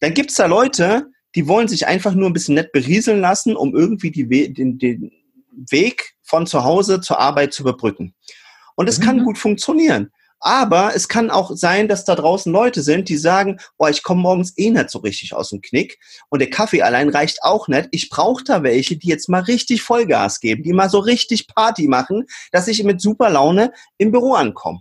dann 0.00 0.14
gibt's 0.14 0.34
da 0.34 0.46
Leute, 0.46 1.06
die 1.34 1.48
wollen 1.48 1.68
sich 1.68 1.86
einfach 1.86 2.14
nur 2.14 2.28
ein 2.28 2.32
bisschen 2.32 2.54
nett 2.54 2.72
berieseln 2.72 3.20
lassen, 3.20 3.56
um 3.56 3.74
irgendwie 3.74 4.10
die, 4.10 4.52
den, 4.52 4.78
den 4.78 5.10
Weg 5.70 6.14
von 6.22 6.46
zu 6.46 6.64
Hause 6.64 7.00
zur 7.00 7.18
Arbeit 7.18 7.52
zu 7.52 7.62
überbrücken. 7.62 8.14
Und 8.74 8.88
es 8.88 8.98
mhm. 8.98 9.02
kann 9.04 9.24
gut 9.24 9.38
funktionieren. 9.38 10.10
Aber 10.40 10.94
es 10.94 11.08
kann 11.08 11.30
auch 11.30 11.52
sein, 11.56 11.88
dass 11.88 12.04
da 12.04 12.14
draußen 12.14 12.52
Leute 12.52 12.82
sind, 12.82 13.08
die 13.08 13.16
sagen, 13.16 13.58
boah, 13.78 13.88
ich 13.88 14.02
komme 14.02 14.20
morgens 14.20 14.52
eh 14.56 14.70
nicht 14.70 14.90
so 14.90 14.98
richtig 14.98 15.34
aus 15.34 15.48
dem 15.48 15.62
Knick 15.62 15.98
und 16.28 16.40
der 16.40 16.50
Kaffee 16.50 16.82
allein 16.82 17.08
reicht 17.08 17.42
auch 17.42 17.68
nicht. 17.68 17.88
Ich 17.90 18.10
brauche 18.10 18.44
da 18.44 18.62
welche, 18.62 18.96
die 18.96 19.08
jetzt 19.08 19.28
mal 19.28 19.42
richtig 19.42 19.82
Vollgas 19.82 20.40
geben, 20.40 20.62
die 20.62 20.74
mal 20.74 20.90
so 20.90 20.98
richtig 20.98 21.48
Party 21.48 21.88
machen, 21.88 22.26
dass 22.52 22.68
ich 22.68 22.84
mit 22.84 23.00
super 23.00 23.30
Laune 23.30 23.72
im 23.96 24.12
Büro 24.12 24.34
ankomme. 24.34 24.80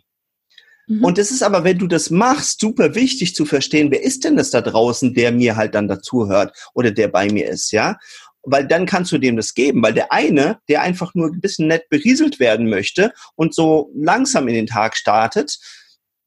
Mhm. 0.88 1.04
Und 1.04 1.18
es 1.18 1.32
ist 1.32 1.42
aber, 1.42 1.64
wenn 1.64 1.80
du 1.80 1.88
das 1.88 2.10
machst, 2.10 2.60
super 2.60 2.94
wichtig 2.94 3.34
zu 3.34 3.46
verstehen, 3.46 3.92
wer 3.92 4.04
ist 4.04 4.24
denn 4.24 4.38
das 4.38 4.52
da 4.52 4.62
draußen, 4.62 5.14
der 5.14 5.32
mir 5.32 5.56
halt 5.56 5.74
dann 5.74 5.88
dazuhört 5.88 6.56
oder 6.74 6.92
der 6.92 7.08
bei 7.08 7.32
mir 7.32 7.50
ist, 7.50 7.72
ja? 7.72 7.98
Weil 8.45 8.67
dann 8.67 8.86
kannst 8.86 9.12
du 9.12 9.17
dem 9.17 9.36
das 9.36 9.53
geben, 9.53 9.81
weil 9.81 9.93
der 9.93 10.12
eine, 10.12 10.60
der 10.69 10.81
einfach 10.81 11.13
nur 11.15 11.27
ein 11.27 11.41
bisschen 11.41 11.67
nett 11.67 11.89
berieselt 11.89 12.39
werden 12.39 12.69
möchte 12.69 13.12
und 13.36 13.53
so 13.53 13.91
langsam 13.95 14.47
in 14.47 14.55
den 14.55 14.67
Tag 14.67 14.95
startet, 14.95 15.58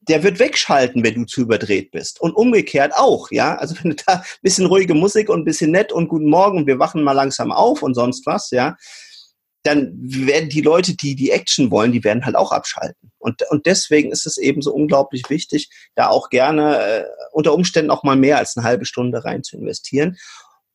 der 0.08 0.22
wird 0.22 0.38
wegschalten, 0.38 1.04
wenn 1.04 1.14
du 1.14 1.24
zu 1.26 1.42
überdreht 1.42 1.90
bist. 1.90 2.20
Und 2.20 2.32
umgekehrt 2.34 2.92
auch, 2.96 3.30
ja. 3.30 3.56
Also 3.56 3.74
wenn 3.82 3.90
du 3.90 3.96
da 4.06 4.14
ein 4.14 4.22
bisschen 4.42 4.66
ruhige 4.66 4.94
Musik 4.94 5.28
und 5.28 5.40
ein 5.40 5.44
bisschen 5.44 5.70
nett 5.70 5.92
und 5.92 6.08
guten 6.08 6.28
Morgen, 6.28 6.66
wir 6.66 6.78
wachen 6.78 7.02
mal 7.02 7.12
langsam 7.12 7.52
auf 7.52 7.82
und 7.82 7.94
sonst 7.94 8.24
was, 8.26 8.50
ja, 8.50 8.76
dann 9.64 9.92
werden 10.00 10.48
die 10.48 10.62
Leute, 10.62 10.96
die 10.96 11.14
die 11.14 11.30
Action 11.30 11.70
wollen, 11.70 11.92
die 11.92 12.04
werden 12.04 12.24
halt 12.24 12.36
auch 12.36 12.52
abschalten. 12.52 13.10
Und, 13.18 13.42
und 13.50 13.66
deswegen 13.66 14.12
ist 14.12 14.24
es 14.24 14.38
eben 14.38 14.62
so 14.62 14.72
unglaublich 14.72 15.28
wichtig, 15.28 15.68
da 15.94 16.08
auch 16.08 16.30
gerne 16.30 16.78
äh, 16.78 17.04
unter 17.32 17.52
Umständen 17.52 17.90
auch 17.90 18.02
mal 18.02 18.16
mehr 18.16 18.38
als 18.38 18.56
eine 18.56 18.64
halbe 18.64 18.86
Stunde 18.86 19.24
rein 19.24 19.42
zu 19.42 19.56
investieren. 19.56 20.16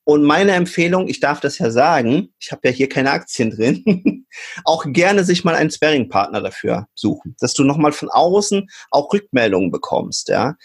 Und 0.05 0.23
meine 0.23 0.51
Empfehlung, 0.51 1.07
ich 1.07 1.19
darf 1.19 1.39
das 1.39 1.57
ja 1.59 1.71
sagen, 1.71 2.33
ich 2.39 2.51
habe 2.51 2.67
ja 2.67 2.73
hier 2.73 2.89
keine 2.89 3.11
Aktien 3.11 3.51
drin, 3.51 4.25
auch 4.65 4.85
gerne 4.87 5.23
sich 5.23 5.43
mal 5.43 5.55
einen 5.55 5.71
Sparring-Partner 5.71 6.41
dafür 6.41 6.87
suchen, 6.93 7.35
dass 7.39 7.53
du 7.53 7.63
nochmal 7.63 7.93
von 7.93 8.09
außen 8.09 8.67
auch 8.91 9.11
Rückmeldungen 9.13 9.71
bekommst, 9.71 10.29
ja. 10.29 10.55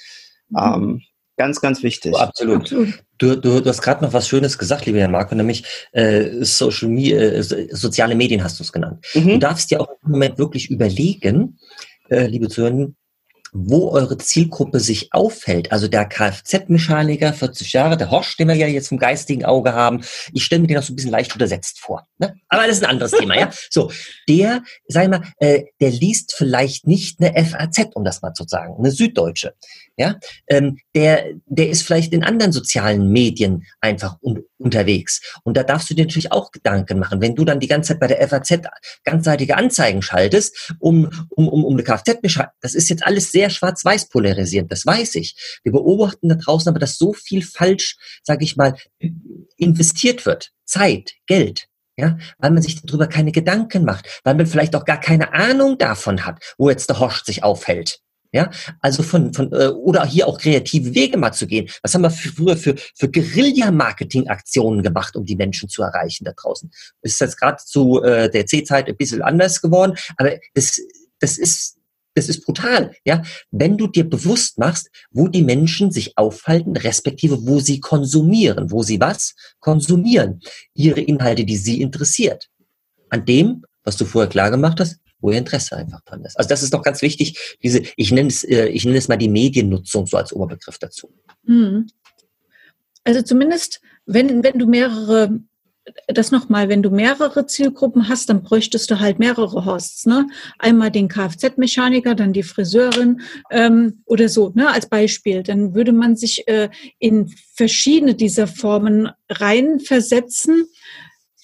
Mhm. 0.48 0.58
Ähm, 0.58 1.02
ganz, 1.36 1.60
ganz 1.60 1.82
wichtig. 1.82 2.14
Oh, 2.14 2.18
absolut. 2.18 2.70
Du, 2.70 3.36
du, 3.36 3.60
du 3.60 3.64
hast 3.64 3.82
gerade 3.82 4.04
noch 4.04 4.12
was 4.12 4.28
Schönes 4.28 4.58
gesagt, 4.58 4.86
lieber 4.86 4.98
Herr 4.98 5.08
Marco, 5.08 5.34
nämlich 5.34 5.64
äh, 5.92 6.44
Social 6.44 6.88
Media, 6.88 7.18
äh, 7.18 7.42
soziale 7.74 8.14
Medien 8.14 8.42
hast 8.42 8.58
du 8.58 8.64
es 8.64 8.72
genannt. 8.72 9.04
Mhm. 9.14 9.28
Du 9.28 9.38
darfst 9.38 9.70
dir 9.70 9.80
auch 9.80 9.88
im 10.04 10.12
Moment 10.12 10.38
wirklich 10.38 10.70
überlegen, 10.70 11.58
äh, 12.10 12.26
liebe 12.26 12.48
Zuhörer, 12.48 12.88
wo 13.52 13.90
eure 13.90 14.18
Zielgruppe 14.18 14.80
sich 14.80 15.12
aufhält. 15.12 15.72
Also 15.72 15.88
der 15.88 16.06
Kfz-Mechaniker, 16.06 17.32
40 17.32 17.72
Jahre, 17.72 17.96
der 17.96 18.10
Horsch, 18.10 18.36
den 18.36 18.48
wir 18.48 18.54
ja 18.54 18.66
jetzt 18.66 18.88
vom 18.88 18.98
geistigen 18.98 19.44
Auge 19.44 19.72
haben, 19.72 20.02
ich 20.32 20.44
stelle 20.44 20.62
mir 20.62 20.68
den 20.68 20.78
auch 20.78 20.82
so 20.82 20.92
ein 20.92 20.96
bisschen 20.96 21.10
leicht 21.10 21.32
untersetzt 21.32 21.80
vor. 21.80 22.06
Ne? 22.18 22.34
Aber 22.48 22.66
das 22.66 22.76
ist 22.76 22.84
ein 22.84 22.90
anderes 22.90 23.12
Thema, 23.12 23.38
ja. 23.38 23.50
So, 23.70 23.90
der, 24.28 24.62
sag 24.86 25.08
mal, 25.08 25.22
äh, 25.38 25.64
der 25.80 25.90
liest 25.90 26.34
vielleicht 26.36 26.86
nicht 26.86 27.20
eine 27.20 27.44
FAZ, 27.44 27.90
um 27.94 28.04
das 28.04 28.22
mal 28.22 28.34
zu 28.34 28.44
sagen, 28.46 28.76
eine 28.78 28.90
Süddeutsche. 28.90 29.54
Ja, 29.98 30.14
ähm, 30.46 30.78
der, 30.94 31.24
der 31.46 31.70
ist 31.70 31.82
vielleicht 31.82 32.12
in 32.12 32.22
anderen 32.22 32.52
sozialen 32.52 33.10
Medien 33.10 33.64
einfach 33.80 34.16
un 34.22 34.44
unterwegs. 34.58 35.20
Und 35.42 35.56
da 35.56 35.64
darfst 35.64 35.90
du 35.90 35.94
dir 35.94 36.04
natürlich 36.04 36.30
auch 36.30 36.52
Gedanken 36.52 37.00
machen. 37.00 37.20
Wenn 37.20 37.34
du 37.34 37.44
dann 37.44 37.58
die 37.58 37.66
ganze 37.66 37.88
Zeit 37.88 38.00
bei 38.00 38.06
der 38.06 38.26
FAZ 38.28 38.60
ganzseitige 39.04 39.56
Anzeigen 39.56 40.02
schaltest, 40.02 40.72
um, 40.78 41.08
um, 41.30 41.48
um, 41.48 41.64
um 41.64 41.74
eine 41.74 41.82
Kfz-Bescheid, 41.82 42.50
das 42.60 42.74
ist 42.74 42.88
jetzt 42.90 43.04
alles 43.04 43.32
sehr 43.32 43.50
schwarz-weiß 43.50 44.08
polarisierend, 44.08 44.70
das 44.70 44.86
weiß 44.86 45.16
ich. 45.16 45.60
Wir 45.64 45.72
beobachten 45.72 46.28
da 46.28 46.36
draußen 46.36 46.68
aber, 46.68 46.78
dass 46.78 46.98
so 46.98 47.12
viel 47.12 47.42
falsch, 47.42 47.96
sage 48.22 48.44
ich 48.44 48.56
mal, 48.56 48.76
investiert 49.56 50.26
wird. 50.26 50.50
Zeit, 50.64 51.14
Geld. 51.26 51.66
Ja, 51.96 52.16
weil 52.38 52.52
man 52.52 52.62
sich 52.62 52.80
darüber 52.82 53.08
keine 53.08 53.32
Gedanken 53.32 53.84
macht, 53.84 54.20
weil 54.22 54.36
man 54.36 54.46
vielleicht 54.46 54.76
auch 54.76 54.84
gar 54.84 55.00
keine 55.00 55.34
Ahnung 55.34 55.78
davon 55.78 56.24
hat, 56.24 56.54
wo 56.56 56.70
jetzt 56.70 56.88
der 56.88 57.00
Horst 57.00 57.26
sich 57.26 57.42
aufhält. 57.42 57.98
Ja, 58.30 58.50
also 58.80 59.02
von, 59.02 59.32
von 59.32 59.50
äh, 59.52 59.68
oder 59.68 60.04
hier 60.04 60.28
auch 60.28 60.38
kreative 60.38 60.94
Wege 60.94 61.16
mal 61.16 61.32
zu 61.32 61.46
gehen. 61.46 61.70
Was 61.82 61.94
haben 61.94 62.02
wir 62.02 62.10
früher 62.10 62.58
für, 62.58 62.74
für 62.94 63.10
Guerilla-Marketing-Aktionen 63.10 64.82
gemacht, 64.82 65.16
um 65.16 65.24
die 65.24 65.36
Menschen 65.36 65.70
zu 65.70 65.82
erreichen 65.82 66.24
da 66.24 66.32
draußen? 66.32 66.70
Das 67.00 67.12
ist 67.12 67.20
jetzt 67.20 67.38
gerade 67.38 67.56
zu 67.64 68.02
äh, 68.02 68.30
der 68.30 68.44
C-Zeit 68.44 68.86
ein 68.86 68.96
bisschen 68.98 69.22
anders 69.22 69.62
geworden, 69.62 69.96
aber 70.18 70.32
das, 70.54 70.78
das 71.20 71.38
ist 71.38 71.78
das 72.18 72.28
ist 72.28 72.44
brutal, 72.44 72.96
ja. 73.04 73.22
Wenn 73.52 73.78
du 73.78 73.86
dir 73.86 74.08
bewusst 74.08 74.58
machst, 74.58 74.90
wo 75.12 75.28
die 75.28 75.44
Menschen 75.44 75.92
sich 75.92 76.18
aufhalten, 76.18 76.76
respektive 76.76 77.46
wo 77.46 77.60
sie 77.60 77.78
konsumieren, 77.78 78.72
wo 78.72 78.82
sie 78.82 79.00
was 79.00 79.36
konsumieren, 79.60 80.40
ihre 80.74 81.00
Inhalte, 81.00 81.44
die 81.44 81.56
sie 81.56 81.80
interessiert. 81.80 82.48
An 83.08 83.24
dem, 83.24 83.64
was 83.84 83.96
du 83.96 84.04
vorher 84.04 84.28
klar 84.28 84.50
gemacht 84.50 84.80
hast, 84.80 84.98
wo 85.20 85.30
ihr 85.30 85.38
Interesse 85.38 85.76
einfach 85.76 86.00
dran 86.02 86.24
ist. 86.24 86.36
Also 86.38 86.48
das 86.48 86.62
ist 86.62 86.72
doch 86.72 86.82
ganz 86.82 87.02
wichtig, 87.02 87.58
diese, 87.62 87.82
ich 87.96 88.12
nenne 88.12 88.28
es, 88.28 88.44
äh, 88.44 88.66
ich 88.66 88.84
nenne 88.84 88.98
es 88.98 89.08
mal 89.08 89.16
die 89.16 89.28
Mediennutzung 89.28 90.06
so 90.06 90.16
als 90.16 90.32
Oberbegriff 90.32 90.78
dazu. 90.78 91.12
Hm. 91.46 91.86
Also 93.04 93.22
zumindest, 93.22 93.80
wenn, 94.06 94.42
wenn 94.42 94.58
du 94.58 94.66
mehrere 94.66 95.40
das 96.06 96.30
nochmal, 96.30 96.68
wenn 96.68 96.82
du 96.82 96.90
mehrere 96.90 97.46
Zielgruppen 97.46 98.08
hast, 98.08 98.28
dann 98.28 98.42
bräuchtest 98.42 98.90
du 98.90 99.00
halt 99.00 99.18
mehrere 99.18 99.64
Hosts. 99.64 100.06
Ne? 100.06 100.26
Einmal 100.58 100.90
den 100.90 101.08
Kfz-Mechaniker, 101.08 102.14
dann 102.14 102.32
die 102.32 102.42
Friseurin 102.42 103.20
ähm, 103.50 104.02
oder 104.04 104.28
so, 104.28 104.52
ne? 104.54 104.68
als 104.68 104.88
Beispiel. 104.88 105.42
Dann 105.42 105.74
würde 105.74 105.92
man 105.92 106.16
sich 106.16 106.46
äh, 106.48 106.68
in 106.98 107.32
verschiedene 107.54 108.14
dieser 108.14 108.46
Formen 108.46 109.10
reinversetzen 109.28 110.66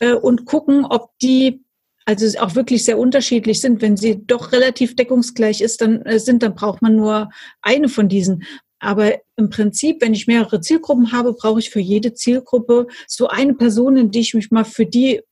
äh, 0.00 0.12
und 0.12 0.44
gucken, 0.44 0.84
ob 0.84 1.16
die 1.18 1.62
also 2.04 2.38
auch 2.38 2.54
wirklich 2.54 2.84
sehr 2.84 2.98
unterschiedlich 2.98 3.60
sind. 3.60 3.80
Wenn 3.80 3.96
sie 3.96 4.24
doch 4.26 4.52
relativ 4.52 4.96
deckungsgleich 4.96 5.60
ist, 5.60 5.80
dann 5.80 6.02
äh, 6.02 6.18
sind, 6.18 6.42
dann 6.42 6.54
braucht 6.54 6.82
man 6.82 6.96
nur 6.96 7.30
eine 7.62 7.88
von 7.88 8.08
diesen. 8.08 8.44
Aber 8.78 9.14
im 9.36 9.48
Prinzip, 9.48 10.02
wenn 10.02 10.12
ich 10.12 10.26
mehrere 10.26 10.60
Zielgruppen 10.60 11.12
habe, 11.12 11.32
brauche 11.32 11.60
ich 11.60 11.70
für 11.70 11.80
jede 11.80 12.12
Zielgruppe 12.12 12.86
so 13.06 13.28
eine 13.28 13.54
Person, 13.54 13.96
in 13.96 14.10
die 14.10 14.20
ich 14.20 14.34
mich 14.34 14.50
mal 14.50 14.64
für 14.64 14.84
die 14.84 15.22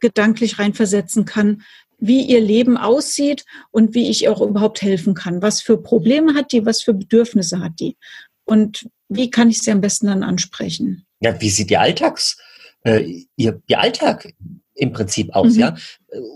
gedanklich 0.00 0.58
reinversetzen 0.58 1.24
kann, 1.24 1.62
wie 1.98 2.22
ihr 2.22 2.40
Leben 2.40 2.76
aussieht 2.76 3.44
und 3.70 3.94
wie 3.94 4.10
ich 4.10 4.28
auch 4.28 4.40
überhaupt 4.40 4.82
helfen 4.82 5.14
kann. 5.14 5.40
Was 5.40 5.62
für 5.62 5.80
Probleme 5.80 6.34
hat 6.34 6.52
die, 6.52 6.66
was 6.66 6.82
für 6.82 6.92
Bedürfnisse 6.92 7.60
hat 7.60 7.74
die? 7.78 7.96
Und 8.44 8.88
wie 9.08 9.30
kann 9.30 9.48
ich 9.48 9.62
sie 9.62 9.70
am 9.70 9.80
besten 9.80 10.08
dann 10.08 10.22
ansprechen? 10.22 11.06
Ja, 11.20 11.40
wie 11.40 11.50
sieht 11.50 11.70
die 11.70 11.78
Alltags 11.78 12.36
äh, 12.84 13.24
ihr, 13.36 13.62
ihr 13.66 13.80
Alltag 13.80 14.34
im 14.74 14.92
Prinzip 14.92 15.34
aus, 15.34 15.54
mhm. 15.54 15.60
ja. 15.60 15.76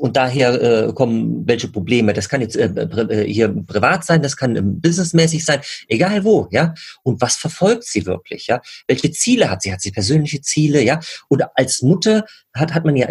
Und 0.00 0.16
daher 0.16 0.88
äh, 0.88 0.92
kommen 0.92 1.46
welche 1.46 1.68
Probleme. 1.68 2.12
Das 2.12 2.28
kann 2.28 2.40
jetzt 2.40 2.56
äh, 2.56 2.66
äh, 2.66 3.24
hier 3.32 3.48
privat 3.48 4.04
sein, 4.04 4.22
das 4.22 4.36
kann 4.36 4.56
ähm, 4.56 4.80
businessmäßig 4.80 5.44
sein, 5.44 5.60
egal 5.88 6.24
wo, 6.24 6.48
ja. 6.50 6.74
Und 7.02 7.20
was 7.20 7.36
verfolgt 7.36 7.84
sie 7.84 8.06
wirklich, 8.06 8.46
ja? 8.46 8.60
Welche 8.86 9.10
Ziele 9.12 9.50
hat 9.50 9.62
sie? 9.62 9.72
Hat 9.72 9.80
sie 9.80 9.90
persönliche 9.90 10.40
Ziele, 10.40 10.82
ja? 10.82 11.00
Oder 11.28 11.52
als 11.54 11.82
Mutter 11.82 12.24
hat 12.54 12.74
hat 12.74 12.84
man 12.84 12.96
ja 12.96 13.08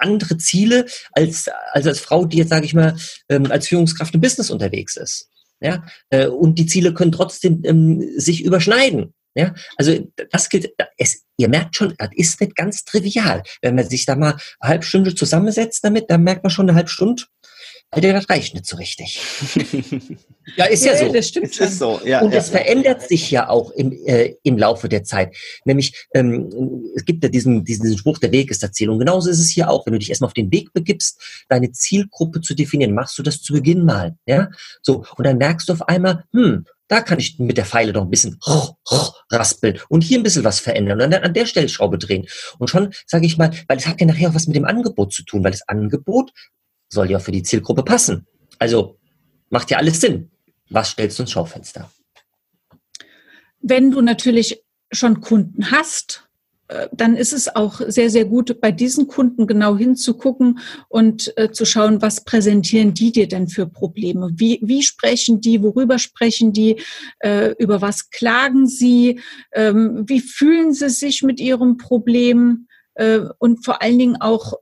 andere 0.00 0.38
Ziele 0.38 0.86
als 1.12 1.48
als 1.72 1.86
als 1.86 2.00
Frau, 2.00 2.24
die 2.24 2.38
jetzt 2.38 2.50
sage 2.50 2.66
ich 2.66 2.74
mal 2.74 2.96
ähm, 3.28 3.50
als 3.50 3.68
Führungskraft 3.68 4.14
im 4.14 4.20
Business 4.20 4.50
unterwegs 4.50 4.96
ist. 4.96 5.30
Ja, 5.60 5.84
äh, 6.10 6.26
und 6.26 6.58
die 6.58 6.66
Ziele 6.66 6.92
können 6.92 7.12
trotzdem 7.12 7.62
ähm, 7.64 8.04
sich 8.16 8.44
überschneiden. 8.44 9.14
Ja, 9.36 9.54
also 9.76 9.98
das 10.30 10.48
gilt, 10.48 10.72
es, 10.96 11.24
ihr 11.36 11.48
merkt 11.48 11.76
schon, 11.76 11.94
das 11.98 12.08
ist 12.14 12.40
nicht 12.40 12.56
ganz 12.56 12.84
trivial. 12.84 13.42
Wenn 13.60 13.74
man 13.74 13.86
sich 13.86 14.06
da 14.06 14.16
mal 14.16 14.38
eine 14.60 14.70
halbe 14.70 14.84
Stunde 14.84 15.14
zusammensetzt 15.14 15.84
damit, 15.84 16.10
dann 16.10 16.22
merkt 16.22 16.42
man 16.42 16.50
schon 16.50 16.68
eine 16.68 16.76
halbe 16.76 16.88
Stunde, 16.88 17.24
Alter, 17.90 18.12
das 18.12 18.28
reicht 18.28 18.52
nicht 18.52 18.66
so 18.66 18.76
richtig. 18.76 19.20
ja, 20.56 20.64
ist 20.64 20.84
ja, 20.84 20.92
ja 20.92 20.98
so. 20.98 21.12
Das 21.12 21.28
stimmt 21.28 21.54
schon. 21.54 21.68
So. 21.68 22.00
Ja, 22.04 22.20
und 22.20 22.32
es 22.34 22.48
ja, 22.48 22.58
verändert 22.58 23.02
sich 23.08 23.30
ja 23.30 23.48
auch 23.48 23.70
im, 23.70 23.92
äh, 24.06 24.34
im 24.42 24.58
Laufe 24.58 24.88
der 24.88 25.04
Zeit. 25.04 25.36
Nämlich, 25.64 26.06
ähm, 26.12 26.84
es 26.96 27.04
gibt 27.04 27.22
ja 27.22 27.30
diesen, 27.30 27.64
diesen 27.64 27.96
Spruch, 27.96 28.18
der 28.18 28.32
Weg 28.32 28.50
ist 28.50 28.62
Erzählung. 28.62 28.98
Genauso 28.98 29.30
ist 29.30 29.38
es 29.38 29.50
hier 29.50 29.70
auch. 29.70 29.86
Wenn 29.86 29.92
du 29.92 30.00
dich 30.00 30.10
erstmal 30.10 30.26
auf 30.26 30.34
den 30.34 30.50
Weg 30.50 30.72
begibst, 30.72 31.22
deine 31.48 31.70
Zielgruppe 31.70 32.40
zu 32.40 32.54
definieren, 32.54 32.92
machst 32.92 33.16
du 33.18 33.22
das 33.22 33.40
zu 33.40 33.52
Beginn 33.52 33.84
mal. 33.84 34.16
Ja, 34.26 34.50
so. 34.82 35.04
Und 35.16 35.24
dann 35.24 35.38
merkst 35.38 35.68
du 35.68 35.72
auf 35.72 35.88
einmal, 35.88 36.24
hm, 36.32 36.66
da 36.88 37.00
kann 37.00 37.18
ich 37.18 37.38
mit 37.38 37.56
der 37.56 37.66
Pfeile 37.66 37.92
noch 37.92 38.02
ein 38.02 38.10
bisschen 38.10 38.38
raspeln 39.30 39.80
und 39.88 40.02
hier 40.02 40.18
ein 40.18 40.22
bisschen 40.22 40.44
was 40.44 40.60
verändern 40.60 41.00
und 41.00 41.10
dann 41.10 41.24
an 41.24 41.34
der 41.34 41.46
Stellschraube 41.46 41.98
drehen. 41.98 42.26
Und 42.58 42.68
schon, 42.68 42.92
sage 43.06 43.26
ich 43.26 43.38
mal, 43.38 43.50
weil 43.68 43.78
es 43.78 43.86
hat 43.86 44.00
ja 44.00 44.06
nachher 44.06 44.30
auch 44.30 44.34
was 44.34 44.46
mit 44.46 44.56
dem 44.56 44.64
Angebot 44.64 45.12
zu 45.12 45.24
tun, 45.24 45.42
weil 45.42 45.50
das 45.50 45.66
Angebot 45.68 46.32
soll 46.88 47.10
ja 47.10 47.18
für 47.18 47.32
die 47.32 47.42
Zielgruppe 47.42 47.82
passen. 47.82 48.26
Also 48.58 48.98
macht 49.50 49.70
ja 49.70 49.78
alles 49.78 50.00
Sinn. 50.00 50.30
Was 50.70 50.90
stellst 50.90 51.18
du 51.18 51.24
ins 51.24 51.32
Schaufenster? 51.32 51.90
Wenn 53.60 53.90
du 53.90 54.00
natürlich 54.00 54.62
schon 54.92 55.20
Kunden 55.20 55.70
hast, 55.70 56.25
dann 56.92 57.16
ist 57.16 57.32
es 57.32 57.54
auch 57.54 57.80
sehr, 57.86 58.10
sehr 58.10 58.24
gut, 58.24 58.60
bei 58.60 58.72
diesen 58.72 59.06
Kunden 59.06 59.46
genau 59.46 59.76
hinzugucken 59.76 60.58
und 60.88 61.32
äh, 61.36 61.52
zu 61.52 61.64
schauen, 61.64 62.02
was 62.02 62.24
präsentieren 62.24 62.94
die 62.94 63.12
dir 63.12 63.28
denn 63.28 63.48
für 63.48 63.66
Probleme? 63.66 64.30
Wie, 64.34 64.58
wie 64.62 64.82
sprechen 64.82 65.40
die? 65.40 65.62
Worüber 65.62 65.98
sprechen 65.98 66.52
die? 66.52 66.80
Äh, 67.20 67.54
über 67.58 67.80
was 67.82 68.10
klagen 68.10 68.66
sie? 68.66 69.20
Ähm, 69.52 70.04
wie 70.06 70.20
fühlen 70.20 70.72
sie 70.72 70.90
sich 70.90 71.22
mit 71.22 71.40
ihrem 71.40 71.76
Problem? 71.76 72.66
Äh, 72.94 73.20
und 73.38 73.64
vor 73.64 73.82
allen 73.82 73.98
Dingen 73.98 74.16
auch, 74.20 74.54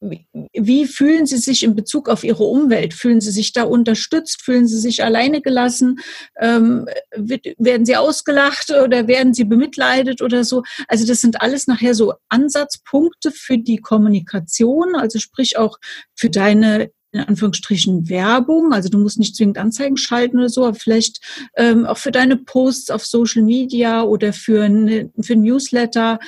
wie 0.00 0.86
fühlen 0.86 1.26
Sie 1.26 1.36
sich 1.36 1.62
in 1.62 1.74
Bezug 1.74 2.08
auf 2.08 2.24
Ihre 2.24 2.44
Umwelt? 2.44 2.94
Fühlen 2.94 3.20
Sie 3.20 3.30
sich 3.30 3.52
da 3.52 3.64
unterstützt? 3.64 4.42
Fühlen 4.42 4.66
Sie 4.66 4.78
sich 4.78 5.04
alleine 5.04 5.42
gelassen? 5.42 6.00
Ähm, 6.40 6.86
werden 7.14 7.84
Sie 7.84 7.96
ausgelacht 7.96 8.70
oder 8.70 9.06
werden 9.08 9.34
Sie 9.34 9.44
bemitleidet 9.44 10.22
oder 10.22 10.44
so? 10.44 10.62
Also 10.88 11.06
das 11.06 11.20
sind 11.20 11.42
alles 11.42 11.66
nachher 11.66 11.94
so 11.94 12.14
Ansatzpunkte 12.30 13.30
für 13.30 13.58
die 13.58 13.76
Kommunikation, 13.76 14.94
also 14.94 15.18
sprich 15.18 15.58
auch 15.58 15.78
für 16.14 16.30
deine 16.30 16.90
in 17.12 17.20
Anführungsstrichen 17.20 18.08
Werbung, 18.08 18.72
also 18.72 18.88
du 18.88 18.98
musst 18.98 19.18
nicht 19.18 19.34
zwingend 19.34 19.58
Anzeigen 19.58 19.96
schalten 19.96 20.38
oder 20.38 20.48
so, 20.48 20.64
aber 20.64 20.76
vielleicht 20.76 21.20
ähm, 21.56 21.84
auch 21.84 21.98
für 21.98 22.12
deine 22.12 22.36
Posts 22.36 22.90
auf 22.90 23.04
Social 23.04 23.42
Media 23.42 24.02
oder 24.02 24.32
für, 24.32 24.62
eine, 24.62 25.10
für 25.20 25.34
Newsletter, 25.34 26.20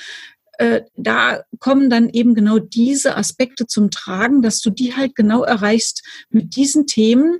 äh, 0.58 0.82
da 0.96 1.42
kommen 1.58 1.90
dann 1.90 2.08
eben 2.10 2.34
genau 2.34 2.58
diese 2.58 3.16
Aspekte 3.16 3.66
zum 3.66 3.90
Tragen, 3.90 4.42
dass 4.42 4.60
du 4.60 4.70
die 4.70 4.94
halt 4.94 5.14
genau 5.14 5.42
erreichst 5.42 6.02
mit 6.30 6.56
diesen 6.56 6.86
Themen, 6.86 7.38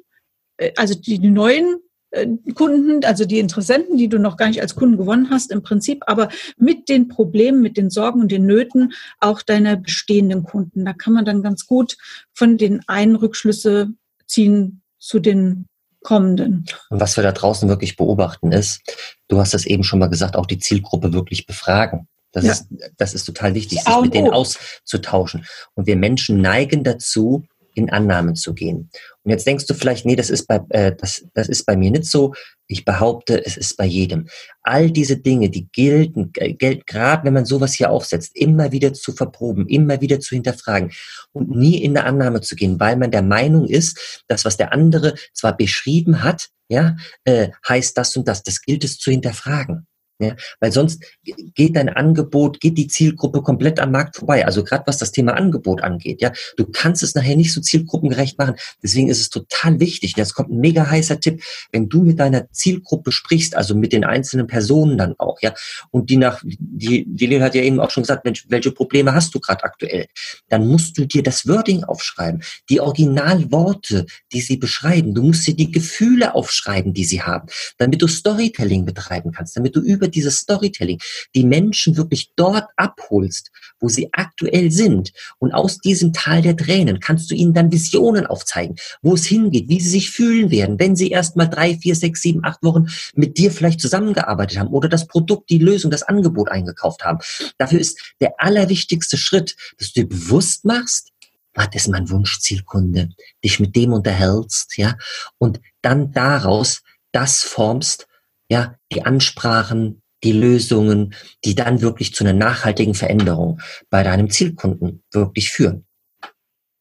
äh, 0.56 0.72
also 0.76 0.94
die, 0.94 1.18
die 1.18 1.30
neuen 1.30 1.76
äh, 2.10 2.26
Kunden, 2.54 3.04
also 3.04 3.24
die 3.24 3.38
Interessenten, 3.38 3.96
die 3.96 4.08
du 4.08 4.18
noch 4.18 4.36
gar 4.36 4.48
nicht 4.48 4.62
als 4.62 4.74
Kunden 4.74 4.96
gewonnen 4.96 5.30
hast 5.30 5.50
im 5.50 5.62
Prinzip, 5.62 6.02
aber 6.06 6.28
mit 6.56 6.88
den 6.88 7.08
Problemen, 7.08 7.60
mit 7.60 7.76
den 7.76 7.90
Sorgen 7.90 8.20
und 8.20 8.32
den 8.32 8.46
Nöten 8.46 8.92
auch 9.20 9.42
deiner 9.42 9.76
bestehenden 9.76 10.42
Kunden. 10.42 10.84
Da 10.84 10.92
kann 10.92 11.12
man 11.12 11.24
dann 11.24 11.42
ganz 11.42 11.66
gut 11.66 11.96
von 12.32 12.56
den 12.56 12.80
einen 12.86 13.16
Rückschlüsse 13.16 13.92
ziehen 14.26 14.82
zu 14.98 15.18
den 15.18 15.66
kommenden. 16.02 16.66
Und 16.90 17.00
was 17.00 17.16
wir 17.16 17.22
da 17.22 17.32
draußen 17.32 17.68
wirklich 17.68 17.96
beobachten 17.96 18.52
ist, 18.52 18.80
du 19.28 19.38
hast 19.38 19.54
das 19.54 19.66
eben 19.66 19.84
schon 19.84 19.98
mal 19.98 20.08
gesagt, 20.08 20.36
auch 20.36 20.46
die 20.46 20.58
Zielgruppe 20.58 21.12
wirklich 21.12 21.46
befragen. 21.46 22.08
Das, 22.32 22.44
ja. 22.44 22.52
ist, 22.52 22.66
das 22.96 23.14
ist 23.14 23.24
total 23.24 23.54
wichtig, 23.54 23.82
sich 23.82 24.00
mit 24.00 24.14
denen 24.14 24.30
auszutauschen. 24.30 25.46
Und 25.74 25.86
wir 25.86 25.96
Menschen 25.96 26.40
neigen 26.40 26.82
dazu, 26.82 27.44
in 27.74 27.90
Annahmen 27.90 28.34
zu 28.34 28.54
gehen. 28.54 28.90
Und 29.22 29.30
jetzt 29.30 29.46
denkst 29.46 29.66
du 29.66 29.74
vielleicht, 29.74 30.04
nee, 30.04 30.16
das 30.16 30.30
ist 30.30 30.46
bei, 30.46 30.60
äh, 30.70 30.94
das, 30.94 31.24
das 31.34 31.48
ist 31.48 31.64
bei 31.64 31.76
mir 31.76 31.90
nicht 31.90 32.04
so. 32.04 32.34
Ich 32.66 32.84
behaupte, 32.84 33.44
es 33.44 33.56
ist 33.56 33.76
bei 33.76 33.84
jedem. 33.84 34.28
All 34.62 34.90
diese 34.90 35.16
Dinge, 35.16 35.50
die 35.50 35.68
gelten, 35.72 36.32
gelten 36.32 36.82
gerade, 36.86 37.24
wenn 37.24 37.34
man 37.34 37.46
sowas 37.46 37.74
hier 37.74 37.90
aufsetzt, 37.90 38.32
immer 38.34 38.72
wieder 38.72 38.92
zu 38.92 39.12
verproben, 39.12 39.68
immer 39.68 40.00
wieder 40.00 40.20
zu 40.20 40.34
hinterfragen 40.34 40.92
und 41.32 41.50
nie 41.50 41.82
in 41.82 41.96
eine 41.96 42.06
Annahme 42.06 42.40
zu 42.40 42.56
gehen, 42.56 42.78
weil 42.80 42.96
man 42.96 43.10
der 43.10 43.22
Meinung 43.22 43.66
ist, 43.66 44.24
dass 44.28 44.44
was 44.44 44.56
der 44.56 44.72
andere 44.72 45.14
zwar 45.32 45.56
beschrieben 45.56 46.22
hat, 46.22 46.48
ja, 46.68 46.96
äh, 47.24 47.50
heißt 47.68 47.96
das 47.96 48.16
und 48.16 48.28
das. 48.28 48.42
Das 48.42 48.62
gilt 48.62 48.84
es 48.84 48.98
zu 48.98 49.10
hinterfragen. 49.10 49.86
Ja, 50.22 50.36
weil 50.60 50.70
sonst 50.70 51.02
geht 51.24 51.74
dein 51.74 51.88
Angebot, 51.88 52.60
geht 52.60 52.78
die 52.78 52.86
Zielgruppe 52.86 53.42
komplett 53.42 53.80
am 53.80 53.90
Markt 53.90 54.16
vorbei. 54.16 54.46
Also 54.46 54.62
gerade 54.62 54.84
was 54.86 54.98
das 54.98 55.10
Thema 55.10 55.32
Angebot 55.34 55.82
angeht, 55.82 56.22
ja, 56.22 56.32
du 56.56 56.64
kannst 56.66 57.02
es 57.02 57.16
nachher 57.16 57.34
nicht 57.34 57.52
so 57.52 57.60
zielgruppengerecht 57.60 58.38
machen. 58.38 58.54
Deswegen 58.82 59.08
ist 59.08 59.20
es 59.20 59.30
total 59.30 59.80
wichtig. 59.80 60.14
Jetzt 60.16 60.34
kommt 60.34 60.50
ein 60.50 60.60
mega 60.60 60.88
heißer 60.88 61.18
Tipp, 61.18 61.42
wenn 61.72 61.88
du 61.88 62.02
mit 62.02 62.20
deiner 62.20 62.48
Zielgruppe 62.52 63.10
sprichst, 63.10 63.56
also 63.56 63.74
mit 63.74 63.92
den 63.92 64.04
einzelnen 64.04 64.46
Personen 64.46 64.96
dann 64.96 65.14
auch, 65.18 65.40
ja, 65.42 65.54
und 65.90 66.08
die 66.08 66.18
nach, 66.18 66.40
die, 66.44 67.04
die 67.08 67.26
Leo 67.26 67.40
hat 67.40 67.56
ja 67.56 67.62
eben 67.62 67.80
auch 67.80 67.90
schon 67.90 68.04
gesagt, 68.04 68.24
Mensch, 68.24 68.44
welche 68.48 68.70
Probleme 68.70 69.12
hast 69.14 69.34
du 69.34 69.40
gerade 69.40 69.64
aktuell? 69.64 70.06
Dann 70.48 70.68
musst 70.68 70.96
du 70.98 71.04
dir 71.04 71.24
das 71.24 71.48
Wording 71.48 71.82
aufschreiben, 71.82 72.44
die 72.68 72.80
Originalworte, 72.80 74.06
die 74.32 74.40
sie 74.40 74.56
beschreiben. 74.56 75.14
Du 75.14 75.22
musst 75.22 75.46
dir 75.48 75.54
die 75.54 75.72
Gefühle 75.72 76.36
aufschreiben, 76.36 76.94
die 76.94 77.04
sie 77.04 77.22
haben, 77.22 77.48
damit 77.78 78.00
du 78.02 78.06
Storytelling 78.06 78.84
betreiben 78.84 79.32
kannst, 79.32 79.56
damit 79.56 79.74
du 79.74 79.80
über 79.80 80.08
dieses 80.14 80.38
Storytelling 80.38 81.00
die 81.34 81.44
Menschen 81.44 81.96
wirklich 81.96 82.32
dort 82.36 82.68
abholst, 82.76 83.50
wo 83.80 83.88
sie 83.88 84.08
aktuell 84.12 84.70
sind. 84.70 85.12
Und 85.38 85.52
aus 85.52 85.78
diesem 85.78 86.12
Tal 86.12 86.42
der 86.42 86.56
Tränen 86.56 87.00
kannst 87.00 87.30
du 87.30 87.34
ihnen 87.34 87.54
dann 87.54 87.72
Visionen 87.72 88.26
aufzeigen, 88.26 88.76
wo 89.02 89.14
es 89.14 89.24
hingeht, 89.24 89.68
wie 89.68 89.80
sie 89.80 89.90
sich 89.90 90.10
fühlen 90.10 90.50
werden, 90.50 90.78
wenn 90.78 90.96
sie 90.96 91.10
erst 91.10 91.36
mal 91.36 91.46
drei, 91.46 91.76
vier, 91.76 91.94
sechs, 91.94 92.22
sieben, 92.22 92.44
acht 92.44 92.62
Wochen 92.62 92.86
mit 93.14 93.38
dir 93.38 93.50
vielleicht 93.50 93.80
zusammengearbeitet 93.80 94.58
haben 94.58 94.68
oder 94.68 94.88
das 94.88 95.06
Produkt, 95.06 95.50
die 95.50 95.58
Lösung, 95.58 95.90
das 95.90 96.02
Angebot 96.02 96.48
eingekauft 96.48 97.04
haben. 97.04 97.18
Dafür 97.58 97.80
ist 97.80 98.14
der 98.20 98.34
allerwichtigste 98.38 99.16
Schritt, 99.16 99.56
dass 99.78 99.92
du 99.92 100.02
dir 100.02 100.08
bewusst 100.08 100.64
machst, 100.64 101.12
was 101.54 101.68
ist 101.74 101.88
mein 101.88 102.08
Wunschzielkunde, 102.08 103.10
dich 103.44 103.60
mit 103.60 103.76
dem 103.76 103.92
unterhältst, 103.92 104.78
ja, 104.78 104.96
und 105.38 105.60
dann 105.82 106.12
daraus 106.12 106.82
das 107.12 107.42
formst, 107.42 108.06
ja, 108.48 108.76
die 108.92 109.02
Ansprachen, 109.02 110.01
die 110.24 110.32
Lösungen, 110.32 111.14
die 111.44 111.54
dann 111.54 111.80
wirklich 111.80 112.14
zu 112.14 112.24
einer 112.24 112.32
nachhaltigen 112.32 112.94
Veränderung 112.94 113.60
bei 113.90 114.02
deinem 114.02 114.30
Zielkunden 114.30 115.02
wirklich 115.10 115.50
führen. 115.50 115.84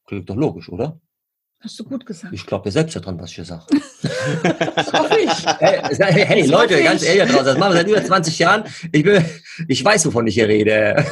Klingt 0.06 0.30
doch 0.30 0.36
logisch, 0.36 0.70
oder? 0.70 1.00
Hast 1.62 1.80
du 1.80 1.84
gut 1.84 2.06
gesagt. 2.08 2.34
Ich 2.34 2.48
glaube 2.48 2.66
ja 2.66 2.72
selbst 2.72 2.96
daran, 2.96 3.20
was 3.20 3.30
ich 3.30 3.36
hier 3.36 3.46
sage. 3.46 3.66
das 4.76 4.94
hoffe 4.94 5.20
ich. 5.20 5.32
Hey, 5.60 6.26
hey 6.26 6.46
Leute, 6.48 6.80
ich. 6.80 6.84
ganz 6.84 7.04
ehrlich 7.04 7.32
draußen, 7.32 7.46
das 7.46 7.58
machen 7.58 7.74
wir 7.74 7.78
seit 7.78 7.88
über 7.88 8.04
20 8.04 8.40
Jahren. 8.40 8.64
Ich, 8.92 9.06
will, 9.06 9.24
ich 9.68 9.86
weiß, 9.86 10.08
wovon 10.08 10.26
ich 10.26 10.34
hier 10.34 10.48
rede. 10.48 11.06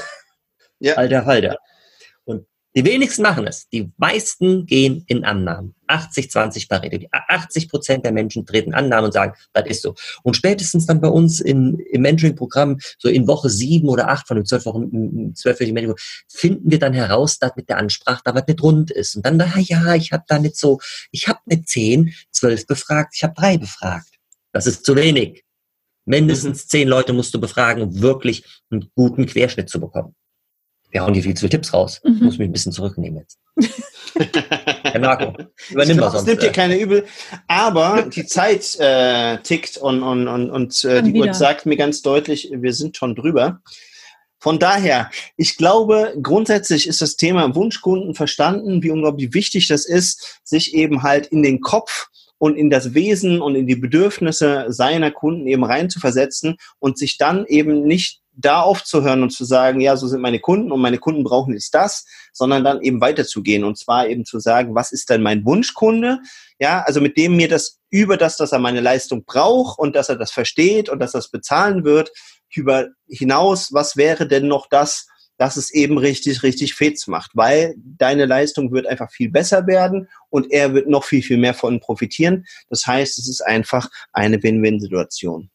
Ja. 0.80 0.96
Alter 0.96 1.24
Falter. 1.24 1.58
Die 2.76 2.86
wenigsten 2.86 3.24
machen 3.24 3.48
es. 3.48 3.68
Die 3.70 3.92
meisten 3.98 4.68
gehen 4.68 5.04
in 5.08 5.26
Annahmen. 5.26 5.74
80-20 5.88 6.70
Pareto. 6.70 7.08
80 7.12 7.68
Prozent 7.68 8.06
der 8.06 8.12
Menschen 8.12 8.46
treten 8.46 8.76
Annahmen 8.76 9.06
und 9.06 9.12
sagen, 9.12 9.34
das 9.54 9.66
ist 9.66 9.82
so. 9.82 9.96
Und 10.22 10.36
spätestens 10.36 10.86
dann 10.86 11.02
bei 11.02 11.08
uns 11.08 11.40
in, 11.40 11.80
im 11.80 12.04
Mentoring-Programm, 12.04 12.80
so 13.00 13.10
in 13.10 13.28
Woche 13.28 13.50
sieben 13.50 13.90
oder 13.90 14.10
acht 14.10 14.28
von 14.28 14.38
den 14.38 14.46
zwölf 14.46 14.66
Wochen, 14.66 15.34
zwölfwöchigen 15.34 15.74
Mentoring, 15.74 15.98
finden 16.28 16.70
wir 16.70 16.78
dann 16.78 16.94
heraus, 16.94 17.40
dass 17.40 17.56
mit 17.56 17.70
der 17.70 17.78
Ansprache 17.78 18.22
da 18.24 18.36
was 18.36 18.46
nicht 18.46 18.62
rund 18.62 18.92
ist. 18.92 19.16
Und 19.16 19.26
dann, 19.26 19.38
na 19.38 19.52
ja, 19.58 19.96
ich 19.96 20.12
habe 20.12 20.26
da 20.28 20.38
nicht 20.38 20.56
so, 20.56 20.80
ich 21.10 21.28
habe 21.28 21.40
nicht 21.46 21.68
zehn, 21.68 22.14
zwölf 22.32 22.68
befragt, 22.68 23.16
ich 23.16 23.24
habe 23.24 23.34
drei 23.34 23.58
befragt. 23.58 24.10
Das 24.52 24.68
ist 24.68 24.86
zu 24.86 24.96
wenig. 24.96 25.44
Mindestens 26.06 26.66
mhm. 26.66 26.70
zehn 26.70 26.88
Leute 26.88 27.14
musst 27.14 27.34
du 27.34 27.40
befragen, 27.40 27.82
um 27.82 28.02
wirklich 28.02 28.44
einen 28.70 28.92
guten 28.96 29.26
Querschnitt 29.26 29.70
zu 29.70 29.80
bekommen 29.80 30.16
wir 30.92 31.04
hauen 31.04 31.14
hier 31.14 31.24
viel 31.24 31.34
zu 31.36 31.42
viele 31.42 31.52
Tipps 31.52 31.74
raus. 31.74 32.02
Mhm. 32.04 32.16
Ich 32.16 32.22
muss 32.22 32.38
mich 32.38 32.50
ein 32.50 32.52
bisschen 32.52 32.72
zurücknehmen 32.72 33.20
jetzt. 33.20 33.40
Herr 34.84 35.00
Marco, 35.00 35.36
übernimm 35.70 36.00
was 36.00 36.14
sonst. 36.14 36.22
Das 36.22 36.26
nimmt 36.26 36.42
dir 36.42 36.52
keine 36.52 36.80
übel. 36.80 37.06
Aber 37.48 38.04
die 38.14 38.26
Zeit 38.26 38.78
äh, 38.80 39.38
tickt 39.40 39.78
und, 39.78 40.04
und, 40.04 40.28
und, 40.28 40.50
und 40.50 40.84
äh, 40.84 41.04
die 41.04 41.14
Uhr 41.14 41.34
sagt 41.34 41.66
mir 41.66 41.78
ganz 41.78 42.02
deutlich, 42.02 42.50
wir 42.52 42.74
sind 42.74 42.98
schon 42.98 43.16
drüber. 43.16 43.62
Von 44.42 44.58
daher, 44.58 45.12
ich 45.36 45.58
glaube, 45.58 46.14
grundsätzlich 46.22 46.88
ist 46.88 47.02
das 47.02 47.18
Thema 47.18 47.54
Wunschkunden 47.56 48.16
verstanden, 48.16 48.82
wie 48.82 48.90
unglaublich 48.90 49.34
wichtig 49.34 49.68
das 49.68 49.86
ist, 49.86 50.40
sich 50.44 50.74
eben 50.74 51.04
halt 51.04 51.28
in 51.28 51.44
den 51.44 51.60
Kopf 51.60 52.08
und 52.38 52.56
in 52.56 52.70
das 52.70 52.94
Wesen 52.94 53.42
und 53.42 53.56
in 53.56 53.68
die 53.68 53.76
Bedürfnisse 53.76 54.68
seiner 54.70 55.12
Kunden 55.12 55.46
eben 55.46 55.66
reinzuversetzen 55.66 56.56
und 56.80 56.98
sich 56.98 57.18
dann 57.18 57.46
eben 57.48 57.86
nicht 57.86 58.22
da 58.40 58.62
aufzuhören 58.62 59.24
und 59.24 59.32
zu 59.32 59.44
sagen, 59.44 59.82
ja, 59.82 59.98
so 59.98 60.08
sind 60.08 60.22
meine 60.22 60.40
Kunden 60.40 60.72
und 60.72 60.82
meine 60.82 60.98
Kunden 60.98 61.24
brauchen 61.24 61.54
jetzt 61.54 61.74
das, 61.74 62.06
sondern 62.32 62.64
dann 62.64 62.82
eben 62.82 63.02
weiterzugehen 63.02 63.64
und 63.64 63.78
zwar 63.78 64.08
eben 64.08 64.26
zu 64.26 64.40
sagen, 64.40 64.76
was 64.76 64.92
ist 64.92 65.10
denn 65.10 65.22
mein 65.22 65.46
Wunschkunde? 65.46 66.20
Ja, 66.60 66.84
also 66.86 67.02
mit 67.02 67.18
dem 67.18 67.36
mir 67.36 67.50
das 67.50 67.80
über 67.90 68.18
das, 68.18 68.38
dass 68.38 68.52
er 68.52 68.60
meine 68.60 68.82
Leistung 68.82 69.26
braucht 69.26 69.78
und 69.80 69.96
dass 69.96 70.10
er 70.10 70.16
das 70.16 70.32
versteht 70.32 70.90
und 70.90 71.00
dass 71.00 71.14
er 71.14 71.20
es 71.20 71.30
bezahlen 71.30 71.84
wird, 71.84 72.12
über 72.56 72.88
hinaus, 73.08 73.74
was 73.74 73.98
wäre 73.98 74.28
denn 74.28 74.48
noch 74.48 74.68
das, 74.70 75.08
dass 75.38 75.56
es 75.56 75.72
eben 75.72 75.98
richtig, 75.98 76.44
richtig 76.44 76.76
fetz 76.76 77.08
macht, 77.08 77.32
weil 77.34 77.76
deine 77.78 78.26
Leistung 78.26 78.72
wird 78.72 78.88
einfach 78.88 79.10
viel 79.12 79.30
besser 79.30 79.68
werden 79.68 80.10
und 80.30 80.52
er 80.52 80.74
wird 80.74 80.88
noch 80.88 81.06
viel, 81.06 81.24
viel 81.24 81.38
mehr 81.38 81.54
von 81.54 81.80
profitieren. 81.80 82.46
Das 82.70 82.86
heißt, 82.86 83.18
es 83.18 83.30
ist 83.30 83.42
einfach 83.42 83.90
eine 84.12 84.44
Win-Win-Situation. 84.44 85.50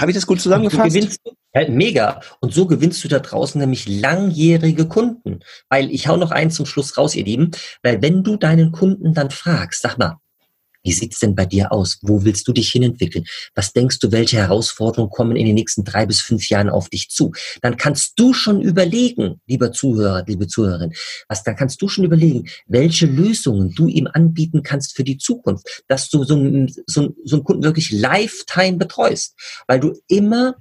Habe 0.00 0.10
ich 0.10 0.16
das 0.16 0.26
gut 0.26 0.40
zusammengefasst? 0.40 0.94
Gewinnst, 0.94 1.20
ja, 1.54 1.68
mega. 1.68 2.20
Und 2.40 2.52
so 2.52 2.66
gewinnst 2.66 3.04
du 3.04 3.08
da 3.08 3.20
draußen 3.20 3.60
nämlich 3.60 3.88
langjährige 3.88 4.88
Kunden. 4.88 5.40
Weil 5.68 5.90
ich 5.90 6.08
hau 6.08 6.16
noch 6.16 6.32
eins 6.32 6.56
zum 6.56 6.66
Schluss 6.66 6.98
raus, 6.98 7.14
ihr 7.14 7.24
Lieben. 7.24 7.52
Weil 7.82 8.02
wenn 8.02 8.24
du 8.24 8.36
deinen 8.36 8.72
Kunden 8.72 9.14
dann 9.14 9.30
fragst, 9.30 9.82
sag 9.82 9.96
mal, 9.96 10.18
wie 10.84 10.92
sieht's 10.92 11.18
denn 11.18 11.34
bei 11.34 11.46
dir 11.46 11.72
aus? 11.72 11.98
Wo 12.02 12.24
willst 12.24 12.46
du 12.46 12.52
dich 12.52 12.70
hinentwickeln? 12.70 13.24
Was 13.54 13.72
denkst 13.72 13.98
du, 13.98 14.12
welche 14.12 14.36
Herausforderungen 14.36 15.10
kommen 15.10 15.36
in 15.36 15.46
den 15.46 15.54
nächsten 15.54 15.82
drei 15.82 16.06
bis 16.06 16.20
fünf 16.20 16.48
Jahren 16.48 16.68
auf 16.68 16.88
dich 16.88 17.08
zu? 17.08 17.32
Dann 17.62 17.76
kannst 17.76 18.18
du 18.20 18.32
schon 18.32 18.60
überlegen, 18.60 19.40
lieber 19.46 19.72
Zuhörer, 19.72 20.24
liebe 20.26 20.46
Zuhörerin, 20.46 20.92
was, 21.28 21.42
dann 21.42 21.56
kannst 21.56 21.80
du 21.82 21.88
schon 21.88 22.04
überlegen, 22.04 22.48
welche 22.66 23.06
Lösungen 23.06 23.74
du 23.74 23.88
ihm 23.88 24.08
anbieten 24.12 24.62
kannst 24.62 24.94
für 24.94 25.04
die 25.04 25.18
Zukunft, 25.18 25.84
dass 25.88 26.10
du 26.10 26.24
so, 26.24 26.36
so, 26.86 27.14
so 27.24 27.36
einen 27.36 27.44
Kunden 27.44 27.64
wirklich 27.64 27.90
lifetime 27.90 28.76
betreust, 28.76 29.34
weil 29.66 29.80
du 29.80 29.94
immer 30.08 30.56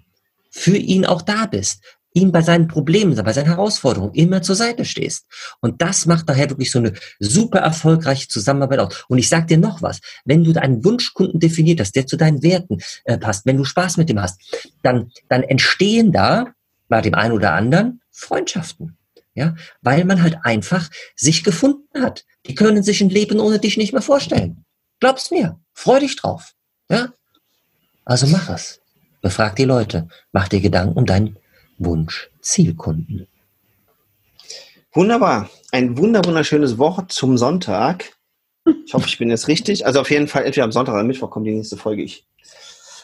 für 0.49 0.77
ihn 0.77 1.05
auch 1.05 1.21
da 1.21 1.47
bist 1.47 1.81
ihm 2.13 2.31
bei 2.31 2.41
seinen 2.41 2.67
Problemen, 2.67 3.15
bei 3.15 3.33
seinen 3.33 3.47
Herausforderungen 3.47 4.13
immer 4.13 4.41
zur 4.41 4.55
Seite 4.55 4.85
stehst. 4.85 5.25
Und 5.61 5.81
das 5.81 6.05
macht 6.05 6.29
daher 6.29 6.49
wirklich 6.49 6.71
so 6.71 6.79
eine 6.79 6.93
super 7.19 7.59
erfolgreiche 7.59 8.27
Zusammenarbeit 8.27 8.79
aus. 8.79 9.05
Und 9.07 9.17
ich 9.17 9.29
sag 9.29 9.47
dir 9.47 9.57
noch 9.57 9.81
was, 9.81 9.99
wenn 10.25 10.43
du 10.43 10.59
einen 10.59 10.83
Wunschkunden 10.85 11.39
definiert 11.39 11.79
hast, 11.79 11.95
der 11.95 12.07
zu 12.07 12.15
deinen 12.15 12.43
Werten 12.43 12.77
äh, 13.05 13.17
passt, 13.17 13.45
wenn 13.45 13.57
du 13.57 13.65
Spaß 13.65 13.97
mit 13.97 14.09
dem 14.09 14.21
hast, 14.21 14.39
dann, 14.83 15.11
dann 15.29 15.43
entstehen 15.43 16.11
da 16.11 16.53
bei 16.87 17.01
dem 17.01 17.15
einen 17.15 17.33
oder 17.33 17.53
anderen 17.53 18.01
Freundschaften. 18.11 18.97
Ja, 19.35 19.55
weil 19.81 20.05
man 20.05 20.21
halt 20.21 20.37
einfach 20.43 20.91
sich 21.15 21.43
gefunden 21.43 22.03
hat. 22.03 22.23
Die 22.45 22.53
können 22.53 22.83
sich 22.83 23.01
ein 23.01 23.09
Leben 23.09 23.39
ohne 23.39 23.57
dich 23.57 23.77
nicht 23.77 23.91
mehr 23.91 24.03
vorstellen. 24.03 24.63
Glaub's 24.99 25.31
mir. 25.31 25.59
Freu 25.73 25.99
dich 25.99 26.15
drauf. 26.17 26.53
Ja? 26.87 27.11
Also 28.05 28.27
mach 28.27 28.49
es. 28.49 28.79
Befrag 29.21 29.55
die 29.55 29.63
Leute. 29.63 30.07
Mach 30.33 30.49
dir 30.49 30.61
Gedanken 30.61 30.99
um 30.99 31.07
deinen 31.07 31.37
Wunsch 31.85 32.29
Zielkunden. 32.41 33.27
Wunderbar. 34.93 35.49
Ein 35.71 35.97
wunder 35.97 36.23
wunderschönes 36.23 36.77
Wort 36.77 37.11
zum 37.11 37.37
Sonntag. 37.37 38.15
Ich 38.85 38.93
hoffe, 38.93 39.07
ich 39.07 39.17
bin 39.17 39.29
jetzt 39.29 39.47
richtig. 39.47 39.85
Also 39.85 39.99
auf 39.99 40.11
jeden 40.11 40.27
Fall, 40.27 40.45
entweder 40.45 40.65
am 40.65 40.71
Sonntag 40.71 40.93
oder 40.93 41.01
am 41.01 41.07
Mittwoch 41.07 41.31
kommt 41.31 41.47
die 41.47 41.51
nächste 41.51 41.77
Folge. 41.77 42.03
Ich 42.03 42.27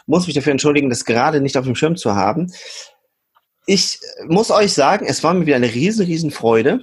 muss 0.06 0.28
mich 0.28 0.36
dafür 0.36 0.52
entschuldigen, 0.52 0.90
das 0.90 1.06
gerade 1.06 1.42
nicht 1.42 1.58
auf 1.58 1.66
dem 1.66 1.76
Schirm 1.76 1.98
zu 1.98 2.16
haben. 2.16 2.52
Ich 3.66 4.00
muss 4.28 4.52
euch 4.52 4.74
sagen, 4.74 5.06
es 5.08 5.24
war 5.24 5.34
mir 5.34 5.46
wieder 5.46 5.56
eine 5.56 5.74
riesen, 5.74 6.06
riesen 6.06 6.32
Freude. 6.32 6.80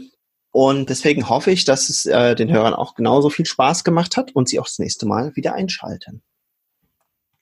Und 0.52 0.88
deswegen 0.88 1.28
hoffe 1.28 1.50
ich, 1.50 1.64
dass 1.64 1.88
es 1.88 2.06
äh, 2.06 2.34
den 2.34 2.50
Hörern 2.50 2.74
auch 2.74 2.94
genauso 2.94 3.28
viel 3.28 3.46
Spaß 3.46 3.84
gemacht 3.84 4.16
hat 4.16 4.34
und 4.34 4.48
sie 4.48 4.58
auch 4.58 4.66
das 4.66 4.78
nächste 4.78 5.06
Mal 5.06 5.36
wieder 5.36 5.54
einschalten. 5.54 6.22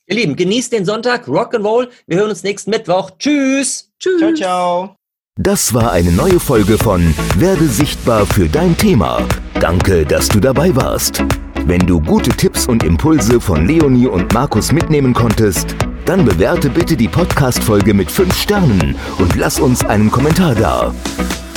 Ihr 0.06 0.16
Lieben, 0.16 0.36
genießt 0.36 0.72
den 0.72 0.84
Sonntag, 0.84 1.28
Rock'n'Roll. 1.28 1.88
Wir 2.06 2.18
hören 2.18 2.30
uns 2.30 2.42
nächsten 2.42 2.70
Mittwoch. 2.70 3.12
Tschüss. 3.18 3.93
Tschüss. 4.04 4.18
Ciao, 4.18 4.34
ciao. 4.34 4.96
Das 5.40 5.72
war 5.72 5.92
eine 5.92 6.12
neue 6.12 6.38
Folge 6.38 6.76
von 6.76 7.14
Werde 7.38 7.66
sichtbar 7.66 8.26
für 8.26 8.50
dein 8.50 8.76
Thema. 8.76 9.26
Danke, 9.58 10.04
dass 10.04 10.28
du 10.28 10.40
dabei 10.40 10.76
warst. 10.76 11.24
Wenn 11.64 11.80
du 11.86 12.02
gute 12.02 12.30
Tipps 12.30 12.66
und 12.66 12.84
Impulse 12.84 13.40
von 13.40 13.66
Leonie 13.66 14.06
und 14.06 14.34
Markus 14.34 14.72
mitnehmen 14.72 15.14
konntest, 15.14 15.74
dann 16.04 16.26
bewerte 16.26 16.68
bitte 16.68 16.98
die 16.98 17.08
Podcast-Folge 17.08 17.94
mit 17.94 18.10
5 18.10 18.36
Sternen 18.36 18.94
und 19.18 19.36
lass 19.36 19.58
uns 19.58 19.82
einen 19.82 20.10
Kommentar 20.10 20.54
da. 20.54 20.94